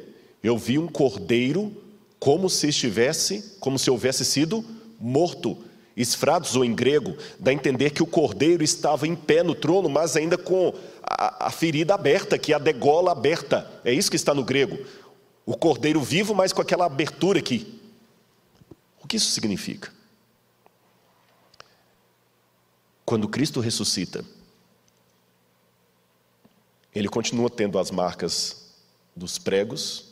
Eu 0.42 0.56
vi 0.58 0.78
um 0.78 0.88
cordeiro 0.88 1.72
como 2.18 2.50
se 2.50 2.68
estivesse, 2.68 3.56
como 3.60 3.78
se 3.78 3.90
houvesse 3.90 4.24
sido 4.24 4.64
morto. 4.98 5.56
Esfrados, 5.96 6.54
ou 6.54 6.64
em 6.64 6.72
grego, 6.72 7.16
dá 7.40 7.50
a 7.50 7.54
entender 7.54 7.90
que 7.90 8.02
o 8.02 8.06
cordeiro 8.06 8.62
estava 8.62 9.06
em 9.06 9.16
pé 9.16 9.42
no 9.42 9.52
trono, 9.52 9.88
mas 9.88 10.16
ainda 10.16 10.38
com 10.38 10.72
a, 11.02 11.46
a 11.46 11.50
ferida 11.50 11.94
aberta, 11.94 12.38
que 12.38 12.52
é 12.52 12.56
a 12.56 12.60
degola 12.60 13.10
aberta. 13.10 13.68
É 13.84 13.92
isso 13.92 14.08
que 14.08 14.16
está 14.16 14.32
no 14.32 14.44
grego. 14.44 14.78
O 15.44 15.56
cordeiro 15.56 16.00
vivo, 16.00 16.36
mas 16.36 16.52
com 16.52 16.62
aquela 16.62 16.86
abertura 16.86 17.40
aqui. 17.40 17.80
O 19.02 19.08
que 19.08 19.16
isso 19.16 19.30
significa? 19.32 19.90
Quando 23.04 23.28
Cristo 23.28 23.58
ressuscita, 23.58 24.24
ele 26.94 27.08
continua 27.08 27.50
tendo 27.50 27.76
as 27.76 27.90
marcas 27.90 28.67
dos 29.18 29.38
pregos 29.38 30.06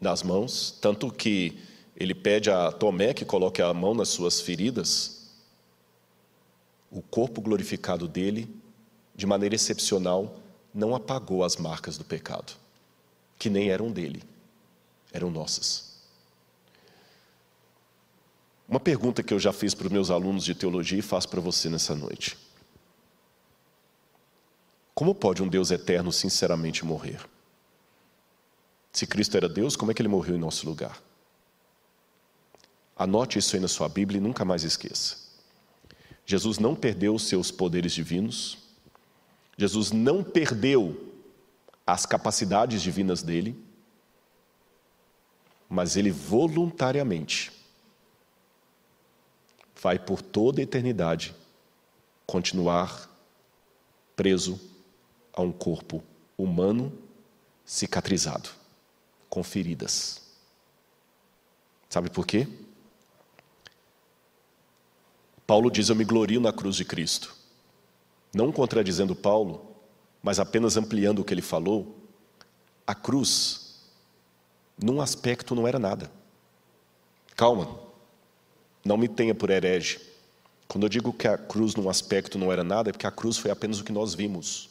nas 0.00 0.22
mãos, 0.22 0.76
tanto 0.80 1.12
que 1.12 1.58
ele 1.96 2.14
pede 2.14 2.50
a 2.50 2.72
Tomé 2.72 3.14
que 3.14 3.24
coloque 3.24 3.62
a 3.62 3.72
mão 3.72 3.94
nas 3.94 4.08
suas 4.08 4.40
feridas. 4.40 5.30
O 6.90 7.00
corpo 7.00 7.40
glorificado 7.40 8.08
dele, 8.08 8.48
de 9.14 9.26
maneira 9.26 9.54
excepcional, 9.54 10.40
não 10.72 10.94
apagou 10.94 11.44
as 11.44 11.56
marcas 11.56 11.96
do 11.96 12.04
pecado, 12.04 12.52
que 13.38 13.48
nem 13.48 13.70
eram 13.70 13.92
dele, 13.92 14.22
eram 15.12 15.30
nossas. 15.30 15.94
Uma 18.68 18.80
pergunta 18.80 19.22
que 19.22 19.32
eu 19.32 19.38
já 19.38 19.52
fiz 19.52 19.74
para 19.74 19.86
os 19.86 19.92
meus 19.92 20.10
alunos 20.10 20.44
de 20.44 20.54
teologia 20.54 20.98
e 20.98 21.02
faço 21.02 21.28
para 21.28 21.40
você 21.40 21.68
nessa 21.68 21.94
noite. 21.94 22.36
Como 24.94 25.14
pode 25.14 25.42
um 25.42 25.48
Deus 25.48 25.70
eterno 25.70 26.10
sinceramente 26.10 26.84
morrer? 26.84 27.20
Se 28.94 29.08
Cristo 29.08 29.36
era 29.36 29.48
Deus, 29.48 29.74
como 29.74 29.90
é 29.90 29.94
que 29.94 30.00
ele 30.00 30.08
morreu 30.08 30.36
em 30.36 30.38
nosso 30.38 30.64
lugar? 30.66 31.02
Anote 32.96 33.40
isso 33.40 33.56
aí 33.56 33.60
na 33.60 33.66
sua 33.66 33.88
Bíblia 33.88 34.18
e 34.18 34.20
nunca 34.20 34.44
mais 34.44 34.62
esqueça. 34.62 35.16
Jesus 36.24 36.60
não 36.60 36.76
perdeu 36.76 37.12
os 37.12 37.24
seus 37.24 37.50
poderes 37.50 37.92
divinos, 37.92 38.56
Jesus 39.58 39.90
não 39.90 40.22
perdeu 40.22 41.12
as 41.84 42.06
capacidades 42.06 42.80
divinas 42.80 43.20
dele, 43.20 43.60
mas 45.68 45.96
ele 45.96 46.12
voluntariamente 46.12 47.52
vai 49.82 49.98
por 49.98 50.22
toda 50.22 50.60
a 50.60 50.62
eternidade 50.62 51.34
continuar 52.24 53.10
preso 54.14 54.58
a 55.32 55.42
um 55.42 55.50
corpo 55.50 56.00
humano 56.38 56.96
cicatrizado, 57.64 58.50
com 59.34 59.42
feridas. 59.42 60.22
Sabe 61.90 62.08
por 62.08 62.24
quê? 62.24 62.46
Paulo 65.44 65.72
diz: 65.72 65.88
Eu 65.88 65.96
me 65.96 66.04
glorio 66.04 66.40
na 66.40 66.52
cruz 66.52 66.76
de 66.76 66.84
Cristo. 66.84 67.34
Não 68.32 68.52
contradizendo 68.52 69.16
Paulo, 69.16 69.74
mas 70.22 70.38
apenas 70.38 70.76
ampliando 70.76 71.18
o 71.18 71.24
que 71.24 71.34
ele 71.34 71.42
falou. 71.42 71.96
A 72.86 72.94
cruz, 72.94 73.80
num 74.80 75.00
aspecto, 75.00 75.52
não 75.54 75.66
era 75.66 75.80
nada. 75.80 76.10
Calma, 77.34 77.76
não 78.84 78.96
me 78.96 79.08
tenha 79.08 79.34
por 79.34 79.50
herege. 79.50 80.00
Quando 80.68 80.84
eu 80.84 80.88
digo 80.88 81.12
que 81.12 81.26
a 81.26 81.36
cruz, 81.36 81.74
num 81.74 81.88
aspecto, 81.88 82.38
não 82.38 82.52
era 82.52 82.62
nada, 82.62 82.90
é 82.90 82.92
porque 82.92 83.06
a 83.06 83.10
cruz 83.10 83.36
foi 83.36 83.50
apenas 83.50 83.80
o 83.80 83.84
que 83.84 83.92
nós 83.92 84.14
vimos. 84.14 84.70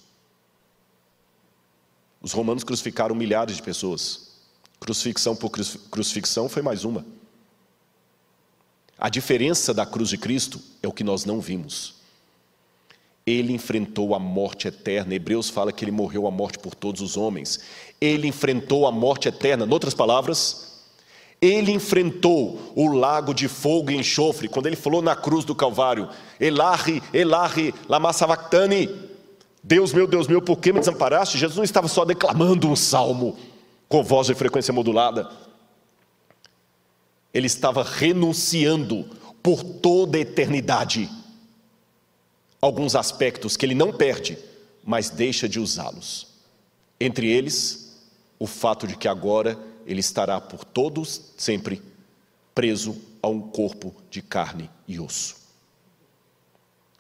Os 2.21 2.31
romanos 2.31 2.63
crucificaram 2.63 3.13
milhares 3.13 3.57
de 3.57 3.61
pessoas. 3.61 4.32
Crucifixão 4.83 5.33
por 5.33 5.49
crucifixão 5.49 6.49
foi 6.49 6.61
mais 6.61 6.83
uma. 6.83 7.05
A 8.99 9.07
diferença 9.07 9.73
da 9.73 9.85
cruz 9.85 10.09
de 10.09 10.17
Cristo 10.17 10.59
é 10.81 10.87
o 10.89 10.91
que 10.91 11.05
nós 11.05 11.23
não 11.23 11.39
vimos. 11.39 11.95
Ele 13.25 13.53
enfrentou 13.53 14.13
a 14.13 14.19
morte 14.19 14.67
eterna. 14.67 15.15
Hebreus 15.15 15.49
fala 15.49 15.71
que 15.71 15.85
ele 15.85 15.91
morreu 15.91 16.27
a 16.27 16.31
morte 16.31 16.59
por 16.59 16.75
todos 16.75 16.99
os 16.99 17.15
homens. 17.15 17.61
Ele 18.01 18.27
enfrentou 18.27 18.85
a 18.85 18.91
morte 18.91 19.29
eterna. 19.29 19.65
Em 19.65 19.71
outras 19.71 19.93
palavras, 19.93 20.83
ele 21.41 21.71
enfrentou 21.71 22.73
o 22.75 22.89
lago 22.89 23.33
de 23.33 23.47
fogo 23.47 23.89
e 23.89 23.95
enxofre. 23.95 24.49
Quando 24.49 24.67
ele 24.67 24.75
falou 24.75 25.01
na 25.01 25.15
cruz 25.15 25.45
do 25.45 25.55
Calvário: 25.55 26.09
Elahi, 26.41 27.01
Elahi, 27.13 27.73
lama 27.87 28.11
sabachthani. 28.11 28.89
Deus 29.63 29.93
meu, 29.93 30.05
Deus 30.05 30.27
meu, 30.27 30.41
por 30.41 30.57
que 30.57 30.73
me 30.73 30.79
desamparaste? 30.81 31.37
Jesus 31.37 31.55
não 31.55 31.63
estava 31.63 31.87
só 31.87 32.03
declamando 32.03 32.67
um 32.67 32.75
salmo 32.75 33.37
com 33.93 34.03
voz 34.03 34.25
de 34.25 34.33
frequência 34.33 34.73
modulada 34.73 35.29
ele 37.31 37.45
estava 37.45 37.83
renunciando 37.83 39.05
por 39.43 39.63
toda 39.63 40.17
a 40.17 40.21
eternidade 40.21 41.07
alguns 42.59 42.95
aspectos 42.95 43.55
que 43.55 43.63
ele 43.63 43.75
não 43.75 43.93
perde, 43.93 44.35
mas 44.83 45.11
deixa 45.11 45.47
de 45.47 45.59
usá-los. 45.59 46.25
Entre 46.99 47.27
eles, 47.27 48.01
o 48.39 48.47
fato 48.47 48.87
de 48.87 48.97
que 48.97 49.07
agora 49.07 49.59
ele 49.85 49.99
estará 49.99 50.41
por 50.41 50.65
todos 50.65 51.31
sempre 51.37 51.79
preso 52.55 52.99
a 53.21 53.27
um 53.27 53.41
corpo 53.41 53.93
de 54.09 54.23
carne 54.23 54.71
e 54.87 54.99
osso. 54.99 55.35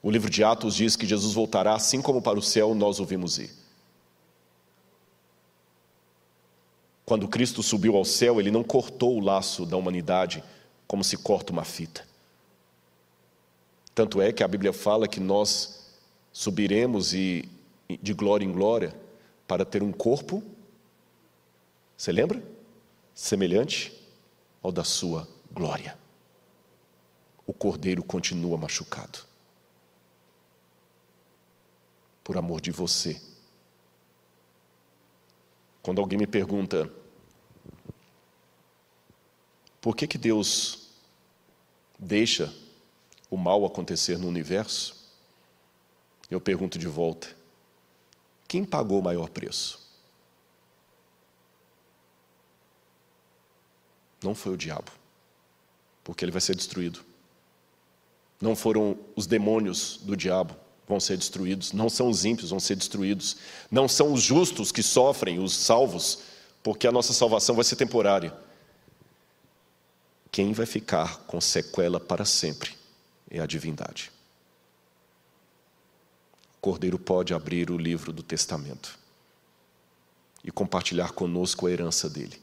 O 0.03 0.11
livro 0.11 0.29
de 0.29 0.43
Atos 0.43 0.75
diz 0.75 0.95
que 0.95 1.07
Jesus 1.07 1.33
voltará 1.33 1.73
assim 1.73 2.03
como 2.03 2.21
para 2.21 2.37
o 2.37 2.43
céu 2.43 2.75
nós 2.75 2.99
ouvimos 2.99 3.39
ir. 3.39 3.62
Quando 7.05 7.27
Cristo 7.27 7.61
subiu 7.61 7.95
ao 7.97 8.05
céu, 8.05 8.39
ele 8.39 8.51
não 8.51 8.63
cortou 8.63 9.17
o 9.17 9.19
laço 9.19 9.65
da 9.65 9.75
humanidade 9.75 10.43
como 10.87 11.03
se 11.03 11.17
corta 11.17 11.51
uma 11.51 11.63
fita. 11.63 12.05
Tanto 13.93 14.21
é 14.21 14.31
que 14.31 14.43
a 14.43 14.47
Bíblia 14.47 14.73
fala 14.73 15.07
que 15.07 15.19
nós 15.19 15.91
subiremos 16.31 17.13
e 17.13 17.49
de 18.01 18.13
glória 18.13 18.45
em 18.45 18.51
glória 18.51 18.95
para 19.47 19.65
ter 19.65 19.83
um 19.83 19.91
corpo, 19.91 20.43
você 21.95 22.11
lembra? 22.11 22.41
Semelhante 23.13 23.93
ao 24.61 24.71
da 24.71 24.83
sua 24.83 25.27
glória. 25.51 25.97
O 27.45 27.53
cordeiro 27.53 28.03
continua 28.03 28.57
machucado. 28.57 29.19
Por 32.23 32.37
amor 32.37 32.61
de 32.61 32.71
você. 32.71 33.21
Quando 35.83 35.99
alguém 35.99 36.17
me 36.17 36.25
pergunta, 36.25 36.89
por 39.81 39.97
que, 39.97 40.07
que 40.07 40.17
Deus 40.17 40.87
deixa 41.99 42.53
o 43.29 43.35
mal 43.35 43.65
acontecer 43.65 44.17
no 44.17 44.29
universo? 44.29 45.11
Eu 46.31 46.39
pergunto 46.39 46.79
de 46.79 46.87
volta: 46.87 47.35
quem 48.47 48.63
pagou 48.63 48.99
o 48.99 49.03
maior 49.03 49.29
preço? 49.29 49.83
Não 54.23 54.33
foi 54.33 54.53
o 54.53 54.57
diabo, 54.57 54.89
porque 56.01 56.23
ele 56.23 56.31
vai 56.31 56.39
ser 56.39 56.55
destruído. 56.55 57.03
Não 58.39 58.55
foram 58.55 58.97
os 59.17 59.27
demônios 59.27 59.97
do 59.97 60.15
diabo, 60.15 60.55
vão 60.93 60.99
ser 60.99 61.17
destruídos. 61.17 61.73
Não 61.73 61.89
são 61.89 62.07
os 62.07 62.23
ímpios, 62.23 62.51
vão 62.51 62.59
ser 62.59 62.75
destruídos. 62.75 63.35
Não 63.69 63.87
são 63.87 64.13
os 64.13 64.21
justos 64.21 64.71
que 64.71 64.83
sofrem, 64.83 65.39
os 65.39 65.55
salvos, 65.55 66.19
porque 66.61 66.87
a 66.87 66.91
nossa 66.91 67.13
salvação 67.13 67.55
vai 67.55 67.63
ser 67.63 67.75
temporária. 67.75 68.33
Quem 70.31 70.53
vai 70.53 70.65
ficar 70.65 71.17
com 71.25 71.41
sequela 71.41 71.99
para 71.99 72.25
sempre 72.25 72.75
é 73.29 73.39
a 73.39 73.45
divindade. 73.45 74.11
Cordeiro 76.61 76.97
pode 76.97 77.33
abrir 77.33 77.69
o 77.71 77.77
livro 77.77 78.13
do 78.13 78.23
testamento 78.23 78.97
e 80.43 80.51
compartilhar 80.51 81.11
conosco 81.11 81.67
a 81.67 81.71
herança 81.71 82.09
dele. 82.09 82.42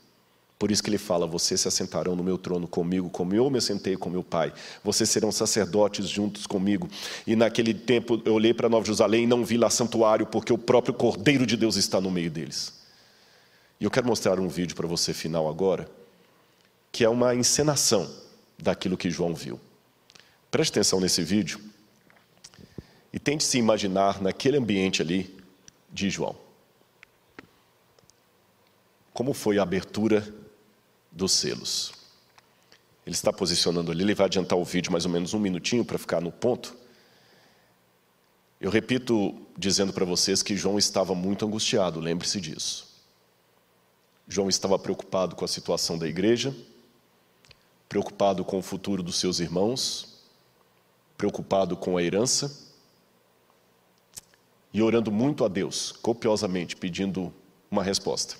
Por 0.61 0.71
isso 0.71 0.83
que 0.83 0.91
ele 0.91 0.99
fala: 0.99 1.27
Vocês 1.27 1.63
se 1.63 1.69
assentarão 1.69 2.15
no 2.15 2.23
meu 2.23 2.37
trono 2.37 2.69
comigo, 2.69 3.09
como 3.09 3.35
eu 3.35 3.49
me 3.49 3.57
assentei 3.57 3.97
com 3.97 4.11
meu 4.11 4.23
pai. 4.23 4.53
Vocês 4.85 5.09
serão 5.09 5.33
sacerdotes 5.33 6.07
juntos 6.07 6.47
comigo. 6.47 6.87
E 7.27 7.35
naquele 7.35 7.73
tempo 7.73 8.21
eu 8.27 8.35
olhei 8.35 8.53
para 8.53 8.69
Nova 8.69 8.85
Jerusalém 8.85 9.25
e 9.25 9.27
não 9.27 9.43
vi 9.43 9.57
lá 9.57 9.71
santuário, 9.71 10.27
porque 10.27 10.53
o 10.53 10.59
próprio 10.59 10.93
Cordeiro 10.93 11.47
de 11.47 11.57
Deus 11.57 11.77
está 11.77 11.99
no 11.99 12.11
meio 12.11 12.31
deles. 12.31 12.75
E 13.81 13.85
eu 13.85 13.91
quero 13.91 14.07
mostrar 14.07 14.39
um 14.39 14.49
vídeo 14.49 14.77
para 14.77 14.87
você 14.87 15.15
final 15.15 15.49
agora, 15.49 15.91
que 16.93 17.05
é 17.05 17.09
uma 17.09 17.35
encenação 17.35 18.07
daquilo 18.59 18.99
que 18.99 19.09
João 19.09 19.35
viu. 19.35 19.59
Preste 20.51 20.73
atenção 20.73 21.01
nesse 21.01 21.23
vídeo. 21.23 21.59
E 23.11 23.19
tente 23.19 23.45
se 23.45 23.57
imaginar 23.57 24.21
naquele 24.21 24.59
ambiente 24.59 25.01
ali 25.01 25.35
de 25.91 26.11
João. 26.11 26.37
Como 29.15 29.33
foi 29.33 29.59
a 29.59 29.63
abertura 29.63 30.39
dos 31.11 31.33
selos? 31.33 31.93
Ele 33.07 33.15
está 33.15 33.33
posicionando 33.33 33.91
ali, 33.91 34.03
ele 34.03 34.15
vai 34.15 34.27
adiantar 34.27 34.59
o 34.59 34.65
vídeo 34.65 34.93
mais 34.93 35.05
ou 35.05 35.11
menos 35.11 35.35
um 35.35 35.39
minutinho 35.39 35.85
para 35.85 35.99
ficar 35.99 36.21
no 36.21 36.31
ponto. 36.31 36.77
Eu 38.61 38.71
repito 38.71 39.35
dizendo 39.57 39.93
para 39.93 40.05
vocês 40.05 40.43
que 40.43 40.57
João 40.57 40.79
estava 40.79 41.15
muito 41.15 41.47
angustiado, 41.47 41.99
lembre-se 41.99 42.41
disso. 42.41 42.89
João 44.29 44.49
estava 44.49 44.79
preocupado 44.79 45.35
com 45.35 45.45
a 45.45 45.49
situação 45.49 45.99
da 45.99 46.07
igreja, 46.07 46.55
preocupado 47.89 48.45
com 48.45 48.59
o 48.59 48.63
futuro 48.63 49.03
dos 49.03 49.19
seus 49.19 49.41
irmãos, 49.41 50.21
preocupado 51.17 51.77
com 51.77 51.97
a 51.97 52.03
herança 52.03 52.71
e 54.73 54.81
orando 54.81 55.11
muito 55.11 55.45
a 55.45 55.49
Deus, 55.49 55.91
copiosamente, 55.91 56.77
pedindo 56.77 57.35
uma 57.71 57.83
resposta. 57.83 58.37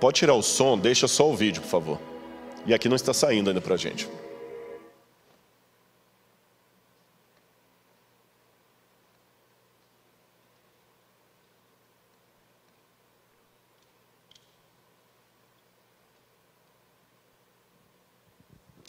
Pode 0.00 0.18
tirar 0.20 0.34
o 0.34 0.42
som, 0.42 0.78
deixa 0.78 1.08
só 1.08 1.28
o 1.28 1.36
vídeo, 1.36 1.60
por 1.60 1.68
favor. 1.68 2.00
E 2.64 2.72
aqui 2.72 2.88
não 2.88 2.94
está 2.94 3.12
saindo 3.12 3.50
ainda 3.50 3.60
para 3.60 3.74
a 3.74 3.76
gente. 3.76 4.08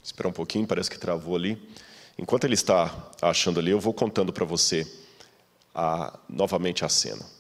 Espera 0.04 0.30
um 0.30 0.34
pouquinho, 0.34 0.68
parece 0.68 0.92
que 0.92 1.00
travou 1.00 1.36
ali. 1.36 1.58
Enquanto 2.18 2.44
ele 2.44 2.54
está 2.54 2.94
achando 3.22 3.60
ali, 3.60 3.72
eu 3.72 3.80
vou 3.80 3.94
contando 3.94 4.32
para 4.32 4.46
você 4.46 4.86
a, 5.74 6.20
novamente 6.30 6.86
a 6.86 6.90
cena. 6.90 7.39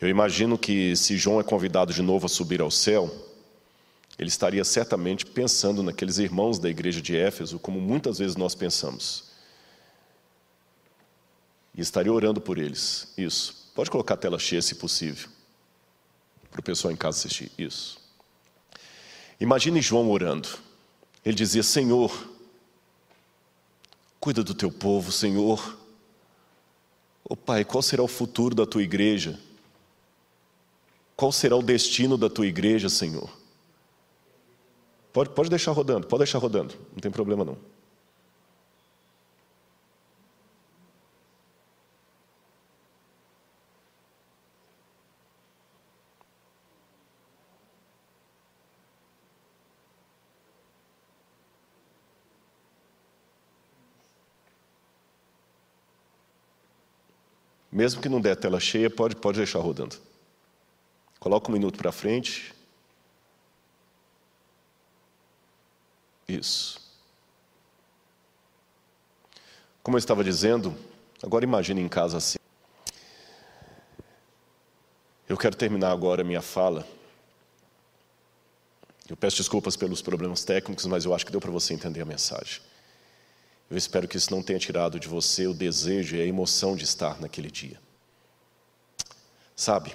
Eu 0.00 0.08
imagino 0.08 0.56
que 0.56 0.96
se 0.96 1.18
João 1.18 1.40
é 1.40 1.44
convidado 1.44 1.92
de 1.92 2.00
novo 2.00 2.24
a 2.24 2.28
subir 2.28 2.62
ao 2.62 2.70
céu, 2.70 3.14
ele 4.18 4.28
estaria 4.28 4.64
certamente 4.64 5.26
pensando 5.26 5.82
naqueles 5.82 6.18
irmãos 6.18 6.58
da 6.58 6.70
igreja 6.70 7.02
de 7.02 7.14
Éfeso, 7.14 7.58
como 7.58 7.78
muitas 7.80 8.18
vezes 8.18 8.34
nós 8.34 8.54
pensamos. 8.54 9.24
E 11.74 11.82
estaria 11.82 12.12
orando 12.12 12.40
por 12.40 12.58
eles. 12.58 13.12
Isso. 13.16 13.70
Pode 13.74 13.90
colocar 13.90 14.14
a 14.14 14.16
tela 14.16 14.38
cheia, 14.38 14.62
se 14.62 14.74
possível, 14.74 15.28
para 16.50 16.60
o 16.60 16.62
pessoal 16.62 16.92
em 16.92 16.96
casa 16.96 17.18
assistir. 17.18 17.52
Isso. 17.58 17.98
Imagine 19.38 19.82
João 19.82 20.10
orando. 20.10 20.48
Ele 21.24 21.34
dizia: 21.34 21.62
Senhor, 21.62 22.28
cuida 24.18 24.42
do 24.42 24.54
teu 24.54 24.72
povo, 24.72 25.12
Senhor. 25.12 25.78
Ô 27.22 27.34
oh, 27.34 27.36
Pai, 27.36 27.64
qual 27.64 27.82
será 27.82 28.02
o 28.02 28.08
futuro 28.08 28.54
da 28.54 28.66
tua 28.66 28.82
igreja? 28.82 29.38
Qual 31.20 31.30
será 31.30 31.54
o 31.54 31.62
destino 31.62 32.16
da 32.16 32.30
tua 32.30 32.46
igreja, 32.46 32.88
Senhor? 32.88 33.30
Pode, 35.12 35.28
pode 35.28 35.50
deixar 35.50 35.72
rodando, 35.72 36.06
pode 36.06 36.20
deixar 36.20 36.38
rodando, 36.38 36.74
não 36.94 36.98
tem 36.98 37.10
problema 37.10 37.44
não. 37.44 37.58
Mesmo 57.70 58.00
que 58.00 58.08
não 58.08 58.22
der 58.22 58.36
tela 58.36 58.58
cheia, 58.58 58.88
pode, 58.88 59.16
pode 59.16 59.36
deixar 59.36 59.58
rodando. 59.58 60.08
Coloca 61.20 61.50
um 61.50 61.52
minuto 61.52 61.76
para 61.76 61.92
frente. 61.92 62.54
Isso. 66.26 66.80
Como 69.82 69.96
eu 69.96 69.98
estava 69.98 70.24
dizendo, 70.24 70.74
agora 71.22 71.44
imagine 71.44 71.82
em 71.82 71.88
casa 71.88 72.16
assim. 72.16 72.38
Eu 75.28 75.36
quero 75.36 75.54
terminar 75.54 75.92
agora 75.92 76.22
a 76.22 76.24
minha 76.24 76.40
fala. 76.40 76.86
Eu 79.08 79.16
peço 79.16 79.36
desculpas 79.36 79.76
pelos 79.76 80.00
problemas 80.00 80.44
técnicos, 80.44 80.86
mas 80.86 81.04
eu 81.04 81.14
acho 81.14 81.26
que 81.26 81.32
deu 81.32 81.40
para 81.40 81.50
você 81.50 81.74
entender 81.74 82.00
a 82.00 82.04
mensagem. 82.04 82.62
Eu 83.70 83.76
espero 83.76 84.08
que 84.08 84.16
isso 84.16 84.32
não 84.32 84.42
tenha 84.42 84.58
tirado 84.58 84.98
de 84.98 85.06
você 85.06 85.46
o 85.46 85.54
desejo 85.54 86.16
e 86.16 86.20
a 86.20 86.26
emoção 86.26 86.74
de 86.74 86.84
estar 86.84 87.20
naquele 87.20 87.50
dia. 87.50 87.80
Sabe, 89.54 89.94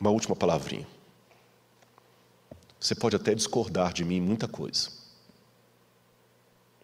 uma 0.00 0.10
última 0.10 0.36
palavrinha. 0.36 0.86
Você 2.78 2.94
pode 2.94 3.16
até 3.16 3.34
discordar 3.34 3.92
de 3.92 4.04
mim 4.04 4.16
em 4.16 4.20
muita 4.20 4.46
coisa. 4.46 4.90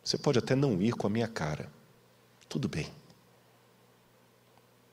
Você 0.03 0.17
pode 0.17 0.39
até 0.39 0.55
não 0.55 0.81
ir 0.81 0.93
com 0.93 1.07
a 1.07 1.11
minha 1.11 1.29
cara. 1.29 1.71
Tudo 2.49 2.69
bem. 2.69 2.91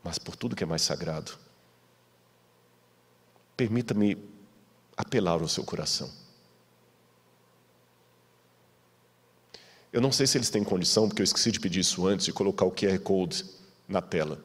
Mas 0.03 0.19
por 0.19 0.35
tudo 0.35 0.55
que 0.55 0.63
é 0.63 0.67
mais 0.67 0.81
sagrado, 0.81 1.37
permita-me 3.55 4.17
apelar 4.95 5.41
ao 5.41 5.47
seu 5.47 5.63
coração. 5.63 6.11
Eu 9.91 10.01
não 10.01 10.11
sei 10.11 10.27
se 10.27 10.37
eles 10.37 10.49
têm 10.49 10.63
condição, 10.63 11.07
porque 11.07 11.21
eu 11.21 11.25
esqueci 11.25 11.51
de 11.51 11.59
pedir 11.59 11.79
isso 11.79 12.05
antes, 12.05 12.25
de 12.25 12.33
colocar 12.33 12.65
o 12.65 12.71
QR 12.71 12.99
Code 12.99 13.45
na 13.87 14.01
tela. 14.01 14.39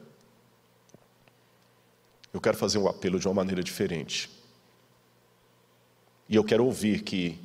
Eu 2.33 2.41
quero 2.41 2.57
fazer 2.57 2.79
um 2.79 2.87
apelo 2.87 3.19
de 3.19 3.27
uma 3.27 3.33
maneira 3.35 3.63
diferente. 3.63 4.29
E 6.27 6.35
eu 6.35 6.43
quero 6.43 6.65
ouvir 6.65 7.03
que 7.03 7.39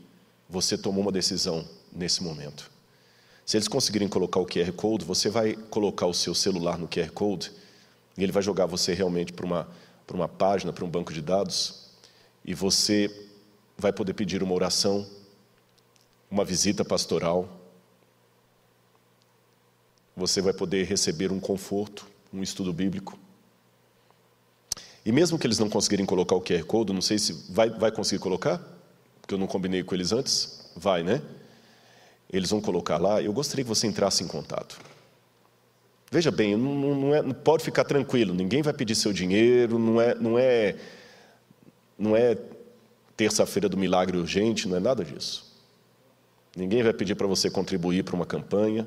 você 0.49 0.79
tomou 0.79 1.03
uma 1.03 1.13
decisão 1.13 1.69
nesse 1.93 2.23
momento. 2.23 2.71
Se 3.45 3.57
eles 3.57 3.69
conseguirem 3.69 4.09
colocar 4.09 4.41
o 4.41 4.47
QR 4.47 4.73
Code, 4.73 5.05
você 5.05 5.29
vai 5.29 5.55
colocar 5.55 6.07
o 6.07 6.15
seu 6.15 6.35
celular 6.35 6.79
no 6.79 6.89
QR 6.89 7.11
Code 7.13 7.53
e 8.17 8.23
ele 8.23 8.33
vai 8.33 8.43
jogar 8.43 8.67
você 8.67 8.95
realmente 8.95 9.33
para 9.33 9.47
uma, 9.47 9.69
para 10.07 10.17
uma 10.17 10.29
página, 10.29 10.73
para 10.73 10.85
um 10.85 10.91
banco 10.91 11.13
de 11.13 11.23
dados, 11.23 11.89
e 12.45 12.53
você 12.53 13.29
vai 13.77 13.93
poder 13.93 14.15
pedir 14.15 14.43
uma 14.43 14.55
oração, 14.55 15.07
uma 16.31 16.45
visita 16.45 16.85
pastoral, 16.85 17.49
você 20.17 20.43
vai 20.43 20.53
poder 20.53 20.85
receber 20.85 21.31
um 21.31 21.39
conforto, 21.39 22.07
um 22.33 22.43
estudo 22.43 22.73
bíblico. 22.73 23.19
E 25.09 25.13
mesmo 25.13 25.39
que 25.39 25.47
eles 25.47 25.59
não 25.59 25.71
conseguirem 25.71 26.05
colocar 26.05 26.37
o 26.37 26.41
QR 26.43 26.63
Code, 26.65 26.93
não 26.93 27.01
sei 27.01 27.19
se 27.19 27.33
vai, 27.49 27.71
vai 27.71 27.91
conseguir 27.91 28.21
colocar, 28.21 28.61
porque 29.23 29.33
eu 29.33 29.39
não 29.39 29.47
combinei 29.47 29.83
com 29.83 29.95
eles 29.95 30.13
antes, 30.13 30.71
vai, 30.77 31.03
né? 31.03 31.23
Eles 32.31 32.51
vão 32.51 32.61
colocar 32.61 32.99
lá. 32.99 33.23
Eu 33.23 33.33
gostaria 33.33 33.65
que 33.65 33.69
você 33.71 33.87
entrasse 33.87 34.23
em 34.23 34.27
contato. 34.27 34.79
Veja 36.11 36.31
bem, 36.31 36.59
não, 36.59 36.95
não, 36.95 37.15
é, 37.15 37.23
pode 37.23 37.65
ficar 37.65 37.85
tranquilo. 37.85 38.35
Ninguém 38.35 38.61
vai 38.61 38.75
pedir 38.75 38.95
seu 38.95 39.11
dinheiro. 39.11 39.79
Não 39.79 39.99
é, 39.99 40.15
não 40.15 40.39
é, 40.39 40.77
não 41.99 42.15
é 42.15 42.37
terça-feira 43.17 43.67
do 43.67 43.79
milagre 43.79 44.19
urgente. 44.19 44.69
Não 44.69 44.77
é 44.77 44.81
nada 44.81 45.03
disso. 45.03 45.57
Ninguém 46.55 46.83
vai 46.83 46.93
pedir 46.93 47.15
para 47.15 47.27
você 47.27 47.49
contribuir 47.49 48.05
para 48.05 48.15
uma 48.15 48.27
campanha. 48.27 48.87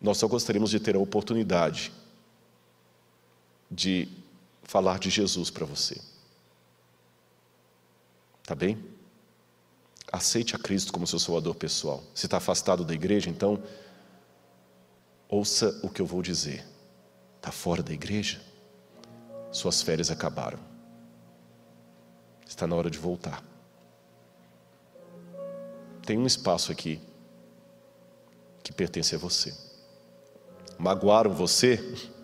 Nós 0.00 0.16
só 0.16 0.28
gostaríamos 0.28 0.70
de 0.70 0.78
ter 0.78 0.94
a 0.94 1.00
oportunidade 1.00 1.90
de 3.70 4.08
falar 4.62 4.98
de 4.98 5.10
Jesus 5.10 5.50
para 5.50 5.64
você. 5.64 6.00
Tá 8.44 8.54
bem? 8.54 8.82
Aceite 10.12 10.54
a 10.54 10.58
Cristo 10.58 10.92
como 10.92 11.06
seu 11.06 11.18
salvador 11.18 11.54
pessoal. 11.54 12.02
Se 12.14 12.26
está 12.26 12.36
afastado 12.36 12.84
da 12.84 12.94
igreja, 12.94 13.28
então, 13.28 13.62
ouça 15.28 15.80
o 15.82 15.90
que 15.90 16.00
eu 16.00 16.06
vou 16.06 16.22
dizer. 16.22 16.64
Está 17.36 17.50
fora 17.50 17.82
da 17.82 17.92
igreja? 17.92 18.40
Suas 19.50 19.82
férias 19.82 20.10
acabaram. 20.10 20.58
Está 22.46 22.66
na 22.66 22.76
hora 22.76 22.90
de 22.90 22.98
voltar. 22.98 23.42
Tem 26.04 26.16
um 26.16 26.26
espaço 26.26 26.70
aqui 26.70 27.00
que 28.62 28.72
pertence 28.72 29.14
a 29.14 29.18
você. 29.18 29.52
Magoaram 30.78 31.32
você? 31.32 31.80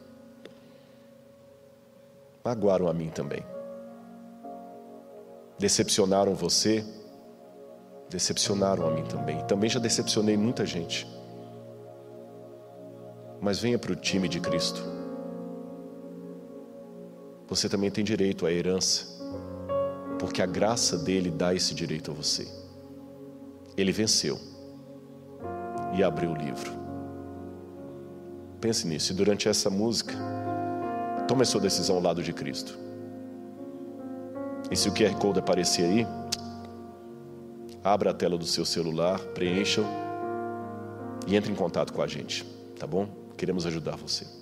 Magoaram 2.44 2.88
a 2.88 2.92
mim 2.92 3.08
também. 3.08 3.44
Decepcionaram 5.58 6.34
você? 6.34 6.84
Decepcionaram 8.10 8.86
a 8.88 8.90
mim 8.90 9.04
também. 9.04 9.44
Também 9.46 9.70
já 9.70 9.78
decepcionei 9.78 10.36
muita 10.36 10.66
gente. 10.66 11.06
Mas 13.40 13.60
venha 13.60 13.78
para 13.78 13.92
o 13.92 13.96
time 13.96 14.28
de 14.28 14.40
Cristo. 14.40 14.82
Você 17.48 17.68
também 17.68 17.90
tem 17.90 18.02
direito 18.02 18.46
à 18.46 18.52
herança, 18.52 19.06
porque 20.18 20.40
a 20.40 20.46
graça 20.46 20.96
dele 20.96 21.30
dá 21.30 21.54
esse 21.54 21.74
direito 21.74 22.10
a 22.10 22.14
você. 22.14 22.48
Ele 23.76 23.92
venceu 23.92 24.38
e 25.94 26.02
abriu 26.02 26.30
o 26.30 26.36
livro. 26.36 26.72
Pense 28.60 28.86
nisso. 28.86 29.12
E 29.12 29.14
durante 29.14 29.48
essa 29.48 29.68
música, 29.68 30.14
tome 31.26 31.42
a 31.42 31.44
sua 31.44 31.60
decisão 31.60 31.96
ao 31.96 32.02
lado 32.02 32.22
de 32.22 32.32
Cristo. 32.32 32.78
E 34.70 34.76
se 34.76 34.88
o 34.88 34.92
QR 34.92 35.14
Code 35.18 35.38
aparecer 35.38 35.84
aí, 35.84 36.06
abra 37.84 38.10
a 38.10 38.14
tela 38.14 38.38
do 38.38 38.46
seu 38.46 38.64
celular, 38.64 39.18
preencha 39.34 39.82
e 41.26 41.36
entre 41.36 41.52
em 41.52 41.54
contato 41.54 41.92
com 41.92 42.02
a 42.02 42.06
gente, 42.06 42.44
tá 42.78 42.86
bom? 42.86 43.08
Queremos 43.36 43.66
ajudar 43.66 43.96
você. 43.96 44.41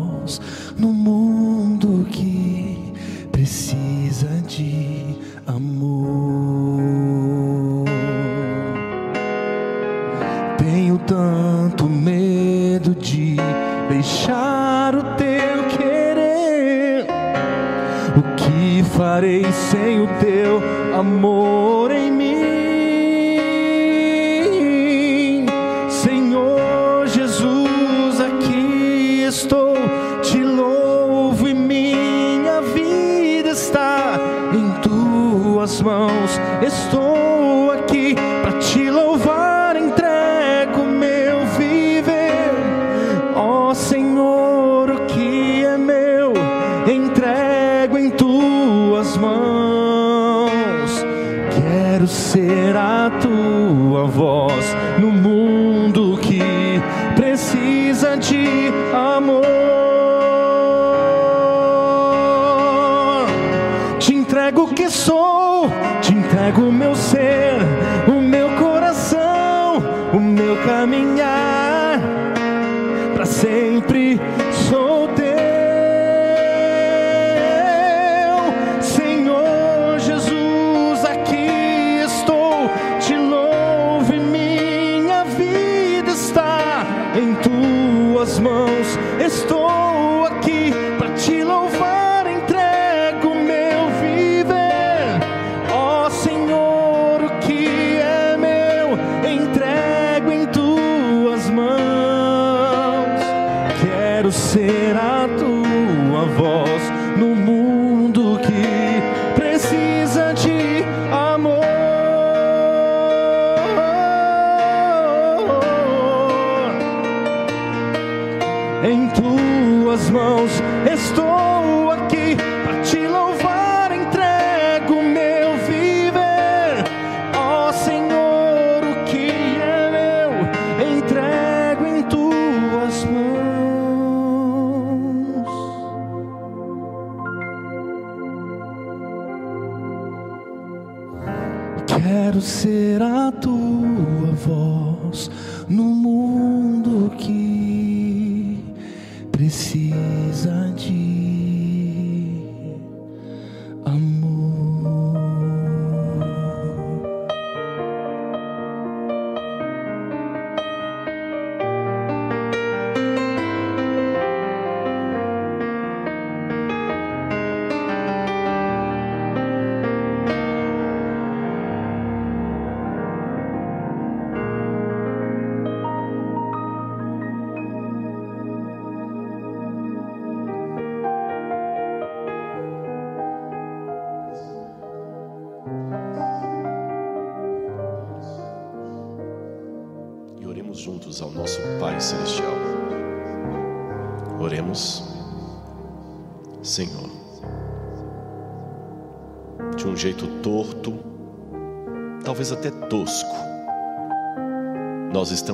em 118.83 119.07
tuas 119.09 120.09
mãos. 120.09 120.51
Estou 120.91 121.91
aqui 121.91 122.00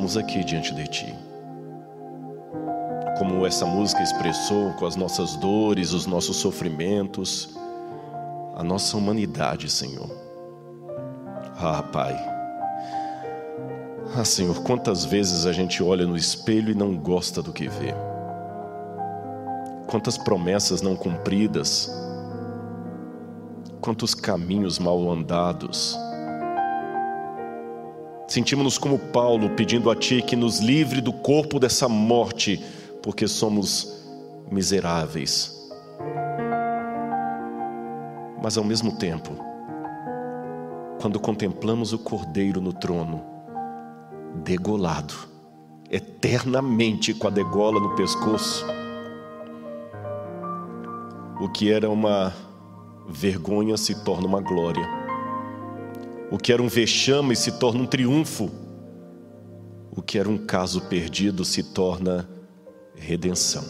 estamos 0.07 0.17
aqui 0.17 0.41
diante 0.43 0.73
de 0.73 0.87
Ti. 0.87 1.15
Como 3.17 3.45
essa 3.45 3.65
música 3.65 4.01
expressou, 4.01 4.71
com 4.73 4.85
as 4.85 4.95
nossas 4.95 5.35
dores, 5.35 5.91
os 5.91 6.05
nossos 6.05 6.37
sofrimentos, 6.37 7.57
a 8.55 8.63
nossa 8.63 8.95
humanidade, 8.95 9.69
Senhor. 9.69 10.09
Ah, 11.59 11.83
Pai. 11.83 12.15
Ah, 14.15 14.23
Senhor, 14.23 14.63
quantas 14.63 15.03
vezes 15.03 15.45
a 15.45 15.51
gente 15.51 15.83
olha 15.83 16.05
no 16.05 16.15
espelho 16.15 16.71
e 16.71 16.75
não 16.75 16.95
gosta 16.95 17.41
do 17.41 17.51
que 17.51 17.67
vê. 17.67 17.93
Quantas 19.87 20.17
promessas 20.17 20.81
não 20.81 20.95
cumpridas. 20.95 21.91
Quantos 23.81 24.13
caminhos 24.13 24.79
mal 24.79 25.11
andados. 25.11 25.97
Sentimos-nos 28.27 28.77
como 28.77 28.99
Paulo 28.99 29.51
pedindo 29.51 29.89
a 29.89 29.95
Ti 29.95 30.21
que 30.21 30.35
nos 30.35 30.59
livre 30.59 30.99
do 30.99 31.13
corpo 31.13 31.59
dessa 31.59 31.87
morte, 31.87 32.61
porque 33.01 33.27
somos 33.27 34.05
miseráveis. 34.51 35.55
Mas 38.43 38.57
ao 38.57 38.63
mesmo 38.63 38.97
tempo, 38.97 39.31
quando 40.99 41.19
contemplamos 41.19 41.93
o 41.93 41.99
Cordeiro 41.99 42.59
no 42.59 42.73
trono, 42.73 43.23
degolado, 44.43 45.13
eternamente 45.89 47.13
com 47.13 47.27
a 47.27 47.31
degola 47.31 47.79
no 47.79 47.95
pescoço. 47.95 48.65
O 51.39 51.49
que 51.49 51.71
era 51.71 51.89
uma 51.89 52.33
vergonha 53.07 53.77
se 53.77 54.03
torna 54.03 54.27
uma 54.27 54.41
glória. 54.41 54.96
O 56.31 56.37
que 56.37 56.51
era 56.51 56.61
um 56.61 56.67
vexame 56.67 57.35
se 57.35 57.53
torna 57.53 57.81
um 57.81 57.85
triunfo. 57.85 58.51
O 59.91 60.01
que 60.01 60.17
era 60.17 60.29
um 60.29 60.37
caso 60.37 60.81
perdido 60.81 61.43
se 61.45 61.63
torna 61.63 62.29
redenção. 62.95 63.63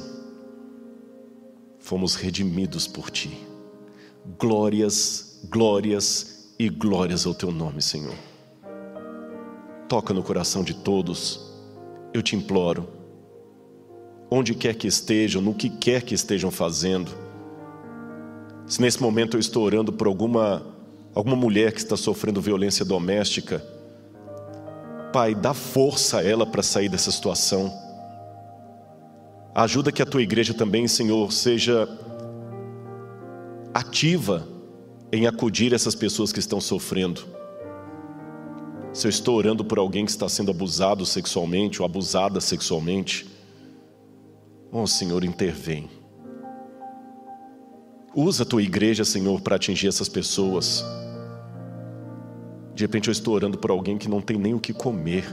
Fomos 1.79 2.15
redimidos 2.15 2.88
por 2.88 3.09
ti. 3.09 3.38
Glórias, 4.39 5.41
glórias 5.49 6.53
e 6.59 6.67
glórias 6.67 7.25
ao 7.25 7.34
teu 7.34 7.51
nome, 7.51 7.81
Senhor 7.81 8.15
toca 9.88 10.13
no 10.13 10.21
coração 10.21 10.63
de 10.63 10.73
todos, 10.73 11.39
eu 12.13 12.21
te 12.21 12.35
imploro, 12.35 12.88
onde 14.29 14.53
quer 14.53 14.75
que 14.75 14.88
estejam, 14.88 15.41
no 15.41 15.53
que 15.53 15.69
quer 15.69 16.01
que 16.01 16.13
estejam 16.13 16.51
fazendo, 16.51 17.11
se 18.65 18.81
nesse 18.81 19.01
momento 19.01 19.38
eu 19.38 19.39
estou 19.39 19.63
orando 19.63 19.93
por 19.93 20.07
alguma, 20.07 20.61
alguma 21.18 21.35
mulher 21.35 21.72
que 21.72 21.80
está 21.80 21.98
sofrendo 21.98 22.39
violência 22.39 22.85
doméstica, 22.85 23.64
Pai, 25.11 25.34
dá 25.34 25.53
força 25.53 26.19
a 26.19 26.23
ela 26.23 26.45
para 26.45 26.61
sair 26.61 26.89
dessa 26.89 27.11
situação, 27.11 27.73
ajuda 29.56 29.91
que 29.91 30.02
a 30.02 30.06
tua 30.06 30.22
igreja 30.22 30.53
também, 30.53 30.88
Senhor, 30.88 31.31
seja 31.31 31.89
ativa 33.73 34.48
em 35.11 35.26
acudir 35.26 35.73
essas 35.73 35.95
pessoas 35.95 36.31
que 36.31 36.39
estão 36.39 36.61
sofrendo 36.61 37.38
se 38.98 39.06
eu 39.06 39.10
estou 39.10 39.35
orando 39.35 39.64
por 39.64 39.77
alguém 39.77 40.06
que 40.06 40.11
está 40.11 40.27
sendo 40.27 40.49
abusado 40.49 41.06
sexualmente 41.06 41.80
ou 41.80 41.85
abusada 41.85 42.41
sexualmente, 42.41 43.27
oh 44.72 44.88
Senhor, 44.88 45.23
intervém. 45.23 45.88
Usa 48.15 48.41
a 48.41 48.45
tua 48.45 48.64
igreja, 48.64 49.06
Senhor, 49.06 49.39
para 49.41 49.56
atingir 49.56 49.88
essas 49.88 50.10
pessoas. 50.10 50.84
De 52.78 52.84
repente 52.84 53.08
eu 53.08 53.12
estou 53.12 53.34
orando 53.34 53.58
por 53.58 53.72
alguém 53.72 53.98
que 53.98 54.08
não 54.08 54.22
tem 54.22 54.38
nem 54.38 54.54
o 54.54 54.60
que 54.60 54.72
comer. 54.72 55.26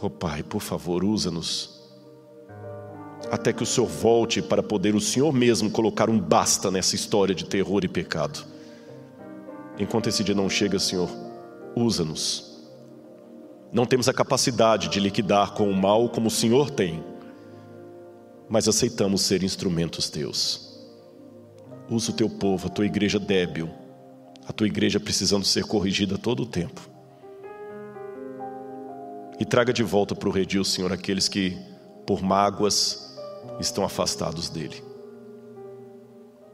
Oh 0.00 0.08
Pai, 0.08 0.42
por 0.42 0.62
favor, 0.62 1.04
usa-nos. 1.04 1.82
Até 3.30 3.52
que 3.52 3.62
o 3.62 3.66
Senhor 3.66 3.86
volte 3.86 4.40
para 4.40 4.62
poder 4.62 4.94
o 4.94 5.02
Senhor 5.02 5.30
mesmo 5.34 5.70
colocar 5.70 6.08
um 6.08 6.18
basta 6.18 6.70
nessa 6.70 6.94
história 6.94 7.34
de 7.34 7.44
terror 7.44 7.84
e 7.84 7.88
pecado. 7.88 8.42
Enquanto 9.78 10.06
esse 10.08 10.24
dia 10.24 10.34
não 10.34 10.48
chega, 10.48 10.78
Senhor, 10.78 11.10
usa-nos. 11.76 12.58
Não 13.70 13.84
temos 13.84 14.08
a 14.08 14.14
capacidade 14.14 14.88
de 14.88 14.98
liquidar 14.98 15.52
com 15.52 15.70
o 15.70 15.76
mal 15.76 16.08
como 16.08 16.28
o 16.28 16.30
Senhor 16.30 16.70
tem, 16.70 17.04
mas 18.48 18.66
aceitamos 18.66 19.20
ser 19.20 19.42
instrumentos 19.42 20.08
teus. 20.08 20.88
Usa 21.90 22.12
o 22.12 22.14
teu 22.14 22.30
povo, 22.30 22.66
a 22.66 22.70
tua 22.70 22.86
igreja 22.86 23.18
débil, 23.18 23.68
a 24.50 24.52
tua 24.52 24.66
igreja 24.66 24.98
precisando 24.98 25.44
ser 25.44 25.64
corrigida 25.64 26.18
todo 26.18 26.42
o 26.42 26.46
tempo. 26.46 26.90
e 29.40 29.44
traga 29.46 29.72
de 29.72 29.82
volta 29.82 30.14
para 30.14 30.28
o 30.28 30.32
redil, 30.32 30.62
Senhor, 30.62 30.92
aqueles 30.92 31.26
que 31.26 31.56
por 32.06 32.22
mágoas 32.22 33.16
estão 33.58 33.82
afastados 33.82 34.50
dele. 34.50 34.84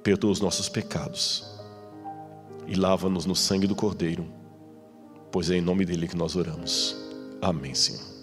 Perdoa 0.05 0.31
os 0.31 0.41
nossos 0.41 0.69
pecados 0.69 1.45
e 2.69 2.77
lava-nos 2.77 3.27
no 3.27 3.35
sangue 3.35 3.67
do 3.67 3.75
Cordeiro, 3.75 4.25
pois 5.33 5.51
é 5.51 5.57
em 5.57 5.61
nome 5.61 5.85
dele 5.85 6.07
que 6.07 6.17
nós 6.17 6.37
oramos. 6.37 6.97
Amém, 7.43 7.75
Senhor. 7.75 8.16